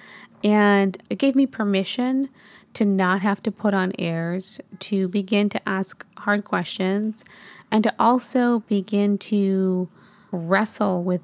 And 0.45 0.97
it 1.11 1.19
gave 1.19 1.35
me 1.35 1.47
permission 1.47 2.29
to 2.77 2.85
not 2.85 3.23
have 3.23 3.43
to 3.43 3.51
put 3.51 3.73
on 3.73 3.91
airs, 3.99 4.61
to 4.79 5.09
begin 5.09 5.49
to 5.49 5.67
ask 5.67 6.05
hard 6.19 6.45
questions, 6.45 7.25
and 7.71 7.83
to 7.83 7.95
also 7.99 8.59
begin 8.61 9.17
to 9.17 9.89
wrestle 10.31 11.03
with 11.03 11.23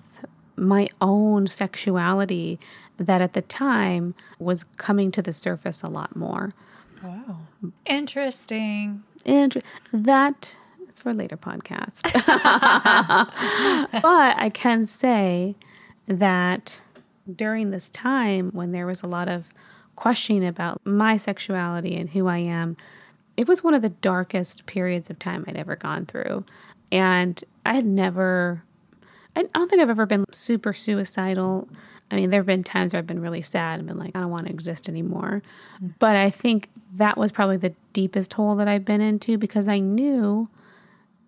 my 0.57 0.89
own 1.03 1.47
sexuality 1.47 2.59
that 2.97 3.21
at 3.21 3.35
the 3.35 3.43
time 3.43 4.15
was 4.39 4.65
coming 4.79 5.11
to 5.11 5.21
the 5.21 5.35
surface 5.35 5.83
a 5.83 5.89
lot 5.89 6.17
more. 6.17 6.55
Wow. 7.03 7.41
Interesting. 7.85 9.03
And 9.27 9.63
that 9.93 10.57
is 10.89 11.01
for 11.01 11.11
a 11.11 11.15
later 11.15 11.37
podcast. 11.37 12.11
but 13.93 14.37
I 14.39 14.51
can 14.55 14.87
say 14.87 15.55
that 16.07 16.81
during 17.31 17.73
this 17.73 17.91
time 17.91 18.53
when 18.53 18.73
there 18.73 18.87
was 18.87 19.03
a 19.03 19.07
lot 19.07 19.29
of 19.29 19.45
questioning 19.97 20.47
about 20.47 20.81
my 20.85 21.17
sexuality 21.17 21.97
and 21.97 22.11
who 22.11 22.27
I 22.27 22.39
am, 22.39 22.77
it 23.37 23.49
was 23.49 23.65
one 23.65 23.75
of 23.75 23.83
the 23.83 23.89
darkest 23.89 24.67
periods 24.67 25.11
of 25.11 25.19
time 25.19 25.45
I'd 25.47 25.57
ever 25.57 25.77
gone 25.77 26.07
through. 26.07 26.45
And 26.91 27.43
I 27.65 27.75
had 27.75 27.87
never, 27.87 28.63
I 29.35 29.45
don't 29.45 29.69
think 29.69 29.81
I've 29.81 29.91
ever 29.91 30.07
been 30.07 30.27
super 30.33 30.75
suicidal. 30.75 31.69
I 32.11 32.17
mean, 32.17 32.31
there 32.31 32.41
have 32.41 32.47
been 32.47 32.63
times 32.63 32.93
where 32.93 32.99
I've 32.99 33.07
been 33.07 33.23
really 33.23 33.41
sad 33.41 33.79
and 33.79 33.89
been 33.89 33.99
like, 33.99 34.15
I 34.15 34.21
don't 34.21 34.31
want 34.31 34.47
to 34.47 34.53
exist 34.53 34.89
anymore. 34.89 35.43
Mm. 35.83 35.95
But 35.99 36.17
I 36.17 36.29
think 36.29 36.69
that 36.95 37.17
was 37.17 37.33
probably 37.33 37.57
the 37.57 37.75
deepest 37.95 38.35
hole 38.35 38.55
that 38.57 38.69
I've 38.69 38.85
been 38.85 39.01
into 39.01 39.39
because 39.39 39.67
I 39.69 39.79
knew 39.79 40.49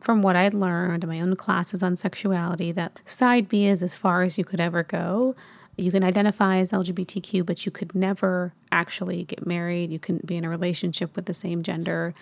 from 0.00 0.20
what 0.20 0.36
I'd 0.36 0.52
learned 0.52 1.02
in 1.02 1.08
my 1.08 1.20
own 1.20 1.34
classes 1.34 1.82
on 1.82 1.96
sexuality 1.96 2.70
that 2.72 3.00
side 3.06 3.48
B 3.48 3.64
is 3.66 3.82
as 3.82 3.94
far 3.94 4.22
as 4.22 4.36
you 4.36 4.44
could 4.44 4.60
ever 4.60 4.82
go. 4.82 5.34
You 5.76 5.90
can 5.90 6.04
identify 6.04 6.58
as 6.58 6.72
LGBTQ, 6.72 7.44
but 7.44 7.66
you 7.66 7.72
could 7.72 7.94
never 7.94 8.52
actually 8.70 9.24
get 9.24 9.46
married. 9.46 9.90
You 9.90 9.98
couldn't 9.98 10.26
be 10.26 10.36
in 10.36 10.44
a 10.44 10.48
relationship 10.48 11.16
with 11.16 11.26
the 11.26 11.34
same 11.34 11.62
gender. 11.62 12.14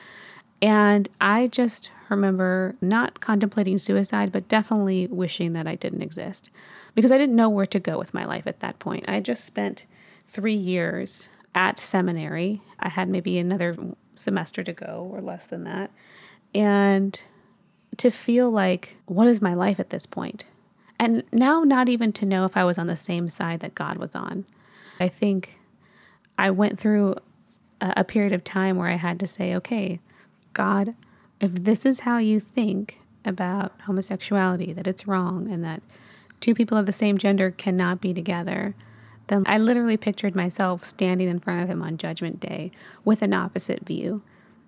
And 0.63 1.09
I 1.21 1.49
just 1.49 1.91
remember 2.09 2.77
not 2.81 3.21
contemplating 3.21 3.79
suicide, 3.79 4.31
but 4.31 4.49
definitely 4.49 5.09
wishing 5.09 5.53
that 5.55 5.67
I 5.67 5.75
didn't 5.75 6.03
exist 6.03 6.51
because 6.95 7.11
I 7.11 7.19
didn't 7.19 7.37
know 7.37 7.49
where 7.49 7.67
to 7.67 7.81
go 7.81 7.99
with 7.99 8.15
my 8.15 8.25
life 8.25 8.47
at 8.47 8.61
that 8.61 8.79
point. 8.79 9.05
I 9.09 9.21
just 9.21 9.45
spent 9.45 9.87
three 10.29 10.55
years 10.55 11.29
at 11.55 11.79
seminary. 11.79 12.63
I 12.79 12.89
had 12.89 13.09
maybe 13.09 13.39
another 13.39 13.77
semester 14.15 14.63
to 14.63 14.73
go 14.73 15.11
or 15.13 15.21
less 15.21 15.47
than 15.49 15.65
that. 15.65 15.91
And 16.55 17.21
to 17.97 18.11
feel 18.11 18.51
like, 18.51 18.97
what 19.07 19.27
is 19.27 19.43
my 19.43 19.55
life 19.55 19.81
at 19.81 19.91
this 19.91 20.07
point? 20.07 20.45
And 21.03 21.25
now, 21.33 21.65
not 21.65 21.89
even 21.89 22.13
to 22.13 22.25
know 22.25 22.45
if 22.45 22.57
I 22.57 22.63
was 22.63 22.79
on 22.79 22.87
the 22.87 22.97
same 22.97 23.29
side 23.29 23.59
that 23.59 23.75
God 23.75 23.97
was 23.97 24.15
on. 24.15 24.45
I 25.01 25.09
think 25.09 25.59
I 26.39 26.49
went 26.53 26.79
through 26.79 27.17
a, 27.81 27.95
a 27.97 28.05
period 28.05 28.33
of 28.33 28.45
time 28.45 28.77
where 28.77 28.87
I 28.87 28.95
had 28.95 29.19
to 29.19 29.27
say, 29.27 29.53
okay, 29.57 29.99
God, 30.53 30.95
if 31.41 31.53
this 31.65 31.85
is 31.85 32.01
how 32.01 32.19
you 32.19 32.39
think 32.39 33.01
about 33.25 33.73
homosexuality, 33.87 34.73
that 34.73 34.87
it's 34.87 35.09
wrong 35.09 35.51
and 35.51 35.65
that 35.65 35.83
two 36.39 36.55
people 36.55 36.79
of 36.79 36.87
the 36.87 36.93
same 36.93 37.19
gender 37.19 37.51
cannot 37.51 38.01
be 38.01 38.15
together, 38.15 38.77
then 39.27 39.43
I 39.47 39.59
literally 39.59 39.97
pictured 39.97 40.37
myself 40.37 40.85
standing 40.85 41.29
in 41.29 41.41
front 41.41 41.65
of 41.65 41.69
him 41.69 41.83
on 41.83 41.97
Judgment 41.97 42.39
Day 42.39 42.71
with 43.05 43.23
an 43.23 43.35
opposite 43.35 43.85
view. 43.85 44.23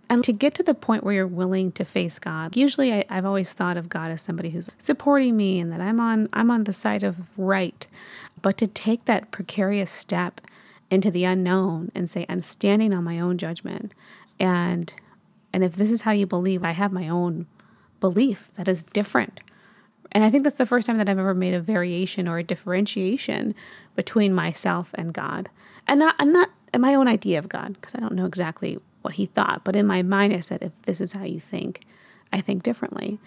And 0.08 0.22
to 0.24 0.32
get 0.32 0.54
to 0.54 0.62
the 0.62 0.74
point 0.74 1.02
where 1.02 1.14
you're 1.14 1.26
willing 1.26 1.72
to 1.72 1.84
face 1.84 2.18
God, 2.18 2.56
usually 2.56 2.92
I, 2.92 3.04
have 3.08 3.24
always 3.24 3.52
thought 3.52 3.76
of 3.76 3.88
God 3.88 4.10
as 4.10 4.20
somebody 4.20 4.50
who's 4.50 4.70
supporting 4.78 5.36
me 5.36 5.60
and 5.60 5.72
that 5.72 5.80
I'm 5.80 5.98
on 5.98 6.28
I'm 6.32 6.50
on 6.50 6.64
the 6.64 6.72
side 6.72 7.02
of 7.02 7.16
right. 7.38 7.86
But 8.42 8.58
to 8.58 8.66
take 8.66 9.06
that 9.06 9.30
precarious 9.30 9.90
step 9.90 10.40
into 10.90 11.10
the 11.10 11.24
unknown 11.24 11.90
and 11.94 12.08
say, 12.08 12.26
I'm 12.28 12.40
standing 12.40 12.92
on 12.92 13.04
my 13.04 13.18
own 13.18 13.38
judgment 13.38 13.92
and 14.38 14.92
and 15.52 15.62
if 15.62 15.76
this 15.76 15.92
is 15.92 16.02
how 16.02 16.10
you 16.10 16.26
believe, 16.26 16.64
I 16.64 16.72
have 16.72 16.92
my 16.92 17.08
own 17.08 17.46
belief 18.00 18.50
that 18.56 18.66
is 18.66 18.82
different. 18.82 19.40
And 20.10 20.24
I 20.24 20.30
think 20.30 20.42
that's 20.42 20.58
the 20.58 20.66
first 20.66 20.86
time 20.86 20.96
that 20.96 21.08
I've 21.08 21.18
ever 21.18 21.34
made 21.34 21.54
a 21.54 21.60
variation 21.60 22.28
or 22.28 22.38
a 22.38 22.44
differentiation 22.44 23.54
between 23.94 24.34
myself 24.34 24.90
and 24.94 25.14
God. 25.14 25.48
And 25.86 26.00
not 26.00 26.16
and 26.18 26.32
not 26.32 26.50
my 26.76 26.94
own 26.94 27.08
idea 27.08 27.38
of 27.38 27.48
God, 27.48 27.74
because 27.74 27.94
I 27.94 28.00
don't 28.00 28.14
know 28.14 28.26
exactly 28.26 28.78
what 29.04 29.14
he 29.14 29.26
thought. 29.26 29.62
But 29.64 29.76
in 29.76 29.86
my 29.86 30.02
mind, 30.02 30.32
I 30.32 30.40
said, 30.40 30.62
if 30.62 30.80
this 30.82 31.00
is 31.00 31.12
how 31.12 31.24
you 31.24 31.40
think, 31.40 31.82
I 32.32 32.40
think 32.40 32.62
differently. 32.62 33.18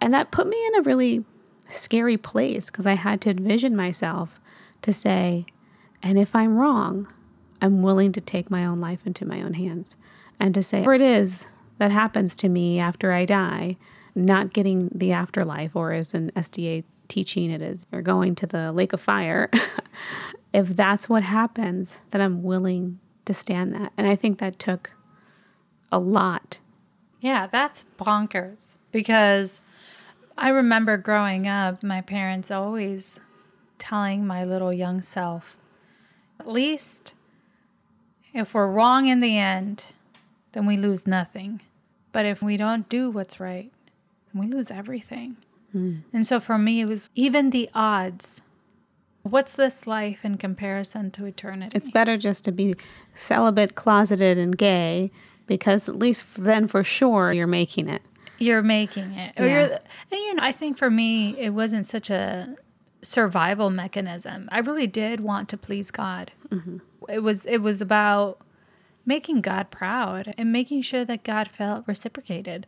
And 0.00 0.14
that 0.14 0.30
put 0.30 0.46
me 0.46 0.66
in 0.68 0.76
a 0.76 0.82
really 0.82 1.24
scary 1.68 2.16
place 2.16 2.66
because 2.66 2.86
I 2.86 2.94
had 2.94 3.20
to 3.22 3.30
envision 3.30 3.76
myself 3.76 4.40
to 4.82 4.92
say, 4.92 5.44
and 6.02 6.18
if 6.18 6.34
I'm 6.34 6.56
wrong, 6.56 7.12
I'm 7.60 7.82
willing 7.82 8.12
to 8.12 8.20
take 8.20 8.50
my 8.50 8.64
own 8.64 8.80
life 8.80 9.06
into 9.06 9.26
my 9.26 9.42
own 9.42 9.54
hands 9.54 9.96
and 10.38 10.54
to 10.54 10.62
say, 10.62 10.78
whatever 10.78 10.94
it 10.94 11.00
is 11.02 11.46
that 11.78 11.90
happens 11.90 12.36
to 12.36 12.48
me 12.48 12.78
after 12.78 13.12
I 13.12 13.24
die, 13.24 13.76
not 14.14 14.52
getting 14.52 14.90
the 14.94 15.12
afterlife, 15.12 15.74
or 15.74 15.92
as 15.92 16.14
an 16.14 16.30
SDA 16.36 16.84
teaching 17.08 17.50
it 17.50 17.62
is, 17.62 17.86
you're 17.92 18.02
going 18.02 18.34
to 18.36 18.46
the 18.46 18.72
lake 18.72 18.92
of 18.92 19.00
fire. 19.00 19.50
if 20.52 20.68
that's 20.68 21.08
what 21.08 21.22
happens, 21.22 21.98
then 22.10 22.20
I'm 22.20 22.42
willing 22.42 22.98
to 23.24 23.34
stand 23.34 23.74
that. 23.74 23.92
And 23.96 24.06
I 24.06 24.16
think 24.16 24.38
that 24.38 24.58
took 24.58 24.90
a 25.90 25.98
lot. 25.98 26.58
Yeah, 27.20 27.46
that's 27.46 27.84
bonkers 27.98 28.76
because 28.92 29.60
I 30.36 30.50
remember 30.50 30.96
growing 30.96 31.48
up, 31.48 31.82
my 31.82 32.00
parents 32.00 32.50
always 32.50 33.18
telling 33.78 34.26
my 34.26 34.44
little 34.44 34.72
young 34.72 35.02
self, 35.02 35.56
at 36.38 36.48
least 36.48 37.14
if 38.32 38.54
we're 38.54 38.70
wrong 38.70 39.08
in 39.08 39.18
the 39.18 39.36
end, 39.36 39.84
then 40.52 40.66
we 40.66 40.76
lose 40.76 41.06
nothing. 41.06 41.60
But 42.12 42.24
if 42.24 42.42
we 42.42 42.56
don't 42.56 42.88
do 42.88 43.10
what's 43.10 43.40
right, 43.40 43.72
we 44.34 44.46
lose 44.46 44.70
everything. 44.70 45.36
Mm. 45.74 46.02
And 46.12 46.26
so 46.26 46.40
for 46.40 46.58
me, 46.58 46.80
it 46.80 46.88
was 46.88 47.10
even 47.14 47.50
the 47.50 47.68
odds. 47.74 48.40
What's 49.22 49.54
this 49.54 49.86
life 49.86 50.24
in 50.24 50.36
comparison 50.36 51.10
to 51.12 51.26
eternity? 51.26 51.76
It's 51.76 51.90
better 51.90 52.16
just 52.16 52.44
to 52.44 52.52
be 52.52 52.76
celibate, 53.14 53.74
closeted, 53.74 54.38
and 54.38 54.56
gay 54.56 55.10
because 55.48 55.88
at 55.88 55.98
least 55.98 56.24
then 56.36 56.68
for 56.68 56.84
sure 56.84 57.32
you're 57.32 57.48
making 57.48 57.88
it. 57.88 58.02
You're 58.38 58.62
making 58.62 59.14
it. 59.14 59.34
Yeah. 59.36 59.42
Or 59.42 59.48
you're, 59.48 59.78
and, 60.12 60.20
you 60.20 60.34
know, 60.34 60.42
I 60.44 60.52
think 60.52 60.78
for 60.78 60.90
me, 60.90 61.36
it 61.38 61.50
wasn't 61.50 61.86
such 61.86 62.08
a 62.08 62.54
survival 63.02 63.70
mechanism. 63.70 64.48
I 64.52 64.60
really 64.60 64.86
did 64.86 65.20
want 65.20 65.48
to 65.48 65.56
please 65.56 65.90
God. 65.90 66.30
Mm-hmm. 66.50 66.78
It 67.08 67.20
was 67.20 67.46
it 67.46 67.58
was 67.58 67.80
about 67.80 68.40
making 69.04 69.40
God 69.40 69.70
proud 69.70 70.34
and 70.36 70.52
making 70.52 70.82
sure 70.82 71.04
that 71.04 71.24
God 71.24 71.48
felt 71.48 71.88
reciprocated. 71.88 72.66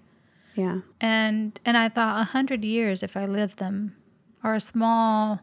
Yeah. 0.54 0.80
And 1.00 1.60
and 1.64 1.76
I 1.76 1.88
thought 1.88 2.20
a 2.20 2.24
hundred 2.24 2.64
years 2.64 3.02
if 3.02 3.16
I 3.16 3.26
lived 3.26 3.58
them 3.58 3.96
are 4.42 4.54
a 4.54 4.60
small 4.60 5.40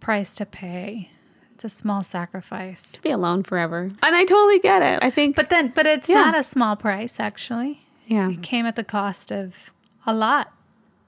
price 0.00 0.34
to 0.36 0.46
pay 0.46 1.10
it's 1.56 1.64
a 1.64 1.70
small 1.70 2.02
sacrifice. 2.02 2.92
To 2.92 3.00
be 3.00 3.10
alone 3.10 3.42
forever. 3.42 3.90
And 4.02 4.14
I 4.14 4.26
totally 4.26 4.58
get 4.58 4.82
it. 4.82 5.02
I 5.02 5.08
think 5.08 5.34
But 5.34 5.48
then 5.48 5.72
but 5.74 5.86
it's 5.86 6.06
yeah. 6.06 6.16
not 6.16 6.36
a 6.38 6.42
small 6.42 6.76
price 6.76 7.18
actually. 7.18 7.86
Yeah. 8.06 8.28
It 8.28 8.42
came 8.42 8.66
at 8.66 8.76
the 8.76 8.84
cost 8.84 9.32
of 9.32 9.72
a 10.06 10.12
lot. 10.12 10.52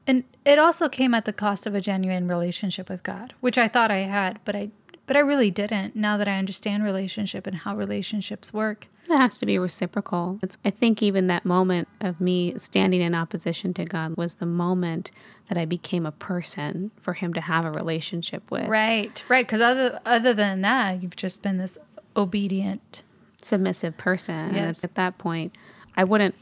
And 0.06 0.24
it 0.46 0.58
also 0.58 0.88
came 0.88 1.12
at 1.12 1.26
the 1.26 1.34
cost 1.34 1.66
of 1.66 1.74
a 1.74 1.82
genuine 1.82 2.28
relationship 2.28 2.88
with 2.88 3.02
God, 3.02 3.34
which 3.40 3.58
I 3.58 3.68
thought 3.68 3.90
I 3.90 3.98
had, 3.98 4.40
but 4.46 4.56
I 4.56 4.70
But 5.08 5.16
I 5.16 5.20
really 5.20 5.50
didn't 5.50 5.96
now 5.96 6.18
that 6.18 6.28
I 6.28 6.38
understand 6.38 6.84
relationship 6.84 7.46
and 7.46 7.56
how 7.56 7.74
relationships 7.74 8.52
work. 8.52 8.86
It 9.08 9.16
has 9.16 9.38
to 9.38 9.46
be 9.46 9.58
reciprocal. 9.58 10.38
It's, 10.42 10.58
I 10.66 10.70
think 10.70 11.02
even 11.02 11.28
that 11.28 11.46
moment 11.46 11.88
of 12.02 12.20
me 12.20 12.56
standing 12.58 13.00
in 13.00 13.14
opposition 13.14 13.72
to 13.74 13.86
God 13.86 14.18
was 14.18 14.36
the 14.36 14.46
moment 14.46 15.10
that 15.48 15.56
I 15.56 15.64
became 15.64 16.04
a 16.04 16.12
person 16.12 16.90
for 17.00 17.14
Him 17.14 17.32
to 17.32 17.40
have 17.40 17.64
a 17.64 17.70
relationship 17.70 18.50
with. 18.50 18.68
Right, 18.68 19.22
right. 19.30 19.46
Because 19.46 19.62
other 19.62 19.98
other 20.04 20.34
than 20.34 20.60
that, 20.60 21.02
you've 21.02 21.16
just 21.16 21.42
been 21.42 21.56
this 21.56 21.78
obedient, 22.14 23.02
submissive 23.40 23.96
person. 23.96 24.54
Yes. 24.54 24.84
And 24.84 24.90
at 24.90 24.94
that 24.96 25.16
point, 25.16 25.56
I 25.96 26.04
wouldn't 26.04 26.34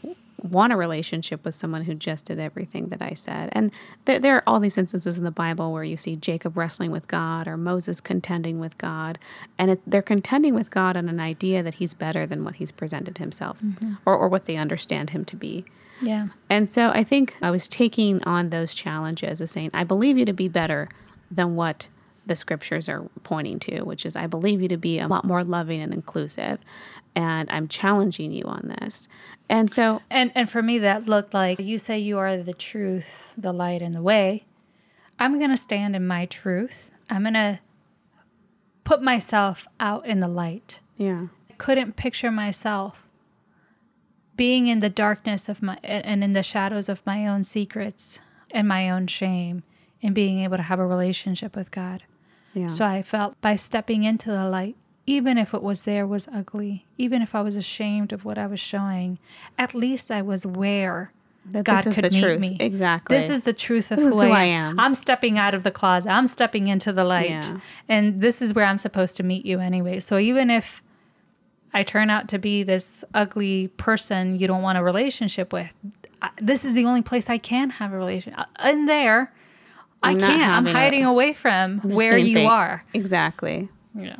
want 0.53 0.73
a 0.73 0.77
relationship 0.77 1.45
with 1.45 1.55
someone 1.55 1.85
who 1.85 1.95
just 1.95 2.27
did 2.27 2.39
everything 2.39 2.89
that 2.89 3.03
I 3.03 3.15
said. 3.15 3.51
And 3.53 3.71
there, 4.05 4.19
there 4.19 4.37
are 4.37 4.43
all 4.47 4.61
these 4.61 4.79
instances 4.79 5.19
in 5.19 5.25
the 5.25 5.31
Bible 5.31 5.73
where 5.73 5.85
you 5.85 5.97
see 5.97 6.17
Jacob 6.17 6.57
wrestling 6.57 6.91
with 6.91 7.09
God 7.09 7.47
or 7.47 7.57
Moses 7.57 8.01
contending 8.01 8.59
with 8.59 8.79
God. 8.79 9.19
And 9.59 9.73
it, 9.73 9.81
they're 9.87 10.03
contending 10.03 10.55
with 10.55 10.71
God 10.71 10.97
on 10.97 11.09
an 11.09 11.21
idea 11.21 11.63
that 11.63 11.75
he's 11.75 11.95
better 11.95 12.27
than 12.27 12.45
what 12.45 12.57
he's 12.57 12.73
presented 12.73 13.19
himself 13.19 13.61
mm-hmm. 13.63 13.95
or, 14.05 14.17
or 14.17 14.29
what 14.29 14.47
they 14.47 14.57
understand 14.57 15.11
him 15.11 15.25
to 15.27 15.37
be. 15.37 15.65
Yeah. 16.01 16.29
And 16.51 16.69
so 16.69 16.91
I 16.91 17.05
think 17.05 17.37
I 17.41 17.51
was 17.51 17.69
taking 17.69 18.23
on 18.25 18.51
those 18.51 18.75
challenges 18.75 19.41
as 19.41 19.51
saying, 19.51 19.71
I 19.73 19.85
believe 19.85 20.19
you 20.19 20.25
to 20.27 20.33
be 20.33 20.49
better 20.49 20.89
than 21.31 21.57
what 21.57 21.89
the 22.27 22.37
scriptures 22.37 22.89
are 22.89 23.09
pointing 23.23 23.61
to, 23.61 23.83
which 23.83 24.05
is, 24.05 24.17
I 24.17 24.27
believe 24.27 24.61
you 24.61 24.69
to 24.69 24.77
be 24.77 24.99
a 24.99 25.07
lot 25.07 25.25
more 25.25 25.45
loving 25.45 25.81
and 25.81 25.95
inclusive. 25.95 26.59
And 27.17 27.51
I'm 27.51 27.67
challenging 27.67 28.31
you 28.31 28.45
on 28.45 28.75
this. 28.79 29.09
And 29.49 29.71
so, 29.71 30.03
And 30.11 30.31
and 30.35 30.51
for 30.51 30.63
me 30.63 30.79
that 30.81 31.07
looked 31.07 31.33
like 31.33 31.59
you 31.59 31.79
say 31.79 31.99
you 31.99 32.19
are 32.19 32.37
the 32.37 32.53
truth, 32.53 33.33
the 33.39 33.53
light 33.53 33.81
and 33.83 33.95
the 33.95 34.03
way. 34.03 34.45
I'm 35.19 35.39
going 35.39 35.51
to 35.51 35.57
stand 35.57 35.97
in 35.97 36.07
my 36.07 36.27
truth. 36.27 36.91
I'm 37.09 37.23
going 37.23 37.33
to 37.35 37.61
put 38.85 39.03
myself 39.03 39.67
out 39.81 40.07
in 40.07 40.21
the 40.21 40.29
light. 40.29 40.81
yeah, 40.99 41.29
I 41.51 41.55
couldn't 41.55 41.97
picture 41.97 42.31
myself 42.31 43.03
being 44.37 44.67
in 44.67 44.81
the 44.81 44.91
darkness 44.91 45.49
of 45.49 45.63
my 45.63 45.79
and 45.83 46.23
in 46.23 46.33
the 46.33 46.43
shadows 46.43 46.89
of 46.91 47.01
my 47.07 47.27
own 47.27 47.43
secrets 47.43 48.21
and 48.51 48.69
my 48.69 48.91
own 48.91 49.07
shame 49.07 49.63
and 50.03 50.15
being 50.15 50.41
able 50.41 50.59
to 50.59 50.63
have 50.65 50.79
a 50.79 50.87
relationship 50.87 51.57
with 51.57 51.71
God. 51.71 52.03
yeah. 52.53 52.69
So 52.69 52.85
I 52.85 53.01
felt 53.03 53.41
by 53.41 53.57
stepping 53.57 54.05
into 54.05 54.31
the 54.31 54.45
light, 54.49 54.77
even 55.07 55.39
if 55.39 55.53
what 55.53 55.63
was 55.63 55.83
there 55.85 56.07
was 56.07 56.29
ugly, 56.33 56.85
even 56.99 57.23
if 57.23 57.35
I 57.35 57.41
was 57.43 57.57
ashamed 57.57 58.13
of 58.13 58.25
what 58.25 58.39
I 58.39 58.47
was 58.47 58.61
showing, 58.61 59.19
at 59.59 59.75
least 59.75 60.11
I 60.11 60.23
was 60.23 60.45
aware 60.45 61.13
That 61.51 61.65
God 61.65 61.79
this 61.79 61.87
is 61.89 61.95
could 61.95 62.05
the 62.05 62.11
meet 62.11 62.21
truth. 62.21 62.41
me. 62.41 62.57
Exactly. 62.59 63.17
This 63.17 63.31
is 63.31 63.43
the 63.43 63.53
truth 63.53 63.91
of 63.93 63.99
who, 63.99 64.11
who 64.11 64.21
I, 64.33 64.41
I 64.41 64.45
am. 64.45 64.81
I'm 64.81 64.95
stepping 64.97 65.39
out 65.39 65.55
of 65.55 65.63
the 65.63 65.71
closet. 65.71 66.11
I'm 66.11 66.27
stepping 66.27 66.67
into 66.69 66.93
the 66.93 67.05
light. 67.05 67.31
Yeah. 67.31 67.61
And 67.89 68.21
this 68.21 68.43
is 68.43 68.53
where 68.53 68.65
I'm 68.65 68.79
supposed 68.79 69.17
to 69.19 69.23
meet 69.23 69.47
you 69.47 69.61
anyway. 69.61 70.01
So 70.01 70.19
even 70.19 70.51
if 70.51 70.83
I 71.73 71.83
turn 71.85 72.11
out 72.11 72.27
to 72.29 72.39
be 72.39 72.63
this 72.65 73.05
ugly 73.15 73.69
person 73.69 74.39
you 74.41 74.47
don't 74.49 74.63
want 74.63 74.77
a 74.79 74.83
relationship 74.83 75.53
with, 75.53 75.71
I, 76.21 76.31
this 76.41 76.65
is 76.65 76.75
the 76.75 76.85
only 76.85 77.03
place 77.03 77.31
I 77.31 77.39
can 77.39 77.71
have 77.71 77.93
a 77.93 77.97
relationship. 77.97 78.41
Uh, 78.41 78.69
in 78.71 78.87
there, 78.87 79.33
I 80.03 80.11
I'm 80.11 80.19
not 80.19 80.31
can't. 80.31 80.53
I'm 80.53 80.67
hiding 80.67 81.05
away 81.05 81.33
from 81.33 81.79
where 81.81 82.17
you 82.19 82.35
fake. 82.35 82.49
are. 82.49 82.85
Exactly. 82.93 83.69
Yeah. 83.95 84.15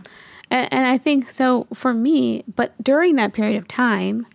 And, 0.51 0.73
and 0.73 0.87
I 0.87 0.99
think 0.99 1.31
so 1.31 1.67
for 1.75 1.93
me, 1.93 2.45
but 2.55 2.73
during 2.83 3.17
that 3.17 3.33
period 3.33 3.57
of 3.57 3.67
time, 3.67 4.27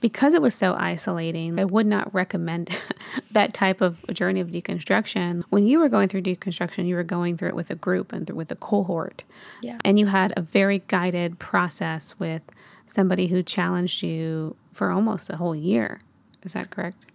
because 0.00 0.34
it 0.34 0.42
was 0.42 0.54
so 0.54 0.74
isolating, 0.74 1.58
I 1.58 1.64
would 1.64 1.86
not 1.86 2.12
recommend 2.12 2.70
that 3.30 3.54
type 3.54 3.80
of 3.80 4.04
journey 4.12 4.40
of 4.40 4.48
deconstruction. 4.48 5.44
When 5.48 5.64
you 5.64 5.78
were 5.78 5.88
going 5.88 6.08
through 6.08 6.22
deconstruction, 6.22 6.86
you 6.86 6.96
were 6.96 7.04
going 7.04 7.36
through 7.36 7.50
it 7.50 7.56
with 7.56 7.70
a 7.70 7.76
group 7.76 8.12
and 8.12 8.26
th- 8.26 8.34
with 8.34 8.50
a 8.50 8.56
cohort. 8.56 9.22
Yeah. 9.62 9.78
And 9.84 9.98
you 9.98 10.06
had 10.06 10.34
a 10.36 10.42
very 10.42 10.82
guided 10.88 11.38
process 11.38 12.18
with 12.18 12.42
somebody 12.86 13.28
who 13.28 13.42
challenged 13.42 14.02
you 14.02 14.56
for 14.72 14.90
almost 14.90 15.30
a 15.30 15.36
whole 15.36 15.54
year. 15.54 16.00
Is 16.42 16.54
that 16.54 16.70
correct? 16.70 17.06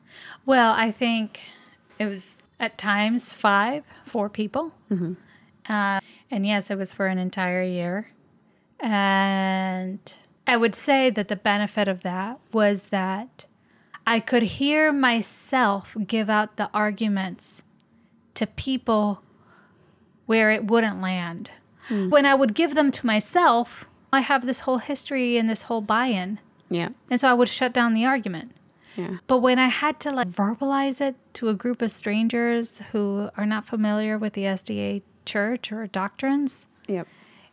Well, 0.45 0.73
I 0.73 0.91
think 0.91 1.41
it 1.99 2.05
was 2.05 2.37
at 2.59 2.77
times 2.77 3.31
five, 3.33 3.83
four 4.05 4.29
people. 4.29 4.71
Uh, 5.69 5.99
and 6.31 6.47
yes, 6.47 6.71
it 6.71 6.77
was 6.77 6.93
for 6.93 7.07
an 7.07 7.17
entire 7.17 7.61
year. 7.61 8.07
And 8.79 9.99
I 10.45 10.57
would 10.57 10.75
say 10.75 11.09
that 11.09 11.27
the 11.27 11.35
benefit 11.35 11.87
of 11.87 12.03
that 12.03 12.39
was 12.51 12.85
that 12.85 13.45
I 14.05 14.19
could 14.19 14.43
hear 14.43 14.93
myself 14.93 15.95
give 16.05 16.29
out 16.29 16.57
the 16.57 16.69
arguments 16.73 17.63
to 18.35 18.47
people 18.47 19.21
where 20.25 20.51
it 20.51 20.65
wouldn't 20.65 21.01
land. 21.01 21.51
Hmm. 21.87 22.09
When 22.09 22.25
I 22.25 22.35
would 22.35 22.53
give 22.53 22.75
them 22.75 22.91
to 22.91 23.05
myself, 23.05 23.85
I 24.13 24.21
have 24.21 24.45
this 24.45 24.61
whole 24.61 24.77
history 24.77 25.37
and 25.37 25.49
this 25.49 25.63
whole 25.63 25.81
buy 25.81 26.07
in. 26.07 26.39
Yeah. 26.69 26.89
And 27.09 27.19
so 27.19 27.29
I 27.29 27.33
would 27.33 27.49
shut 27.49 27.73
down 27.73 27.93
the 27.93 28.05
argument. 28.05 28.51
Yeah. 28.95 29.17
But 29.27 29.39
when 29.39 29.59
I 29.59 29.67
had 29.67 29.99
to 30.01 30.11
like 30.11 30.29
verbalize 30.29 31.01
it 31.01 31.15
to 31.33 31.49
a 31.49 31.53
group 31.53 31.81
of 31.81 31.91
strangers 31.91 32.81
who 32.91 33.29
are 33.37 33.45
not 33.45 33.65
familiar 33.65 34.17
with 34.17 34.33
the 34.33 34.43
SDA 34.43 35.01
church 35.25 35.71
or 35.71 35.87
doctrines, 35.87 36.67
Yep. 36.87 37.07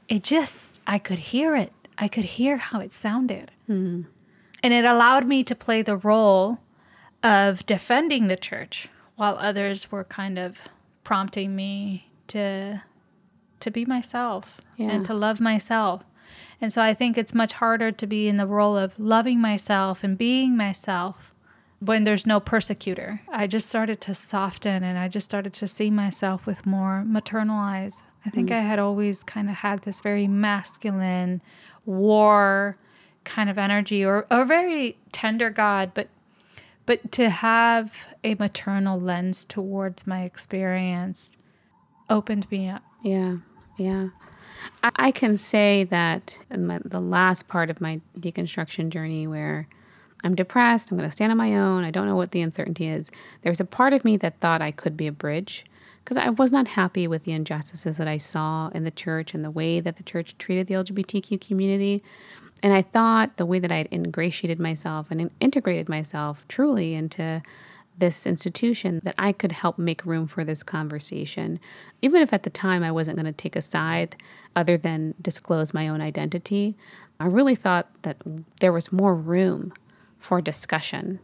It 0.09 0.23
just, 0.23 0.81
I 0.87 0.99
could 0.99 1.19
hear 1.19 1.55
it. 1.57 1.73
I 1.99 2.09
could 2.09 2.25
hear 2.25 2.57
how 2.57 2.81
it 2.81 2.93
sounded. 2.93 3.53
Hmm. 3.67 4.03
And 4.63 4.73
it 4.73 4.85
allowed 4.85 5.27
me 5.27 5.45
to 5.45 5.55
play 5.55 5.83
the 5.83 5.97
role 5.97 6.59
of 7.23 7.65
defending 7.67 8.29
the 8.29 8.37
church 8.37 8.89
while 9.17 9.37
others 9.39 9.93
were 9.93 10.05
kind 10.05 10.39
of 10.39 10.59
prompting 11.05 11.55
me 11.55 12.09
to 12.29 12.83
to 13.61 13.71
be 13.71 13.85
myself 13.87 14.61
Yeah. 14.77 14.91
and 14.91 15.07
to 15.07 15.15
love 15.15 15.41
myself. 15.41 16.03
And 16.61 16.71
so 16.73 16.83
I 16.83 16.93
think 16.95 17.17
it's 17.17 17.33
much 17.35 17.55
harder 17.55 17.93
to 17.93 18.07
be 18.07 18.29
in 18.29 18.37
the 18.37 18.47
role 18.47 18.77
of 18.77 18.99
loving 18.99 19.41
myself 19.41 20.03
and 20.05 20.19
being 20.19 20.55
myself 20.57 21.33
when 21.85 22.05
there's 22.05 22.27
no 22.27 22.41
persecutor. 22.41 23.21
I 23.31 23.47
just 23.47 23.69
started 23.69 24.01
to 24.03 24.15
soften 24.15 24.83
and 24.83 24.99
I 24.99 25.09
just 25.09 25.25
started 25.25 25.53
to 25.55 25.69
see 25.69 25.91
myself 25.91 26.47
with 26.47 26.65
more 26.65 27.05
maternal 27.05 27.59
eyes. 27.59 28.03
I 28.25 28.31
think 28.31 28.49
mm. 28.49 28.57
I 28.57 28.61
had 28.61 28.79
always 28.79 29.23
kind 29.23 29.51
of 29.51 29.57
had 29.57 29.83
this 29.83 30.01
very 30.01 30.27
masculine 30.27 31.43
war 31.85 32.79
kind 33.25 33.51
of 33.51 33.59
energy 33.59 34.05
or 34.05 34.27
a 34.31 34.45
very 34.45 34.97
tender 35.13 35.51
God, 35.51 35.93
but 35.95 36.09
but 36.87 37.13
to 37.13 37.31
have 37.31 37.95
a 38.23 38.35
maternal 38.35 39.01
lens 39.01 39.43
towards 39.45 40.07
my 40.07 40.23
experience 40.25 41.39
opened 42.11 42.51
me 42.51 42.69
up. 42.69 42.83
Yeah, 43.03 43.37
yeah. 43.79 44.09
I, 44.83 44.91
I 44.97 45.11
can 45.11 45.39
say 45.39 45.85
that 45.85 46.39
in 46.51 46.67
my, 46.67 46.81
the 46.85 47.01
last 47.01 47.49
part 47.49 47.71
of 47.71 47.81
my 47.81 48.03
deconstruction 48.19 48.91
journey 48.91 49.27
where 49.27 49.67
I'm 50.25 50.35
depressed, 50.35 50.91
I'm 50.91 50.97
going 50.97 51.09
to 51.09 51.13
stand 51.13 51.31
on 51.31 51.39
my 51.39 51.55
own, 51.55 51.85
I 51.85 51.91
don't 51.91 52.07
know 52.07 52.17
what 52.17 52.31
the 52.31 52.41
uncertainty 52.41 52.89
is. 52.89 53.11
There's 53.43 53.61
a 53.61 53.65
part 53.65 53.93
of 53.93 54.05
me 54.05 54.17
that 54.17 54.41
thought 54.41 54.63
I 54.63 54.71
could 54.71 54.97
be 54.97 55.07
a 55.07 55.13
bridge 55.13 55.67
because 56.03 56.17
I 56.17 56.31
was 56.31 56.51
not 56.51 56.69
happy 56.69 57.07
with 57.07 57.25
the 57.25 57.33
injustices 57.33 57.99
that 57.99 58.09
I 58.09 58.19
saw 58.19 58.69
in 58.69 58.85
the 58.85 58.91
church 58.91 59.35
and 59.35 59.45
the 59.45 59.51
way 59.51 59.81
that 59.81 59.97
the 59.97 60.03
church 60.03 60.37
treated 60.39 60.67
the 60.67 60.75
LGBTQ 60.75 61.41
community. 61.41 62.03
And 62.63 62.73
I 62.73 62.83
thought 62.83 63.37
the 63.37 63.47
way 63.47 63.59
that 63.59 63.71
I 63.71 63.77
had 63.77 63.89
ingratiated 63.93 64.59
myself 64.59 65.11
and 65.11 65.31
integrated 65.41 65.89
myself 65.89 66.45
truly 66.49 66.95
into 66.95 67.43
this 67.97 68.27
institution 68.27 69.01
that 69.05 69.15
I 69.19 69.33
could 69.33 69.53
help 69.53 69.79
make 69.79 70.05
room 70.05 70.27
for 70.27 70.43
this 70.43 70.63
conversation, 70.63 71.61
even 72.03 72.23
if 72.23 72.33
at 72.33 72.43
the 72.43 72.51
time 72.51 72.83
I 72.83 72.91
wasn't 72.91 73.17
going 73.17 73.27
to 73.27 73.33
take 73.33 73.57
a 73.57 73.63
side 73.63 74.17
other 74.57 74.77
than 74.77 75.15
disclose 75.21 75.73
my 75.73 75.89
own 75.89 76.01
identity. 76.01 76.75
I 77.21 77.27
really 77.27 77.55
thought 77.55 77.89
that 78.03 78.17
there 78.61 78.73
was 78.73 78.93
more 78.93 79.15
room 79.15 79.73
for 80.25 80.41
discussion. 80.41 81.21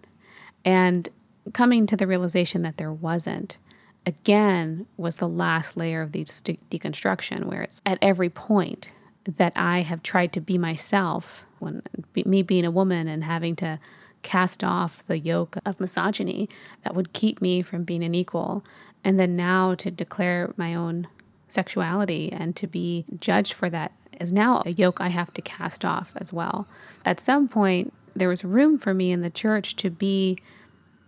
And 0.63 1.09
coming 1.55 1.87
to 1.87 1.97
the 1.97 2.07
realization 2.07 2.61
that 2.63 2.77
there 2.77 2.93
wasn't, 2.93 3.57
again, 4.05 4.87
was 4.99 5.17
the 5.17 5.29
last 5.29 5.75
layer 5.75 6.03
of 6.03 6.13
the 6.13 6.25
de- 6.45 6.59
deconstruction, 6.71 7.45
where 7.45 7.63
it's 7.63 7.81
at 7.87 7.99
every 8.03 8.29
point 8.29 8.91
that 9.25 9.55
I 9.57 9.81
have 9.81 10.03
tried 10.03 10.35
to 10.35 10.41
be 10.41 10.59
myself, 10.59 11.47
when 11.61 11.83
be, 12.13 12.25
me 12.25 12.43
being 12.43 12.67
a 12.67 12.71
woman 12.71 13.09
and 13.09 13.25
having 13.25 13.57
to 13.57 13.81
cast 14.23 14.63
off 14.63 15.03
the 15.07 15.19
yoke 15.19 15.57
of 15.65 15.81
misogyny 15.81 16.47
that 16.83 16.95
would 16.95 17.15
keep 17.15 17.41
me 17.41 17.63
from 17.63 17.85
being 17.85 18.05
an 18.05 18.15
equal, 18.15 18.63
and 19.03 19.19
then 19.19 19.35
now 19.35 19.75
to 19.77 19.91
declare 19.91 20.53
my 20.59 20.75
own 20.75 21.09
sexuality 21.49 22.31
and 22.31 22.55
to 22.55 22.67
be 22.67 23.07
judged 23.19 23.55
for 23.55 23.71
that 23.71 23.93
is 24.21 24.31
now 24.31 24.63
a 24.67 24.73
yoke 24.73 25.01
I 25.01 25.09
have 25.09 25.33
to 25.33 25.43
cast 25.43 25.87
off 25.87 26.13
as 26.17 26.35
well. 26.35 26.69
At 27.07 27.19
some 27.19 27.49
point, 27.49 27.95
there 28.21 28.29
was 28.29 28.45
room 28.45 28.77
for 28.77 28.93
me 28.93 29.11
in 29.11 29.23
the 29.23 29.31
church 29.31 29.75
to 29.77 29.89
be 29.89 30.39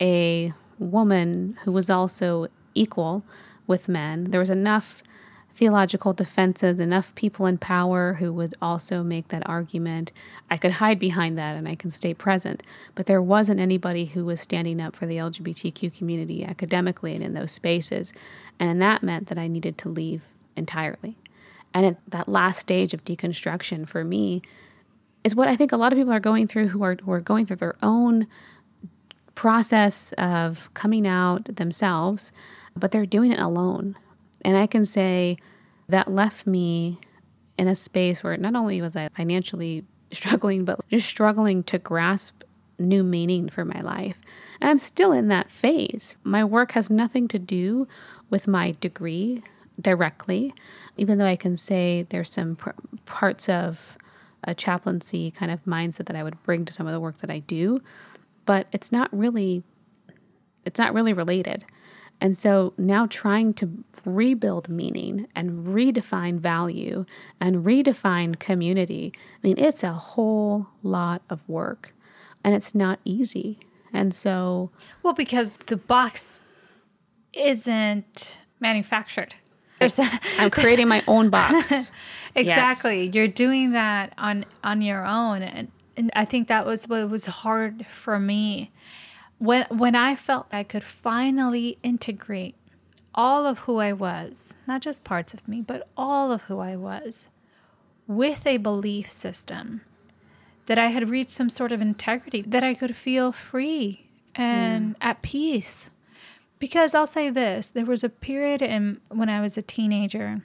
a 0.00 0.54
woman 0.78 1.58
who 1.64 1.70
was 1.70 1.90
also 1.90 2.48
equal 2.74 3.22
with 3.66 3.86
men. 3.86 4.30
There 4.30 4.40
was 4.40 4.48
enough 4.48 5.02
theological 5.54 6.14
defenses, 6.14 6.80
enough 6.80 7.14
people 7.14 7.44
in 7.44 7.58
power 7.58 8.14
who 8.14 8.32
would 8.32 8.54
also 8.62 9.02
make 9.02 9.28
that 9.28 9.46
argument. 9.46 10.10
I 10.50 10.56
could 10.56 10.72
hide 10.72 10.98
behind 10.98 11.36
that 11.36 11.54
and 11.54 11.68
I 11.68 11.74
can 11.74 11.90
stay 11.90 12.14
present. 12.14 12.62
But 12.94 13.04
there 13.04 13.20
wasn't 13.20 13.60
anybody 13.60 14.06
who 14.06 14.24
was 14.24 14.40
standing 14.40 14.80
up 14.80 14.96
for 14.96 15.04
the 15.04 15.18
LGBTQ 15.18 15.94
community 15.94 16.42
academically 16.42 17.14
and 17.14 17.22
in 17.22 17.34
those 17.34 17.52
spaces. 17.52 18.14
And 18.58 18.80
that 18.80 19.02
meant 19.02 19.26
that 19.26 19.38
I 19.38 19.48
needed 19.48 19.76
to 19.78 19.90
leave 19.90 20.22
entirely. 20.56 21.18
And 21.74 21.84
it, 21.84 21.96
that 22.08 22.26
last 22.26 22.60
stage 22.60 22.94
of 22.94 23.04
deconstruction 23.04 23.86
for 23.86 24.02
me 24.02 24.40
is 25.24 25.34
what 25.34 25.48
I 25.48 25.56
think 25.56 25.72
a 25.72 25.76
lot 25.76 25.92
of 25.92 25.98
people 25.98 26.12
are 26.12 26.20
going 26.20 26.46
through 26.46 26.68
who 26.68 26.82
are, 26.82 26.96
who 27.02 27.12
are 27.12 27.20
going 27.20 27.46
through 27.46 27.56
their 27.56 27.76
own 27.82 28.26
process 29.34 30.12
of 30.18 30.72
coming 30.74 31.06
out 31.06 31.56
themselves, 31.56 32.32
but 32.76 32.90
they're 32.90 33.06
doing 33.06 33.32
it 33.32 33.38
alone. 33.38 33.96
And 34.44 34.56
I 34.56 34.66
can 34.66 34.84
say 34.84 35.36
that 35.88 36.10
left 36.10 36.46
me 36.46 36.98
in 37.58 37.68
a 37.68 37.76
space 37.76 38.22
where 38.22 38.36
not 38.36 38.54
only 38.54 38.80
was 38.82 38.96
I 38.96 39.08
financially 39.10 39.84
struggling, 40.12 40.64
but 40.64 40.80
just 40.90 41.08
struggling 41.08 41.62
to 41.64 41.78
grasp 41.78 42.42
new 42.78 43.04
meaning 43.04 43.48
for 43.48 43.64
my 43.64 43.80
life. 43.80 44.20
And 44.60 44.68
I'm 44.68 44.78
still 44.78 45.12
in 45.12 45.28
that 45.28 45.50
phase. 45.50 46.14
My 46.24 46.44
work 46.44 46.72
has 46.72 46.90
nothing 46.90 47.28
to 47.28 47.38
do 47.38 47.86
with 48.30 48.48
my 48.48 48.74
degree 48.80 49.42
directly, 49.80 50.54
even 50.96 51.18
though 51.18 51.26
I 51.26 51.36
can 51.36 51.56
say 51.56 52.06
there's 52.08 52.30
some 52.30 52.56
pr- 52.56 52.70
parts 53.06 53.48
of 53.48 53.96
a 54.44 54.54
chaplaincy 54.54 55.30
kind 55.30 55.50
of 55.50 55.64
mindset 55.64 56.06
that 56.06 56.16
I 56.16 56.22
would 56.22 56.42
bring 56.42 56.64
to 56.64 56.72
some 56.72 56.86
of 56.86 56.92
the 56.92 57.00
work 57.00 57.18
that 57.18 57.30
I 57.30 57.40
do, 57.40 57.80
but 58.44 58.66
it's 58.72 58.90
not 58.92 59.08
really 59.16 59.62
it's 60.64 60.78
not 60.78 60.94
really 60.94 61.12
related. 61.12 61.64
And 62.20 62.38
so 62.38 62.72
now 62.78 63.06
trying 63.06 63.52
to 63.54 63.84
rebuild 64.04 64.68
meaning 64.68 65.26
and 65.34 65.66
redefine 65.66 66.38
value 66.38 67.04
and 67.40 67.64
redefine 67.64 68.38
community, 68.38 69.12
I 69.16 69.38
mean, 69.42 69.58
it's 69.58 69.82
a 69.82 69.92
whole 69.92 70.68
lot 70.84 71.22
of 71.28 71.46
work 71.48 71.94
and 72.44 72.54
it's 72.54 72.74
not 72.74 73.00
easy. 73.04 73.58
And 73.92 74.14
so. 74.14 74.70
Well, 75.02 75.14
because 75.14 75.52
the 75.66 75.76
box 75.76 76.42
isn't 77.32 78.38
manufactured. 78.60 79.34
I'm 80.38 80.50
creating 80.50 80.88
my 80.88 81.02
own 81.06 81.30
box. 81.30 81.90
exactly. 82.34 83.04
Yes. 83.04 83.14
You're 83.14 83.28
doing 83.28 83.72
that 83.72 84.12
on 84.18 84.44
on 84.64 84.82
your 84.82 85.06
own 85.06 85.42
and, 85.42 85.70
and 85.96 86.10
I 86.14 86.24
think 86.24 86.48
that 86.48 86.66
was 86.66 86.88
what 86.88 87.08
was 87.08 87.26
hard 87.26 87.86
for 87.86 88.18
me 88.18 88.70
when 89.38 89.66
when 89.70 89.94
I 89.94 90.14
felt 90.14 90.46
I 90.52 90.62
could 90.62 90.84
finally 90.84 91.78
integrate 91.82 92.54
all 93.14 93.46
of 93.46 93.60
who 93.60 93.78
I 93.78 93.92
was, 93.92 94.54
not 94.66 94.80
just 94.80 95.04
parts 95.04 95.34
of 95.34 95.46
me, 95.46 95.60
but 95.60 95.88
all 95.96 96.32
of 96.32 96.42
who 96.42 96.60
I 96.60 96.76
was, 96.76 97.28
with 98.06 98.46
a 98.46 98.56
belief 98.56 99.10
system 99.10 99.82
that 100.66 100.78
I 100.78 100.88
had 100.88 101.08
reached 101.08 101.30
some 101.30 101.50
sort 101.50 101.72
of 101.72 101.80
integrity, 101.80 102.42
that 102.42 102.64
I 102.64 102.74
could 102.74 102.96
feel 102.96 103.32
free 103.32 104.06
and 104.34 104.90
yeah. 105.00 105.10
at 105.10 105.22
peace. 105.22 105.90
Because 106.62 106.94
I'll 106.94 107.08
say 107.08 107.28
this 107.28 107.66
there 107.66 107.84
was 107.84 108.04
a 108.04 108.08
period 108.08 108.62
in 108.62 109.00
when 109.08 109.28
I 109.28 109.40
was 109.40 109.58
a 109.58 109.62
teenager 109.62 110.44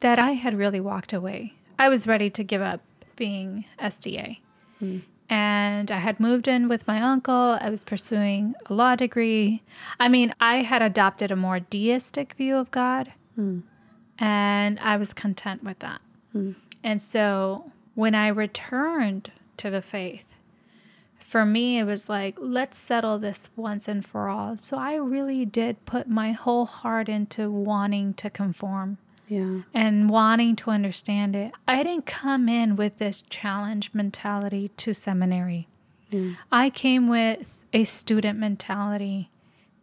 that 0.00 0.18
I 0.18 0.30
had 0.32 0.56
really 0.56 0.80
walked 0.80 1.12
away. 1.12 1.52
I 1.78 1.90
was 1.90 2.06
ready 2.06 2.30
to 2.30 2.42
give 2.42 2.62
up 2.62 2.80
being 3.14 3.66
SDA. 3.78 4.38
Mm 4.82 5.02
and 5.28 5.90
I 5.90 5.98
had 5.98 6.20
moved 6.20 6.48
in 6.48 6.68
with 6.68 6.86
my 6.86 7.00
uncle. 7.00 7.58
I 7.60 7.70
was 7.70 7.84
pursuing 7.84 8.54
a 8.66 8.74
law 8.74 8.94
degree. 8.94 9.62
I 9.98 10.08
mean, 10.08 10.34
I 10.40 10.56
had 10.56 10.82
adopted 10.82 11.32
a 11.32 11.36
more 11.36 11.60
deistic 11.60 12.34
view 12.34 12.56
of 12.56 12.70
God, 12.70 13.12
mm. 13.38 13.62
and 14.18 14.78
I 14.80 14.96
was 14.96 15.12
content 15.12 15.64
with 15.64 15.78
that. 15.80 16.00
Mm. 16.34 16.56
And 16.82 17.00
so 17.00 17.72
when 17.94 18.14
I 18.14 18.28
returned 18.28 19.32
to 19.56 19.70
the 19.70 19.82
faith, 19.82 20.33
for 21.34 21.44
me, 21.44 21.80
it 21.80 21.84
was 21.84 22.08
like, 22.08 22.36
let's 22.38 22.78
settle 22.78 23.18
this 23.18 23.48
once 23.56 23.88
and 23.88 24.06
for 24.06 24.28
all. 24.28 24.56
So 24.56 24.78
I 24.78 24.94
really 24.94 25.44
did 25.44 25.84
put 25.84 26.08
my 26.08 26.30
whole 26.30 26.64
heart 26.64 27.08
into 27.08 27.50
wanting 27.50 28.14
to 28.14 28.30
conform 28.30 28.98
yeah. 29.26 29.62
and 29.74 30.08
wanting 30.08 30.54
to 30.54 30.70
understand 30.70 31.34
it. 31.34 31.50
I 31.66 31.82
didn't 31.82 32.06
come 32.06 32.48
in 32.48 32.76
with 32.76 32.98
this 32.98 33.20
challenge 33.20 33.90
mentality 33.92 34.68
to 34.76 34.94
seminary. 34.94 35.66
Mm. 36.12 36.36
I 36.52 36.70
came 36.70 37.08
with 37.08 37.52
a 37.72 37.82
student 37.82 38.38
mentality. 38.38 39.28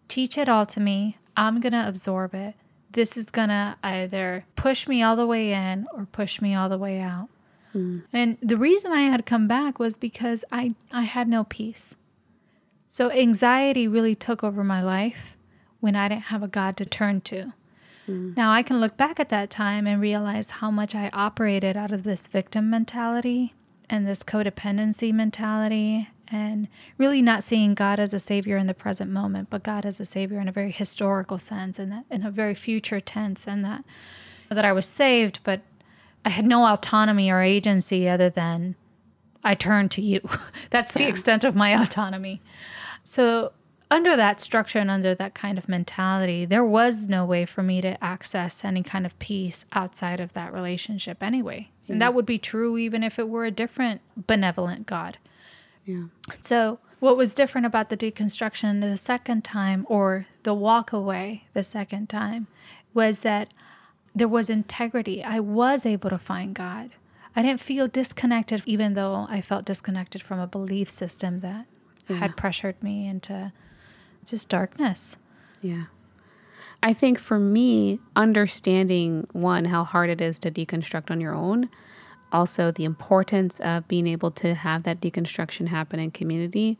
Teach 0.07 0.37
it 0.37 0.47
all 0.47 0.65
to 0.67 0.79
me. 0.79 1.17
I'm 1.35 1.59
going 1.59 1.73
to 1.73 1.85
absorb 1.85 2.33
it. 2.33 2.55
This 2.93 3.17
is 3.17 3.25
going 3.25 3.49
to 3.49 3.75
either 3.83 4.45
push 4.55 4.87
me 4.87 5.03
all 5.03 5.17
the 5.17 5.27
way 5.27 5.51
in 5.51 5.85
or 5.93 6.07
push 6.13 6.39
me 6.39 6.55
all 6.55 6.69
the 6.69 6.77
way 6.77 7.01
out. 7.01 7.27
Mm. 7.73 8.03
And 8.11 8.37
the 8.41 8.57
reason 8.57 8.91
I 8.91 9.01
had 9.01 9.25
come 9.25 9.47
back 9.47 9.79
was 9.79 9.97
because 9.97 10.43
I, 10.51 10.75
I 10.91 11.03
had 11.03 11.27
no 11.27 11.43
peace. 11.45 11.95
So 12.87 13.09
anxiety 13.11 13.87
really 13.87 14.15
took 14.15 14.43
over 14.43 14.63
my 14.63 14.81
life 14.81 15.35
when 15.79 15.95
I 15.95 16.07
didn't 16.07 16.23
have 16.23 16.43
a 16.43 16.47
God 16.47 16.77
to 16.77 16.85
turn 16.85 17.21
to. 17.21 17.53
Mm. 18.07 18.35
Now 18.35 18.51
I 18.51 18.63
can 18.63 18.79
look 18.81 18.97
back 18.97 19.19
at 19.19 19.29
that 19.29 19.49
time 19.49 19.87
and 19.87 20.01
realize 20.01 20.51
how 20.51 20.71
much 20.71 20.93
I 20.95 21.09
operated 21.13 21.77
out 21.77 21.91
of 21.91 22.03
this 22.03 22.27
victim 22.27 22.69
mentality 22.69 23.53
and 23.89 24.07
this 24.07 24.23
codependency 24.23 25.13
mentality 25.13 26.09
and 26.27 26.69
really 26.97 27.21
not 27.21 27.43
seeing 27.43 27.73
God 27.73 27.99
as 27.99 28.13
a 28.13 28.19
savior 28.19 28.55
in 28.55 28.67
the 28.67 28.73
present 28.73 29.11
moment, 29.11 29.49
but 29.49 29.63
God 29.63 29.85
as 29.85 29.99
a 29.99 30.05
savior 30.05 30.39
in 30.39 30.47
a 30.47 30.53
very 30.53 30.71
historical 30.71 31.37
sense 31.37 31.77
and 31.77 31.91
that 31.91 32.05
in 32.09 32.25
a 32.25 32.31
very 32.31 32.55
future 32.55 33.01
tense 33.01 33.47
and 33.47 33.65
that 33.65 33.83
that 34.49 34.65
I 34.65 34.73
was 34.73 34.85
saved, 34.85 35.39
but 35.43 35.61
I 36.25 36.29
had 36.29 36.45
no 36.45 36.65
autonomy 36.65 37.31
or 37.31 37.41
agency 37.41 38.07
other 38.07 38.29
than 38.29 38.75
I 39.43 39.55
turn 39.55 39.89
to 39.89 40.01
you. 40.01 40.21
That's 40.69 40.93
the 40.93 41.07
extent 41.07 41.43
of 41.43 41.55
my 41.55 41.69
autonomy. 41.81 42.41
So 43.03 43.53
under 43.89 44.15
that 44.15 44.39
structure 44.39 44.79
and 44.79 44.89
under 44.89 45.13
that 45.15 45.33
kind 45.33 45.57
of 45.57 45.67
mentality, 45.67 46.45
there 46.45 46.63
was 46.63 47.09
no 47.09 47.25
way 47.25 47.45
for 47.45 47.61
me 47.61 47.81
to 47.81 48.01
access 48.03 48.63
any 48.63 48.83
kind 48.83 49.05
of 49.05 49.17
peace 49.19 49.65
outside 49.73 50.19
of 50.19 50.33
that 50.33 50.53
relationship 50.53 51.21
anyway. 51.21 51.69
Yeah. 51.85 51.93
And 51.93 52.01
that 52.01 52.11
mm. 52.11 52.15
would 52.15 52.25
be 52.25 52.37
true 52.37 52.77
even 52.77 53.03
if 53.03 53.19
it 53.19 53.27
were 53.27 53.45
a 53.45 53.51
different 53.51 54.01
benevolent 54.15 54.85
God. 54.85 55.17
Yeah. 55.85 56.05
So, 56.39 56.79
what 56.99 57.17
was 57.17 57.33
different 57.33 57.65
about 57.65 57.89
the 57.89 57.97
deconstruction 57.97 58.79
the 58.79 58.95
second 58.95 59.43
time 59.43 59.87
or 59.89 60.27
the 60.43 60.53
walk 60.53 60.93
away 60.93 61.45
the 61.53 61.63
second 61.63 62.07
time 62.07 62.45
was 62.93 63.21
that 63.21 63.51
there 64.13 64.27
was 64.27 64.49
integrity. 64.49 65.23
I 65.23 65.39
was 65.39 65.85
able 65.85 66.09
to 66.09 66.17
find 66.17 66.53
God. 66.53 66.91
I 67.35 67.41
didn't 67.41 67.61
feel 67.61 67.87
disconnected, 67.87 68.61
even 68.65 68.93
though 68.93 69.25
I 69.29 69.41
felt 69.41 69.65
disconnected 69.65 70.21
from 70.21 70.39
a 70.39 70.47
belief 70.47 70.89
system 70.89 71.39
that 71.39 71.65
yeah. 72.09 72.17
had 72.17 72.35
pressured 72.35 72.81
me 72.83 73.07
into 73.07 73.53
just 74.25 74.49
darkness. 74.49 75.17
Yeah. 75.61 75.85
I 76.83 76.93
think 76.93 77.19
for 77.19 77.39
me, 77.39 77.99
understanding 78.15 79.27
one, 79.31 79.65
how 79.65 79.83
hard 79.83 80.09
it 80.09 80.19
is 80.19 80.39
to 80.39 80.51
deconstruct 80.51 81.11
on 81.11 81.21
your 81.21 81.35
own, 81.35 81.69
also 82.31 82.71
the 82.71 82.85
importance 82.85 83.59
of 83.59 83.87
being 83.87 84.07
able 84.07 84.31
to 84.31 84.55
have 84.55 84.83
that 84.83 84.99
deconstruction 84.99 85.67
happen 85.67 85.99
in 85.99 86.11
community 86.11 86.77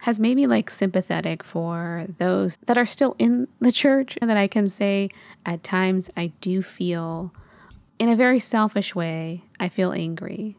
has 0.00 0.20
made 0.20 0.36
me 0.36 0.46
like 0.46 0.70
sympathetic 0.70 1.42
for 1.42 2.06
those 2.18 2.58
that 2.66 2.78
are 2.78 2.86
still 2.86 3.14
in 3.18 3.48
the 3.60 3.72
church 3.72 4.16
and 4.20 4.30
that 4.30 4.36
I 4.36 4.46
can 4.46 4.68
say 4.68 5.10
at 5.44 5.62
times 5.62 6.10
I 6.16 6.32
do 6.40 6.62
feel 6.62 7.32
in 7.98 8.08
a 8.08 8.16
very 8.16 8.40
selfish 8.40 8.94
way, 8.94 9.42
I 9.58 9.68
feel 9.68 9.92
angry. 9.92 10.56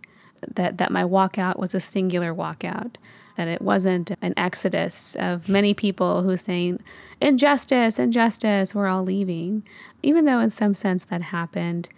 That 0.56 0.78
that 0.78 0.92
my 0.92 1.04
walkout 1.04 1.58
was 1.58 1.74
a 1.74 1.80
singular 1.80 2.34
walkout. 2.34 2.96
That 3.38 3.48
it 3.48 3.62
wasn't 3.62 4.12
an 4.22 4.34
exodus 4.36 5.16
of 5.20 5.48
many 5.48 5.74
people 5.74 6.24
who 6.24 6.36
saying 6.38 6.80
injustice, 7.22 8.00
injustice, 8.00 8.74
we're 8.74 8.88
all 8.88 9.04
leaving. 9.04 9.64
Even 10.02 10.26
though 10.26 10.40
in 10.40 10.50
some 10.50 10.74
sense 10.74 11.06
that 11.06 11.22
happened, 11.22 11.90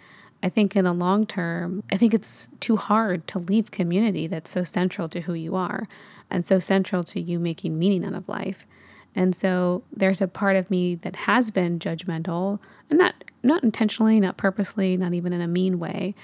I 0.42 0.48
think 0.48 0.76
in 0.76 0.84
the 0.84 0.92
long 0.92 1.26
term, 1.26 1.82
I 1.90 1.96
think 1.96 2.12
it's 2.12 2.48
too 2.60 2.76
hard 2.76 3.26
to 3.28 3.38
leave 3.38 3.70
community 3.70 4.26
that's 4.26 4.50
so 4.50 4.64
central 4.64 5.08
to 5.10 5.22
who 5.22 5.34
you 5.34 5.56
are 5.56 5.84
and 6.30 6.44
so 6.44 6.58
central 6.58 7.02
to 7.04 7.20
you 7.20 7.38
making 7.38 7.78
meaning 7.78 8.04
out 8.04 8.14
of 8.14 8.28
life. 8.28 8.66
And 9.14 9.34
so 9.34 9.82
there's 9.92 10.20
a 10.20 10.28
part 10.28 10.56
of 10.56 10.70
me 10.70 10.94
that 10.96 11.16
has 11.16 11.50
been 11.50 11.78
judgmental, 11.78 12.60
and 12.88 12.98
not 12.98 13.24
not 13.42 13.64
intentionally, 13.64 14.20
not 14.20 14.36
purposely, 14.36 14.96
not 14.96 15.14
even 15.14 15.32
in 15.32 15.40
a 15.40 15.48
mean 15.48 15.78
way, 15.78 16.14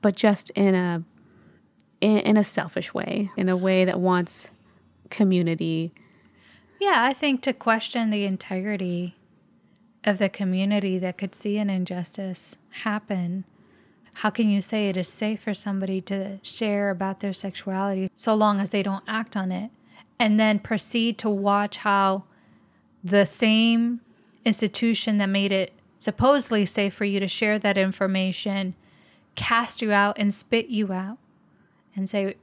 but 0.00 0.14
just 0.14 0.50
in 0.50 0.74
a 0.74 1.02
in, 2.00 2.18
in 2.18 2.36
a 2.36 2.44
selfish 2.44 2.94
way, 2.94 3.30
in 3.36 3.48
a 3.48 3.56
way 3.56 3.84
that 3.84 4.00
wants 4.00 4.50
community. 5.10 5.92
Yeah, 6.80 7.04
I 7.04 7.12
think 7.12 7.42
to 7.42 7.52
question 7.52 8.10
the 8.10 8.24
integrity 8.24 9.16
of 10.04 10.18
the 10.18 10.28
community 10.28 10.98
that 10.98 11.18
could 11.18 11.34
see 11.34 11.58
an 11.58 11.70
injustice 11.70 12.56
happen, 12.82 13.44
how 14.20 14.30
can 14.30 14.48
you 14.48 14.62
say 14.62 14.88
it 14.88 14.96
is 14.96 15.08
safe 15.08 15.42
for 15.42 15.52
somebody 15.52 16.00
to 16.00 16.38
share 16.42 16.88
about 16.88 17.20
their 17.20 17.34
sexuality 17.34 18.10
so 18.14 18.34
long 18.34 18.60
as 18.60 18.70
they 18.70 18.82
don't 18.82 19.04
act 19.06 19.36
on 19.36 19.52
it? 19.52 19.70
And 20.18 20.40
then 20.40 20.58
proceed 20.58 21.18
to 21.18 21.28
watch 21.28 21.76
how 21.78 22.24
the 23.04 23.26
same 23.26 24.00
institution 24.46 25.18
that 25.18 25.26
made 25.26 25.52
it 25.52 25.72
supposedly 25.98 26.64
safe 26.64 26.94
for 26.94 27.04
you 27.04 27.20
to 27.20 27.28
share 27.28 27.58
that 27.58 27.76
information 27.76 28.74
cast 29.34 29.82
you 29.82 29.92
out 29.92 30.16
and 30.18 30.32
spit 30.32 30.68
you 30.68 30.94
out 30.94 31.18
and 31.94 32.08
say, 32.08 32.36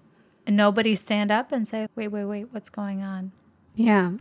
nobody 0.47 0.95
stand 0.95 1.32
up 1.32 1.51
and 1.51 1.67
say, 1.67 1.88
wait, 1.95 2.09
wait, 2.09 2.26
wait, 2.26 2.47
what's 2.51 2.69
going 2.69 3.01
on? 3.01 3.32
Yeah. 3.74 4.11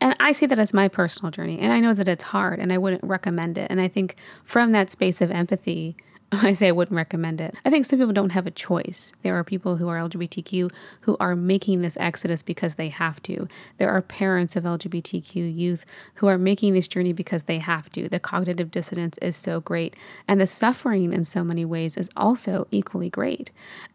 And 0.00 0.16
I 0.18 0.32
see 0.32 0.46
that 0.46 0.58
as 0.58 0.72
my 0.72 0.88
personal 0.88 1.30
journey. 1.30 1.58
And 1.58 1.74
I 1.74 1.80
know 1.80 1.92
that 1.92 2.08
it's 2.08 2.24
hard 2.24 2.58
and 2.58 2.72
I 2.72 2.78
wouldn't 2.78 3.04
recommend 3.04 3.58
it. 3.58 3.70
And 3.70 3.82
I 3.82 3.88
think 3.88 4.16
from 4.44 4.72
that 4.72 4.88
space 4.88 5.20
of 5.20 5.30
empathy, 5.30 5.94
I 6.42 6.52
say 6.52 6.68
I 6.68 6.72
wouldn't 6.72 6.96
recommend 6.96 7.40
it, 7.40 7.54
I 7.64 7.70
think 7.70 7.86
some 7.86 7.98
people 7.98 8.12
don't 8.12 8.30
have 8.30 8.46
a 8.46 8.50
choice. 8.50 9.12
There 9.22 9.36
are 9.38 9.44
people 9.44 9.76
who 9.76 9.88
are 9.88 9.98
LGBTQ 9.98 10.70
who 11.02 11.16
are 11.20 11.36
making 11.36 11.82
this 11.82 11.96
exodus 11.98 12.42
because 12.42 12.74
they 12.74 12.88
have 12.88 13.22
to. 13.24 13.48
There 13.78 13.90
are 13.90 14.02
parents 14.02 14.56
of 14.56 14.64
LGBTQ 14.64 15.56
youth 15.56 15.84
who 16.14 16.26
are 16.26 16.38
making 16.38 16.74
this 16.74 16.88
journey 16.88 17.12
because 17.12 17.44
they 17.44 17.58
have 17.58 17.90
to. 17.92 18.08
The 18.08 18.20
cognitive 18.20 18.70
dissonance 18.70 19.18
is 19.18 19.36
so 19.36 19.60
great, 19.60 19.94
and 20.26 20.40
the 20.40 20.46
suffering 20.46 21.12
in 21.12 21.24
so 21.24 21.44
many 21.44 21.64
ways 21.64 21.96
is 21.96 22.10
also 22.16 22.66
equally 22.70 23.10
great. 23.10 23.50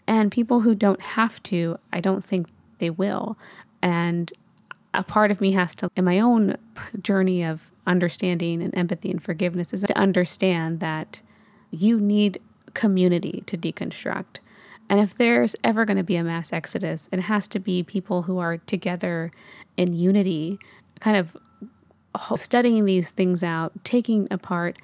And 0.07 0.31
people 0.31 0.61
who 0.61 0.75
don't 0.75 1.01
have 1.01 1.41
to, 1.43 1.77
I 1.93 1.99
don't 1.99 2.23
think 2.23 2.47
they 2.79 2.89
will. 2.89 3.37
And 3.81 4.31
a 4.93 5.03
part 5.03 5.31
of 5.31 5.41
me 5.41 5.51
has 5.51 5.75
to, 5.75 5.91
in 5.95 6.05
my 6.05 6.19
own 6.19 6.57
journey 7.01 7.43
of 7.43 7.69
understanding 7.85 8.61
and 8.61 8.75
empathy 8.75 9.11
and 9.11 9.21
forgiveness, 9.21 9.73
is 9.73 9.83
to 9.83 9.97
understand 9.97 10.79
that 10.79 11.21
you 11.71 11.99
need 11.99 12.39
community 12.73 13.43
to 13.47 13.57
deconstruct. 13.57 14.39
And 14.89 14.99
if 14.99 15.15
there's 15.17 15.55
ever 15.63 15.85
going 15.85 15.97
to 15.97 16.03
be 16.03 16.15
a 16.15 16.23
mass 16.23 16.51
exodus, 16.51 17.09
it 17.11 17.21
has 17.21 17.47
to 17.49 17.59
be 17.59 17.83
people 17.83 18.23
who 18.23 18.39
are 18.39 18.57
together 18.57 19.31
in 19.77 19.93
unity, 19.93 20.59
kind 20.99 21.15
of 21.15 21.37
studying 22.35 22.85
these 22.85 23.11
things 23.11 23.43
out, 23.43 23.71
taking 23.83 24.27
apart 24.31 24.77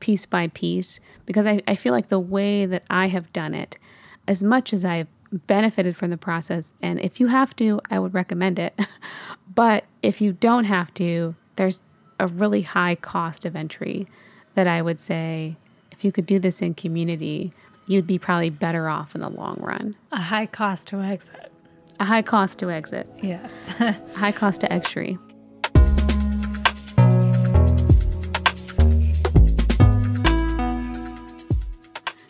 piece 0.00 0.26
by 0.26 0.48
piece, 0.48 0.98
because 1.26 1.46
I, 1.46 1.62
I 1.68 1.76
feel 1.76 1.92
like 1.92 2.08
the 2.08 2.18
way 2.18 2.66
that 2.66 2.82
I 2.90 3.06
have 3.06 3.32
done 3.32 3.54
it, 3.54 3.78
as 4.26 4.42
much 4.42 4.72
as 4.72 4.84
I've 4.84 5.06
benefited 5.46 5.96
from 5.96 6.10
the 6.10 6.16
process, 6.16 6.74
and 6.82 7.00
if 7.00 7.20
you 7.20 7.28
have 7.28 7.54
to, 7.56 7.80
I 7.88 8.00
would 8.00 8.14
recommend 8.14 8.58
it. 8.58 8.78
but 9.54 9.84
if 10.02 10.20
you 10.20 10.32
don't 10.32 10.64
have 10.64 10.92
to, 10.94 11.36
there's 11.54 11.84
a 12.18 12.26
really 12.26 12.62
high 12.62 12.96
cost 12.96 13.44
of 13.44 13.54
entry 13.54 14.08
that 14.54 14.66
I 14.66 14.82
would 14.82 15.00
say 15.00 15.56
if 16.02 16.04
you 16.04 16.10
could 16.10 16.26
do 16.26 16.40
this 16.40 16.60
in 16.60 16.74
community, 16.74 17.52
you'd 17.86 18.08
be 18.08 18.18
probably 18.18 18.50
better 18.50 18.88
off 18.88 19.14
in 19.14 19.20
the 19.20 19.28
long 19.28 19.56
run. 19.60 19.94
A 20.10 20.20
high 20.20 20.46
cost 20.46 20.88
to 20.88 21.00
exit. 21.00 21.52
A 22.00 22.04
high 22.04 22.22
cost 22.22 22.58
to 22.58 22.72
exit. 22.72 23.08
Yes. 23.22 23.62
high 24.16 24.32
cost 24.32 24.62
to 24.62 24.72
entry. 24.72 25.16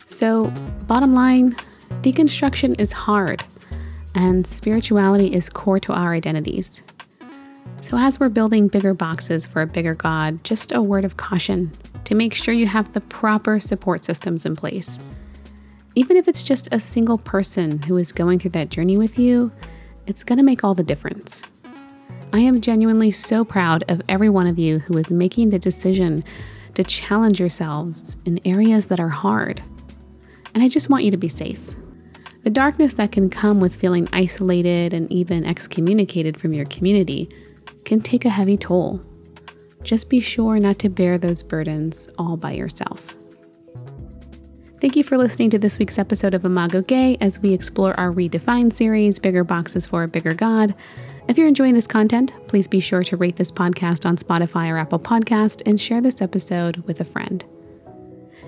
So, 0.05 0.51
bottom 0.85 1.13
line, 1.13 1.55
deconstruction 2.03 2.79
is 2.79 2.91
hard, 2.91 3.43
and 4.13 4.45
spirituality 4.45 5.33
is 5.33 5.49
core 5.49 5.79
to 5.79 5.93
our 5.93 6.13
identities. 6.13 6.83
So, 7.81 7.97
as 7.97 8.19
we're 8.19 8.29
building 8.29 8.67
bigger 8.67 8.93
boxes 8.93 9.47
for 9.47 9.63
a 9.63 9.67
bigger 9.67 9.95
God, 9.95 10.43
just 10.43 10.71
a 10.71 10.79
word 10.79 11.05
of 11.05 11.17
caution 11.17 11.71
to 12.05 12.15
make 12.15 12.33
sure 12.33 12.53
you 12.53 12.67
have 12.67 12.93
the 12.93 13.01
proper 13.01 13.59
support 13.59 14.03
systems 14.03 14.45
in 14.45 14.55
place. 14.55 14.99
Even 15.95 16.17
if 16.17 16.27
it's 16.27 16.43
just 16.43 16.67
a 16.71 16.79
single 16.79 17.17
person 17.17 17.81
who 17.83 17.97
is 17.97 18.11
going 18.11 18.39
through 18.39 18.51
that 18.51 18.69
journey 18.69 18.97
with 18.97 19.19
you, 19.19 19.51
it's 20.07 20.23
going 20.23 20.37
to 20.37 20.43
make 20.43 20.63
all 20.63 20.73
the 20.73 20.83
difference. 20.83 21.43
I 22.33 22.39
am 22.39 22.61
genuinely 22.61 23.11
so 23.11 23.45
proud 23.45 23.83
of 23.89 24.01
every 24.09 24.29
one 24.29 24.47
of 24.47 24.57
you 24.57 24.79
who 24.79 24.97
is 24.97 25.11
making 25.11 25.51
the 25.51 25.59
decision 25.59 26.23
to 26.73 26.83
challenge 26.83 27.39
yourselves 27.39 28.17
in 28.25 28.39
areas 28.43 28.87
that 28.87 28.99
are 28.99 29.09
hard. 29.09 29.61
And 30.55 30.63
I 30.63 30.67
just 30.67 30.89
want 30.89 31.03
you 31.03 31.11
to 31.11 31.17
be 31.17 31.29
safe. 31.29 31.61
The 32.43 32.49
darkness 32.49 32.93
that 32.95 33.11
can 33.11 33.29
come 33.29 33.59
with 33.59 33.75
feeling 33.75 34.09
isolated 34.11 34.93
and 34.93 35.09
even 35.11 35.45
excommunicated 35.45 36.37
from 36.37 36.53
your 36.53 36.65
community 36.65 37.29
can 37.85 38.01
take 38.01 38.25
a 38.25 38.29
heavy 38.29 38.57
toll. 38.57 38.99
Just 39.83 40.09
be 40.09 40.19
sure 40.19 40.59
not 40.59 40.79
to 40.79 40.89
bear 40.89 41.17
those 41.17 41.43
burdens 41.43 42.09
all 42.17 42.37
by 42.37 42.51
yourself. 42.51 43.15
Thank 44.79 44.95
you 44.97 45.03
for 45.03 45.17
listening 45.17 45.49
to 45.51 45.59
this 45.59 45.79
week's 45.79 45.97
episode 45.97 46.33
of 46.33 46.43
Imago 46.43 46.81
Gei 46.81 47.17
as 47.21 47.39
we 47.39 47.53
explore 47.53 47.97
our 47.97 48.11
Redefined 48.11 48.73
series, 48.73 49.17
Bigger 49.17 49.45
Boxes 49.45 49.85
for 49.85 50.03
a 50.03 50.09
Bigger 50.09 50.33
God. 50.33 50.75
If 51.29 51.37
you're 51.37 51.47
enjoying 51.47 51.73
this 51.73 51.87
content, 51.87 52.33
please 52.47 52.67
be 52.67 52.81
sure 52.81 53.03
to 53.03 53.15
rate 53.15 53.37
this 53.37 53.51
podcast 53.51 54.05
on 54.05 54.17
Spotify 54.17 54.69
or 54.69 54.77
Apple 54.77 54.99
Podcast 54.99 55.61
and 55.65 55.79
share 55.79 56.01
this 56.01 56.21
episode 56.21 56.77
with 56.79 56.99
a 56.99 57.05
friend. 57.05 57.45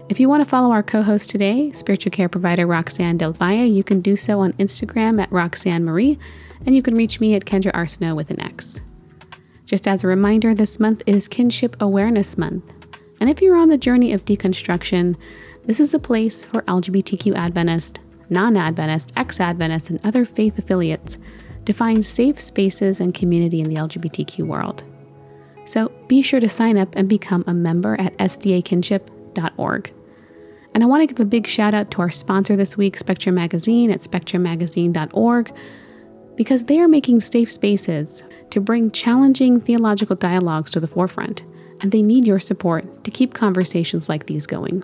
If 0.10 0.20
you 0.20 0.28
want 0.28 0.44
to 0.44 0.50
follow 0.50 0.72
our 0.72 0.84
co 0.84 1.02
host 1.02 1.30
today, 1.30 1.72
spiritual 1.72 2.12
care 2.12 2.30
provider 2.30 2.68
Roxan 2.68 3.18
Del 3.18 3.32
Valle, 3.32 3.66
you 3.66 3.84
can 3.84 4.02
do 4.02 4.18
so 4.18 4.42
on 4.42 4.52
Instagram 4.54 5.22
at 5.22 5.30
Roxan 5.30 5.84
Marie, 5.84 6.20
and 6.66 6.76
you 6.76 6.82
can 6.82 6.96
reach 6.96 7.22
me 7.22 7.34
at 7.34 7.46
Kendra 7.46 7.72
Arsenault 7.72 8.16
with 8.16 8.30
an 8.30 8.42
X. 8.42 8.82
Just 9.66 9.88
as 9.88 10.04
a 10.04 10.08
reminder, 10.08 10.54
this 10.54 10.80
month 10.80 11.02
is 11.08 11.28
Kinship 11.28 11.76
Awareness 11.80 12.38
Month. 12.38 12.72
And 13.20 13.30
if 13.30 13.42
you're 13.42 13.58
on 13.58 13.70
the 13.70 13.78
journey 13.78 14.14
of 14.14 14.24
deconstruction, 14.24 15.16
this 15.64 15.80
is 15.80 15.94
a 15.94 16.00
place 16.00 16.44
for 16.44 16.62
LGBTQ 16.64 17.36
Adventist, 17.36 18.00
non 18.30 18.58
Adventist, 18.58 19.12
ex 19.16 19.40
Adventist, 19.40 19.90
and 19.90 20.06
other 20.06 20.24
faith 20.24 20.60
affiliates 20.60 21.18
to 21.66 21.74
find 21.74 22.06
safe 22.06 22.40
spaces 22.40 23.02
and 23.02 23.16
community 23.16 23.60
in 23.60 23.70
the 23.70 23.76
LGBTQ 23.76 24.46
world. 24.46 24.84
So 25.66 25.92
be 26.08 26.22
sure 26.22 26.40
to 26.40 26.50
sign 26.50 26.78
up 26.78 26.96
and 26.96 27.10
become 27.10 27.44
a 27.48 27.54
member 27.54 28.00
at 28.00 28.16
sdakinship.org. 28.20 29.94
And 30.76 30.84
I 30.84 30.88
want 30.88 31.02
to 31.02 31.08
give 31.08 31.20
a 31.20 31.26
big 31.28 31.48
shout 31.48 31.74
out 31.74 31.90
to 31.92 32.02
our 32.02 32.12
sponsor 32.12 32.56
this 32.56 32.78
week, 32.78 32.98
Spectrum 32.98 33.34
Magazine 33.34 33.90
at 33.90 34.02
spectrummagazine.org, 34.02 35.52
because 36.36 36.66
they 36.66 36.80
are 36.80 36.88
making 36.88 37.22
safe 37.22 37.52
spaces 37.52 38.24
to 38.52 38.62
bring 38.62 38.92
challenging 38.92 39.60
theological 39.60 40.16
dialogues 40.16 40.72
to 40.72 40.80
the 40.80 40.88
forefront, 40.88 41.44
and 41.82 41.92
they 41.92 42.02
need 42.02 42.26
your 42.26 42.40
support 42.40 43.04
to 43.04 43.12
keep 43.12 43.34
conversations 43.34 44.10
like 44.10 44.26
these 44.26 44.46
going. 44.46 44.84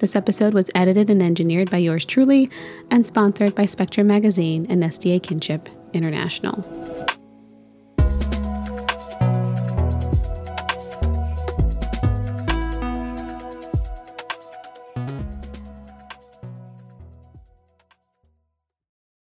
This 0.00 0.16
episode 0.16 0.54
was 0.54 0.70
edited 0.74 1.10
and 1.10 1.22
engineered 1.22 1.70
by 1.70 1.78
yours 1.78 2.04
truly 2.04 2.50
and 2.90 3.04
sponsored 3.04 3.54
by 3.54 3.66
Spectrum 3.66 4.06
Magazine 4.06 4.66
and 4.70 4.82
SDA 4.82 5.22
Kinship 5.22 5.68
International. 5.92 7.18